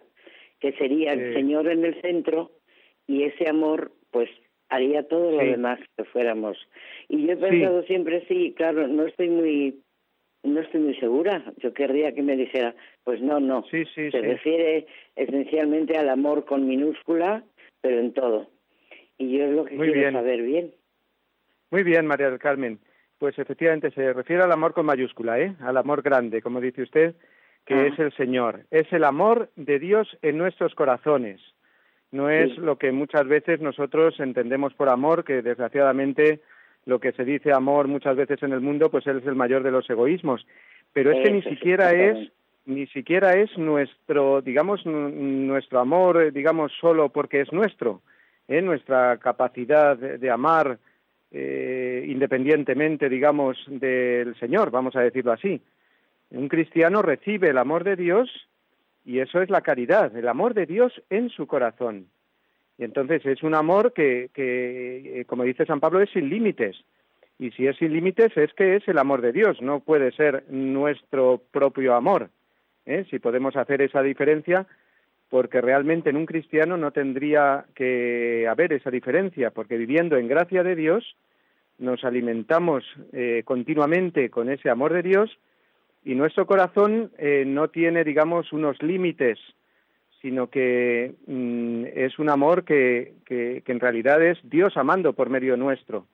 que 0.60 0.72
sería 0.74 1.14
el 1.14 1.34
Señor 1.34 1.68
en 1.68 1.84
el 1.84 2.02
centro 2.02 2.52
y 3.06 3.24
ese 3.24 3.50
amor 3.50 3.92
pues 4.12 4.30
haría 4.70 5.08
todo 5.08 5.32
lo 5.32 5.38
demás 5.40 5.80
que 5.96 6.06
fuéramos. 6.06 6.58
Y 7.10 7.26
yo 7.26 7.34
he 7.34 7.38
pensado 7.38 7.84
siempre, 7.84 8.26
sí, 8.28 8.54
claro, 8.56 8.88
no 8.88 9.06
estoy 9.06 9.30
muy 9.30 9.82
no 10.48 10.62
estoy 10.62 10.82
muy 10.82 10.96
segura. 10.96 11.44
Yo 11.58 11.74
querría 11.74 12.14
que 12.14 12.24
me 12.24 12.36
dijera, 12.36 12.76
pues 13.04 13.22
no, 13.22 13.40
no. 13.40 13.64
Sí, 13.70 13.84
sí, 13.94 14.12
Se 14.12 14.22
refiere 14.22 14.88
esencialmente 15.16 15.98
al 15.98 16.10
amor 16.10 16.46
con 16.46 16.68
minúscula, 16.68 17.44
pero 17.82 18.00
en 18.00 18.14
todo. 18.14 18.48
Y 19.18 19.38
yo 19.38 19.46
es 19.46 19.52
lo 19.52 19.66
que 19.66 19.78
quiero 19.78 20.12
saber 20.12 20.42
bien. 20.42 20.74
Muy 21.72 21.84
bien, 21.84 22.06
María 22.06 22.30
del 22.30 22.40
Carmen. 22.40 22.80
Pues 23.18 23.38
efectivamente 23.40 23.92
se 23.92 24.14
refiere 24.14 24.44
al 24.44 24.52
amor 24.52 24.74
con 24.74 24.86
mayúscula, 24.86 25.40
¿eh? 25.40 25.56
Al 25.60 25.78
amor 25.78 26.02
grande, 26.02 26.42
como 26.42 26.62
dice 26.62 26.84
usted, 26.84 27.16
que 27.66 27.74
ah. 27.74 27.88
es 27.88 28.00
el 28.00 28.14
Señor. 28.14 28.66
Es 28.72 28.92
el 28.94 29.04
amor 29.04 29.50
de 29.56 29.80
Dios 29.80 30.08
en 30.22 30.38
nuestros 30.38 30.76
corazones. 30.76 31.42
No 32.12 32.30
es 32.30 32.58
lo 32.58 32.78
que 32.78 32.92
muchas 32.92 33.28
veces 33.28 33.60
nosotros 33.60 34.20
entendemos 34.20 34.74
por 34.74 34.88
amor, 34.88 35.26
que 35.26 35.42
desgraciadamente 35.42 36.40
lo 36.88 37.00
que 37.00 37.12
se 37.12 37.26
dice 37.26 37.52
amor 37.52 37.90
muchas 37.90 38.16
veces 38.16 38.42
en 38.44 38.54
el 38.54 38.62
mundo, 38.62 38.90
pues 38.90 39.06
él 39.08 39.18
es 39.18 39.28
el 39.28 39.36
mayor 39.36 39.62
de 39.62 39.72
los 39.72 39.88
egoísmos. 39.90 40.48
Pero 40.94 41.12
es 41.12 41.24
que 41.24 41.32
ni 41.32 41.44
siquiera 41.44 41.92
es 41.92 42.32
ni 42.66 42.86
siquiera 42.88 43.34
es 43.34 43.58
nuestro, 43.58 44.42
digamos, 44.42 44.86
nuestro 44.86 45.80
amor, 45.80 46.22
eh, 46.22 46.32
digamos, 46.32 46.72
solo 46.82 47.10
porque 47.10 47.40
es 47.40 47.54
nuestro, 47.54 48.02
¿eh? 48.50 48.62
nuestra 48.62 49.18
capacidad 49.18 49.98
de, 49.98 50.30
amar 50.30 50.78
eh, 51.32 52.06
independientemente, 52.08 53.08
digamos, 53.08 53.58
del 53.68 54.38
Señor, 54.38 54.70
vamos 54.70 54.98
a 54.98 55.02
decirlo 55.02 55.32
así. 55.32 55.62
Un 56.32 56.50
cristiano 56.50 57.02
recibe 57.02 57.50
el 57.50 57.58
amor 57.58 57.86
de 57.86 57.96
Dios 57.96 58.30
y 59.06 59.20
eso 59.20 59.42
es 59.42 59.50
la 59.50 59.62
caridad, 59.62 60.14
el 60.18 60.28
amor 60.28 60.54
de 60.54 60.66
Dios 60.66 60.92
en 61.10 61.30
su 61.30 61.48
corazón. 61.48 62.08
Y 62.78 62.84
entonces 62.84 63.26
es 63.26 63.44
un 63.44 63.56
amor 63.56 63.94
que, 63.94 64.30
que, 64.34 65.22
eh, 65.22 65.26
como 65.26 65.44
dice 65.44 65.66
San 65.66 65.80
Pablo, 65.80 66.02
es 66.02 66.10
sin 66.12 66.30
límites. 66.30 66.76
Y 67.40 67.52
si 67.52 67.68
es 67.68 67.78
sin 67.78 67.94
límites 67.94 68.36
es 68.38 68.54
que 68.54 68.76
es 68.76 68.88
el 68.88 68.98
amor 68.98 69.22
de 69.22 69.32
Dios, 69.32 69.62
no 69.62 69.80
puede 69.80 70.12
ser 70.12 70.44
nuestro 70.50 71.42
propio 71.52 71.96
amor. 71.96 72.30
¿eh? 72.86 73.06
Si 73.10 73.20
podemos 73.20 73.56
hacer 73.56 73.82
esa 73.82 74.02
diferencia, 74.02 74.66
porque 75.30 75.60
realmente 75.60 76.10
en 76.10 76.18
un 76.18 76.26
cristiano 76.26 76.78
no 76.78 76.92
tendría 76.92 77.66
que 77.76 78.48
haber 78.48 78.74
esa 78.74 78.92
diferencia, 78.92 79.52
porque 79.52 79.78
viviendo 79.78 80.18
en 80.18 80.28
gracia 80.28 80.64
de 80.64 80.76
Dios 80.76 81.16
nos 81.80 82.04
alimentamos 82.04 82.84
eh, 83.12 83.44
continuamente 83.46 84.30
con 84.30 84.50
ese 84.50 84.70
amor 84.70 84.94
de 84.94 85.04
Dios 85.04 85.38
y 86.04 86.16
nuestro 86.16 86.48
corazón 86.48 87.12
no 87.48 87.68
tiene, 87.68 88.06
digamos, 88.06 88.54
unos 88.54 88.82
límites 88.82 89.38
sino 90.22 90.50
que 90.50 91.14
mm, 91.28 91.86
es 91.96 92.20
un 92.20 92.30
amor 92.30 92.64
que, 92.64 93.14
que, 93.26 93.64
en 93.66 93.80
realidad 93.80 94.22
es 94.22 94.38
Dios 94.44 94.76
amando 94.78 95.14
por 95.14 95.30
medio 95.30 95.58
nuestro. 95.58 96.06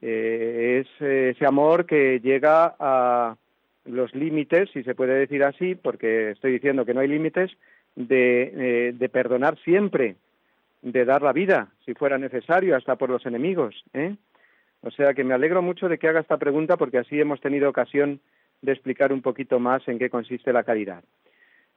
Eh, 0.00 0.84
es 0.84 1.02
ese 1.02 1.46
amor 1.46 1.86
que 1.86 2.20
llega 2.20 2.76
a 2.78 3.36
los 3.84 4.14
límites, 4.14 4.70
si 4.72 4.82
se 4.82 4.94
puede 4.94 5.14
decir 5.14 5.42
así, 5.44 5.74
porque 5.74 6.30
estoy 6.30 6.52
diciendo 6.52 6.84
que 6.84 6.94
no 6.94 7.00
hay 7.00 7.08
límites, 7.08 7.50
de, 7.96 8.52
eh, 8.88 8.92
de 8.92 9.08
perdonar 9.08 9.58
siempre, 9.64 10.16
de 10.82 11.04
dar 11.04 11.22
la 11.22 11.32
vida, 11.32 11.68
si 11.84 11.94
fuera 11.94 12.16
necesario, 12.16 12.76
hasta 12.76 12.96
por 12.96 13.10
los 13.10 13.26
enemigos. 13.26 13.84
¿eh? 13.92 14.14
O 14.82 14.90
sea 14.90 15.14
que 15.14 15.24
me 15.24 15.34
alegro 15.34 15.62
mucho 15.62 15.88
de 15.88 15.98
que 15.98 16.08
haga 16.08 16.20
esta 16.20 16.36
pregunta 16.36 16.76
porque 16.76 16.98
así 16.98 17.20
hemos 17.20 17.40
tenido 17.40 17.68
ocasión 17.68 18.20
de 18.62 18.72
explicar 18.72 19.12
un 19.12 19.22
poquito 19.22 19.58
más 19.58 19.86
en 19.88 19.98
qué 19.98 20.10
consiste 20.10 20.52
la 20.52 20.62
caridad. 20.62 21.02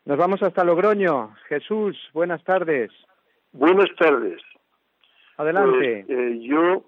Nos 0.04 0.18
vamos 0.18 0.42
hasta 0.42 0.64
Logroño. 0.64 1.36
Jesús, 1.48 1.96
buenas 2.14 2.44
tardes. 2.44 2.92
Buenas 3.52 3.90
tardes. 4.00 4.42
Adelante. 5.38 6.06
Pues, 6.08 6.20
eh, 6.20 6.40
yo 6.42 6.84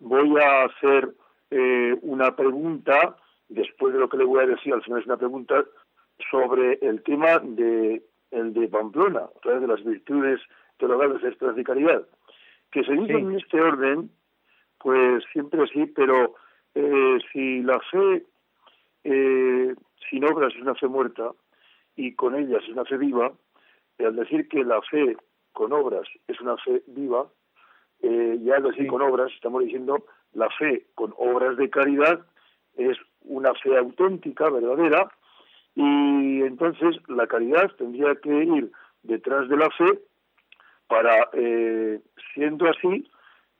voy 0.00 0.38
a 0.38 0.64
hacer 0.64 1.08
eh, 1.50 1.96
una 2.02 2.36
pregunta, 2.36 3.16
después 3.48 3.94
de 3.94 4.00
lo 4.00 4.08
que 4.08 4.18
le 4.18 4.24
voy 4.24 4.42
a 4.42 4.46
decir, 4.46 4.74
al 4.74 4.82
final 4.82 5.00
es 5.00 5.06
una 5.06 5.16
pregunta 5.16 5.64
sobre 6.30 6.78
el 6.82 7.02
tema 7.02 7.38
de 7.38 8.02
el 8.30 8.52
de 8.54 8.68
Pamplona, 8.68 9.20
a 9.20 9.40
través 9.40 9.62
de 9.62 9.68
las 9.68 9.84
virtudes 9.84 10.40
teologales 10.78 11.20
de 11.22 11.64
caridad, 11.64 12.02
que 12.70 12.82
se 12.82 12.92
dice 12.92 13.12
en 13.12 13.36
este 13.36 13.60
orden, 13.60 14.10
pues 14.78 15.22
siempre 15.32 15.66
sí, 15.68 15.86
pero 15.86 16.34
eh, 16.74 17.18
si 17.30 17.62
la 17.62 17.78
fe 17.90 18.24
sin 19.04 20.24
obras 20.24 20.54
es 20.54 20.62
una 20.62 20.74
fe 20.74 20.88
muerta, 20.88 21.32
y 21.96 22.14
con 22.14 22.34
ellas 22.34 22.62
es 22.62 22.70
una 22.70 22.84
fe 22.84 22.96
viva, 22.96 23.32
y 23.98 24.04
al 24.04 24.16
decir 24.16 24.48
que 24.48 24.64
la 24.64 24.80
fe 24.82 25.16
con 25.52 25.72
obras 25.72 26.08
es 26.26 26.40
una 26.40 26.56
fe 26.56 26.82
viva, 26.86 27.26
eh, 28.00 28.38
ya 28.42 28.56
al 28.56 28.64
decir 28.64 28.86
con 28.86 29.02
obras 29.02 29.30
estamos 29.32 29.62
diciendo 29.64 30.04
la 30.32 30.48
fe 30.50 30.86
con 30.94 31.14
obras 31.16 31.56
de 31.56 31.70
caridad 31.70 32.20
es 32.76 32.96
una 33.20 33.54
fe 33.54 33.76
auténtica, 33.76 34.48
verdadera, 34.48 35.08
y 35.74 36.42
entonces 36.42 36.96
la 37.08 37.26
caridad 37.26 37.70
tendría 37.76 38.14
que 38.16 38.44
ir 38.44 38.72
detrás 39.02 39.48
de 39.48 39.56
la 39.56 39.70
fe 39.70 40.00
para, 40.86 41.28
eh, 41.32 42.00
siendo 42.34 42.68
así, 42.68 43.08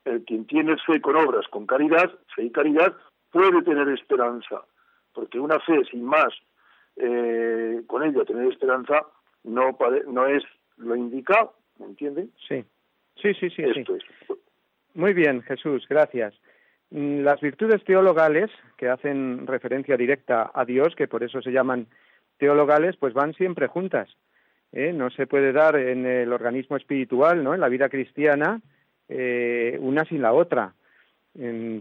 el 0.04 0.24
quien 0.24 0.46
tiene 0.46 0.76
fe 0.78 1.00
con 1.00 1.16
obras, 1.16 1.46
con 1.48 1.66
caridad, 1.66 2.10
fe 2.34 2.44
y 2.44 2.50
caridad, 2.50 2.94
puede 3.30 3.62
tener 3.62 3.88
esperanza, 3.88 4.62
porque 5.14 5.38
una 5.38 5.60
fe 5.60 5.84
sin 5.90 6.04
más 6.04 6.32
eh, 6.96 7.82
con 7.86 8.02
ello 8.02 8.24
tener 8.24 8.50
esperanza 8.52 9.06
no, 9.44 9.76
no 10.06 10.26
es 10.26 10.42
lo 10.76 10.96
indicado, 10.96 11.54
¿me 11.78 11.86
entiende? 11.86 12.28
Sí, 12.48 12.64
sí, 13.20 13.34
sí, 13.34 13.50
sí. 13.50 13.62
Muy 14.94 15.14
bien, 15.14 15.42
Jesús, 15.42 15.86
gracias. 15.88 16.34
Mm, 16.90 17.22
las 17.22 17.40
virtudes 17.40 17.82
teologales, 17.84 18.50
que 18.76 18.88
hacen 18.88 19.46
referencia 19.46 19.96
directa 19.96 20.50
a 20.52 20.64
Dios, 20.64 20.94
que 20.94 21.08
por 21.08 21.22
eso 21.22 21.40
se 21.40 21.50
llaman 21.50 21.86
teologales, 22.38 22.96
pues 22.96 23.14
van 23.14 23.32
siempre 23.34 23.66
juntas. 23.66 24.10
¿eh? 24.72 24.92
No 24.92 25.10
se 25.10 25.26
puede 25.26 25.52
dar 25.52 25.76
en 25.76 26.04
el 26.04 26.32
organismo 26.32 26.76
espiritual, 26.76 27.42
¿no? 27.42 27.54
en 27.54 27.60
la 27.60 27.68
vida 27.68 27.88
cristiana, 27.88 28.60
eh, 29.08 29.78
una 29.80 30.04
sin 30.04 30.20
la 30.22 30.32
otra. 30.32 30.74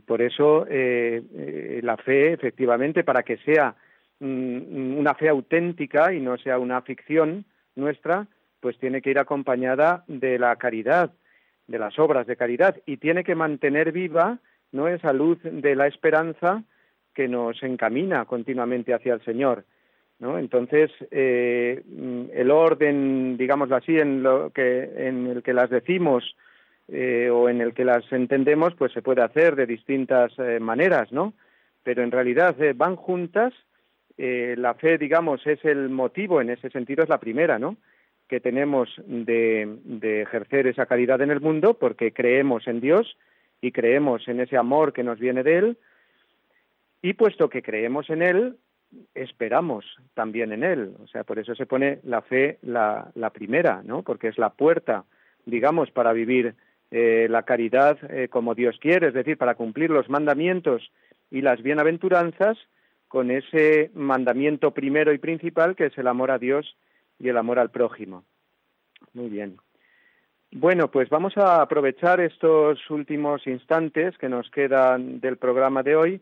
por 0.05 0.21
eso 0.21 0.65
eh, 0.69 1.79
la 1.83 1.97
fe, 1.97 2.31
efectivamente, 2.31 3.03
para 3.03 3.23
que 3.23 3.37
sea 3.37 3.71
mm, 3.71 3.75
una 4.21 5.15
fe 5.15 5.29
auténtica 5.29 6.13
y 6.13 6.21
no 6.21 6.37
sea 6.37 6.59
una 6.59 6.81
ficción 6.81 7.45
nuestra, 7.75 8.27
pues 8.59 8.77
tiene 8.77 9.01
que 9.01 9.09
ir 9.09 9.19
acompañada 9.19 10.03
de 10.07 10.37
la 10.37 10.55
caridad, 10.55 11.11
de 11.67 11.79
las 11.79 11.97
obras 11.99 12.27
de 12.27 12.37
caridad, 12.37 12.77
y 12.85 12.97
tiene 12.97 13.23
que 13.23 13.35
mantener 13.35 13.91
viva 13.91 14.39
no 14.71 14.87
esa 14.87 15.11
luz 15.11 15.39
de 15.43 15.75
la 15.75 15.87
esperanza 15.87 16.63
que 17.13 17.27
nos 17.27 17.61
encamina 17.63 18.25
continuamente 18.25 18.93
hacia 18.93 19.13
el 19.13 19.21
Señor. 19.23 19.65
¿no? 20.19 20.37
Entonces, 20.37 20.91
eh, 21.09 21.83
el 22.33 22.51
orden, 22.51 23.37
digámoslo 23.37 23.75
así, 23.75 23.97
en, 23.97 24.23
lo 24.23 24.51
que, 24.51 25.07
en 25.07 25.27
el 25.27 25.43
que 25.43 25.53
las 25.53 25.69
decimos 25.69 26.35
eh, 26.87 27.29
o 27.31 27.49
en 27.49 27.59
el 27.59 27.73
que 27.73 27.85
las 27.85 28.09
entendemos, 28.11 28.75
pues 28.75 28.91
se 28.93 29.01
puede 29.01 29.23
hacer 29.23 29.55
de 29.55 29.65
distintas 29.65 30.31
eh, 30.37 30.59
maneras, 30.59 31.11
¿no? 31.11 31.33
Pero 31.83 32.03
en 32.03 32.11
realidad 32.11 32.55
van 32.75 32.95
juntas. 32.95 33.53
La 34.17 34.73
fe, 34.75 34.97
digamos, 34.97 35.45
es 35.47 35.63
el 35.65 35.89
motivo, 35.89 36.41
en 36.41 36.49
ese 36.49 36.69
sentido 36.69 37.03
es 37.03 37.09
la 37.09 37.19
primera, 37.19 37.57
¿no? 37.57 37.77
Que 38.27 38.39
tenemos 38.39 38.89
de, 39.05 39.77
de 39.83 40.21
ejercer 40.21 40.67
esa 40.67 40.85
caridad 40.85 41.21
en 41.21 41.31
el 41.31 41.41
mundo 41.41 41.73
porque 41.73 42.13
creemos 42.13 42.67
en 42.67 42.81
Dios 42.81 43.17
y 43.61 43.71
creemos 43.71 44.27
en 44.27 44.39
ese 44.39 44.57
amor 44.57 44.93
que 44.93 45.03
nos 45.03 45.19
viene 45.19 45.43
de 45.43 45.57
Él, 45.57 45.77
y 47.01 47.13
puesto 47.13 47.49
que 47.49 47.61
creemos 47.61 48.09
en 48.09 48.21
Él, 48.21 48.57
esperamos 49.15 49.85
también 50.13 50.51
en 50.51 50.63
Él. 50.63 50.95
O 51.03 51.07
sea, 51.07 51.23
por 51.23 51.39
eso 51.39 51.55
se 51.55 51.65
pone 51.65 51.99
la 52.03 52.21
fe 52.21 52.59
la, 52.61 53.11
la 53.15 53.31
primera, 53.31 53.81
¿no? 53.83 54.03
Porque 54.03 54.27
es 54.27 54.37
la 54.37 54.51
puerta, 54.51 55.05
digamos, 55.45 55.89
para 55.91 56.13
vivir 56.13 56.55
eh, 56.91 57.27
la 57.29 57.43
caridad 57.43 57.97
eh, 58.11 58.27
como 58.27 58.53
Dios 58.53 58.77
quiere, 58.79 59.07
es 59.07 59.13
decir, 59.13 59.37
para 59.37 59.55
cumplir 59.55 59.89
los 59.89 60.09
mandamientos 60.09 60.91
y 61.29 61.41
las 61.41 61.61
bienaventuranzas 61.61 62.57
con 63.11 63.29
ese 63.29 63.91
mandamiento 63.93 64.71
primero 64.71 65.11
y 65.11 65.17
principal 65.17 65.75
que 65.75 65.87
es 65.87 65.97
el 65.97 66.07
amor 66.07 66.31
a 66.31 66.37
Dios 66.37 66.77
y 67.19 67.27
el 67.27 67.37
amor 67.37 67.59
al 67.59 67.69
prójimo. 67.69 68.23
Muy 69.13 69.27
bien. 69.27 69.57
Bueno, 70.53 70.89
pues 70.89 71.09
vamos 71.09 71.37
a 71.37 71.61
aprovechar 71.61 72.21
estos 72.21 72.89
últimos 72.89 73.45
instantes 73.47 74.17
que 74.17 74.29
nos 74.29 74.49
quedan 74.49 75.19
del 75.19 75.35
programa 75.35 75.83
de 75.83 75.97
hoy 75.97 76.21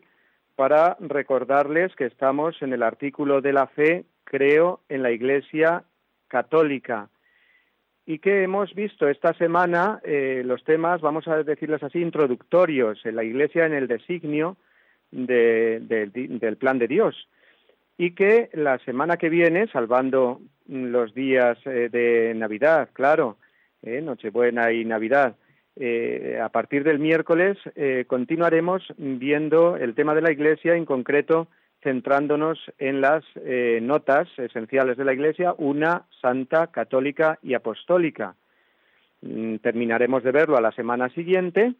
para 0.56 0.96
recordarles 0.98 1.94
que 1.94 2.06
estamos 2.06 2.60
en 2.60 2.72
el 2.72 2.82
artículo 2.82 3.40
de 3.40 3.52
la 3.52 3.68
fe, 3.68 4.04
creo 4.24 4.80
en 4.88 5.04
la 5.04 5.12
Iglesia 5.12 5.84
Católica, 6.26 7.08
y 8.04 8.18
que 8.18 8.42
hemos 8.42 8.74
visto 8.74 9.08
esta 9.08 9.32
semana 9.34 10.00
eh, 10.02 10.42
los 10.44 10.64
temas, 10.64 11.00
vamos 11.00 11.28
a 11.28 11.44
decirles 11.44 11.84
así, 11.84 12.00
introductorios 12.00 13.06
en 13.06 13.14
la 13.14 13.22
Iglesia 13.22 13.66
en 13.66 13.74
el 13.74 13.86
designio 13.86 14.56
del 15.10 16.56
plan 16.58 16.78
de 16.78 16.88
Dios, 16.88 17.28
y 17.98 18.12
que 18.12 18.48
la 18.54 18.78
semana 18.78 19.16
que 19.16 19.28
viene, 19.28 19.66
salvando 19.68 20.40
los 20.66 21.14
días 21.14 21.58
eh, 21.66 21.88
de 21.90 22.32
Navidad, 22.34 22.88
claro, 22.92 23.36
eh, 23.82 24.02
Nochebuena 24.02 24.72
y 24.72 24.84
Navidad. 24.84 25.36
Eh, 25.76 26.38
a 26.42 26.50
partir 26.50 26.84
del 26.84 26.98
miércoles 26.98 27.56
eh, 27.74 28.04
continuaremos 28.06 28.82
viendo 28.98 29.76
el 29.76 29.94
tema 29.94 30.14
de 30.14 30.20
la 30.20 30.32
Iglesia, 30.32 30.74
en 30.74 30.84
concreto 30.84 31.48
centrándonos 31.82 32.58
en 32.78 33.00
las 33.00 33.24
notas 33.80 34.28
esenciales 34.36 34.98
de 34.98 35.04
la 35.06 35.14
Iglesia, 35.14 35.54
una 35.56 36.04
santa, 36.20 36.66
católica 36.66 37.38
y 37.42 37.54
apostólica. 37.54 38.34
Mm, 39.22 39.56
terminaremos 39.56 40.22
de 40.22 40.30
verlo 40.30 40.58
a 40.58 40.60
la 40.60 40.72
semana 40.72 41.08
siguiente 41.08 41.72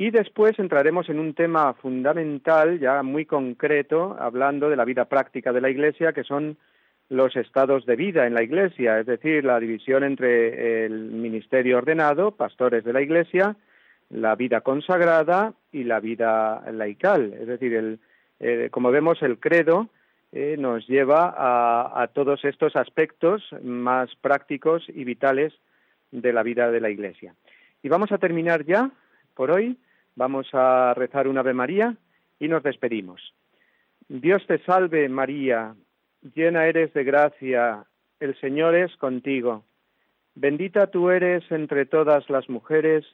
y 0.00 0.10
después 0.10 0.58
entraremos 0.58 1.10
en 1.10 1.18
un 1.18 1.34
tema 1.34 1.74
fundamental, 1.74 2.80
ya 2.80 3.02
muy 3.02 3.26
concreto, 3.26 4.16
hablando 4.18 4.70
de 4.70 4.76
la 4.76 4.86
vida 4.86 5.04
práctica 5.04 5.52
de 5.52 5.60
la 5.60 5.68
Iglesia, 5.68 6.14
que 6.14 6.24
son 6.24 6.56
los 7.10 7.36
estados 7.36 7.84
de 7.84 7.96
vida 7.96 8.26
en 8.26 8.32
la 8.32 8.42
Iglesia, 8.42 8.98
es 8.98 9.04
decir, 9.04 9.44
la 9.44 9.60
división 9.60 10.02
entre 10.02 10.86
el 10.86 11.10
ministerio 11.10 11.76
ordenado, 11.76 12.30
pastores 12.30 12.82
de 12.82 12.94
la 12.94 13.02
Iglesia, 13.02 13.56
la 14.08 14.36
vida 14.36 14.62
consagrada 14.62 15.52
y 15.70 15.84
la 15.84 16.00
vida 16.00 16.62
laical. 16.72 17.34
Es 17.38 17.46
decir, 17.46 17.74
el, 17.74 17.98
eh, 18.38 18.68
como 18.70 18.90
vemos, 18.90 19.20
el 19.20 19.38
credo 19.38 19.90
eh, 20.32 20.56
nos 20.58 20.88
lleva 20.88 21.34
a, 21.36 22.00
a, 22.02 22.06
todos 22.06 22.42
estos 22.46 22.74
aspectos 22.74 23.42
más 23.62 24.08
prácticos 24.22 24.82
y 24.88 25.04
vitales 25.04 25.52
de 26.10 26.32
la 26.32 26.42
vida 26.42 26.70
de 26.70 26.80
la 26.80 26.88
Iglesia. 26.88 27.34
Y 27.82 27.90
vamos 27.90 28.12
a 28.12 28.16
terminar 28.18 28.64
ya 28.64 28.90
por 29.34 29.50
hoy. 29.50 29.76
Vamos 30.16 30.48
a 30.52 30.94
rezar 30.94 31.28
un 31.28 31.38
Ave 31.38 31.54
María 31.54 31.96
y 32.38 32.48
nos 32.48 32.62
despedimos. 32.62 33.34
Dios 34.08 34.44
te 34.46 34.58
salve 34.64 35.08
María, 35.08 35.74
llena 36.34 36.66
eres 36.66 36.92
de 36.94 37.04
gracia, 37.04 37.84
el 38.18 38.38
Señor 38.40 38.74
es 38.74 38.94
contigo. 38.96 39.64
Bendita 40.34 40.88
tú 40.88 41.10
eres 41.10 41.44
entre 41.50 41.86
todas 41.86 42.28
las 42.28 42.48
mujeres, 42.48 43.04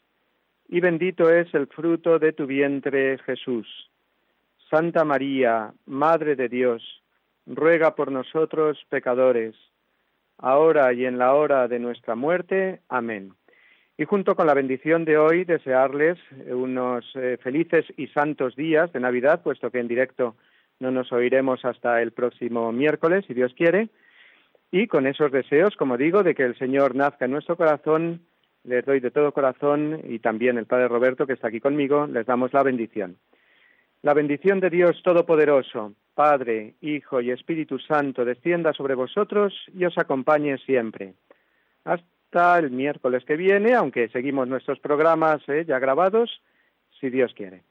y 0.68 0.80
bendito 0.80 1.30
es 1.30 1.52
el 1.54 1.66
fruto 1.66 2.18
de 2.18 2.32
tu 2.32 2.46
vientre, 2.46 3.18
Jesús. 3.18 3.90
Santa 4.70 5.04
María, 5.04 5.72
Madre 5.86 6.34
de 6.34 6.48
Dios, 6.48 7.02
ruega 7.46 7.94
por 7.94 8.10
nosotros 8.10 8.84
pecadores, 8.88 9.54
ahora 10.38 10.92
y 10.92 11.06
en 11.06 11.18
la 11.18 11.34
hora 11.34 11.68
de 11.68 11.78
nuestra 11.78 12.14
muerte. 12.16 12.80
Amén. 12.88 13.32
Y 13.98 14.04
junto 14.04 14.36
con 14.36 14.46
la 14.46 14.54
bendición 14.54 15.06
de 15.06 15.16
hoy, 15.16 15.44
desearles 15.44 16.18
unos 16.48 17.04
eh, 17.14 17.38
felices 17.42 17.86
y 17.96 18.08
santos 18.08 18.54
días 18.54 18.92
de 18.92 19.00
Navidad, 19.00 19.42
puesto 19.42 19.70
que 19.70 19.78
en 19.78 19.88
directo 19.88 20.36
no 20.80 20.90
nos 20.90 21.10
oiremos 21.12 21.64
hasta 21.64 22.02
el 22.02 22.12
próximo 22.12 22.72
miércoles, 22.72 23.24
si 23.26 23.32
Dios 23.32 23.54
quiere. 23.54 23.88
Y 24.70 24.86
con 24.86 25.06
esos 25.06 25.32
deseos, 25.32 25.74
como 25.76 25.96
digo, 25.96 26.22
de 26.22 26.34
que 26.34 26.42
el 26.42 26.58
Señor 26.58 26.94
nazca 26.94 27.24
en 27.24 27.30
nuestro 27.30 27.56
corazón, 27.56 28.20
les 28.64 28.84
doy 28.84 29.00
de 29.00 29.10
todo 29.10 29.32
corazón 29.32 30.00
y 30.04 30.18
también 30.18 30.58
el 30.58 30.66
Padre 30.66 30.88
Roberto, 30.88 31.26
que 31.26 31.32
está 31.32 31.48
aquí 31.48 31.60
conmigo, 31.60 32.06
les 32.06 32.26
damos 32.26 32.52
la 32.52 32.62
bendición. 32.62 33.16
La 34.02 34.12
bendición 34.12 34.60
de 34.60 34.68
Dios 34.68 35.02
Todopoderoso, 35.02 35.94
Padre, 36.14 36.74
Hijo 36.82 37.22
y 37.22 37.30
Espíritu 37.30 37.78
Santo, 37.78 38.26
descienda 38.26 38.74
sobre 38.74 38.94
vosotros 38.94 39.54
y 39.74 39.86
os 39.86 39.96
acompañe 39.96 40.58
siempre. 40.58 41.14
El 42.36 42.70
miércoles 42.70 43.24
que 43.24 43.34
viene, 43.34 43.74
aunque 43.74 44.08
seguimos 44.10 44.46
nuestros 44.46 44.78
programas 44.78 45.40
eh, 45.48 45.64
ya 45.66 45.78
grabados, 45.78 46.42
si 47.00 47.08
Dios 47.08 47.32
quiere. 47.34 47.62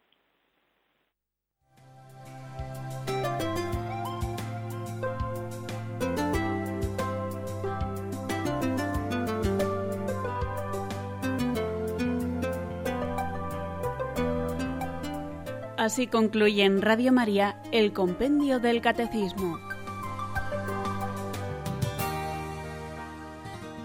Así 15.77 16.07
concluye 16.07 16.63
en 16.63 16.81
Radio 16.81 17.11
María 17.11 17.61
el 17.71 17.93
Compendio 17.93 18.59
del 18.59 18.81
Catecismo. 18.81 19.64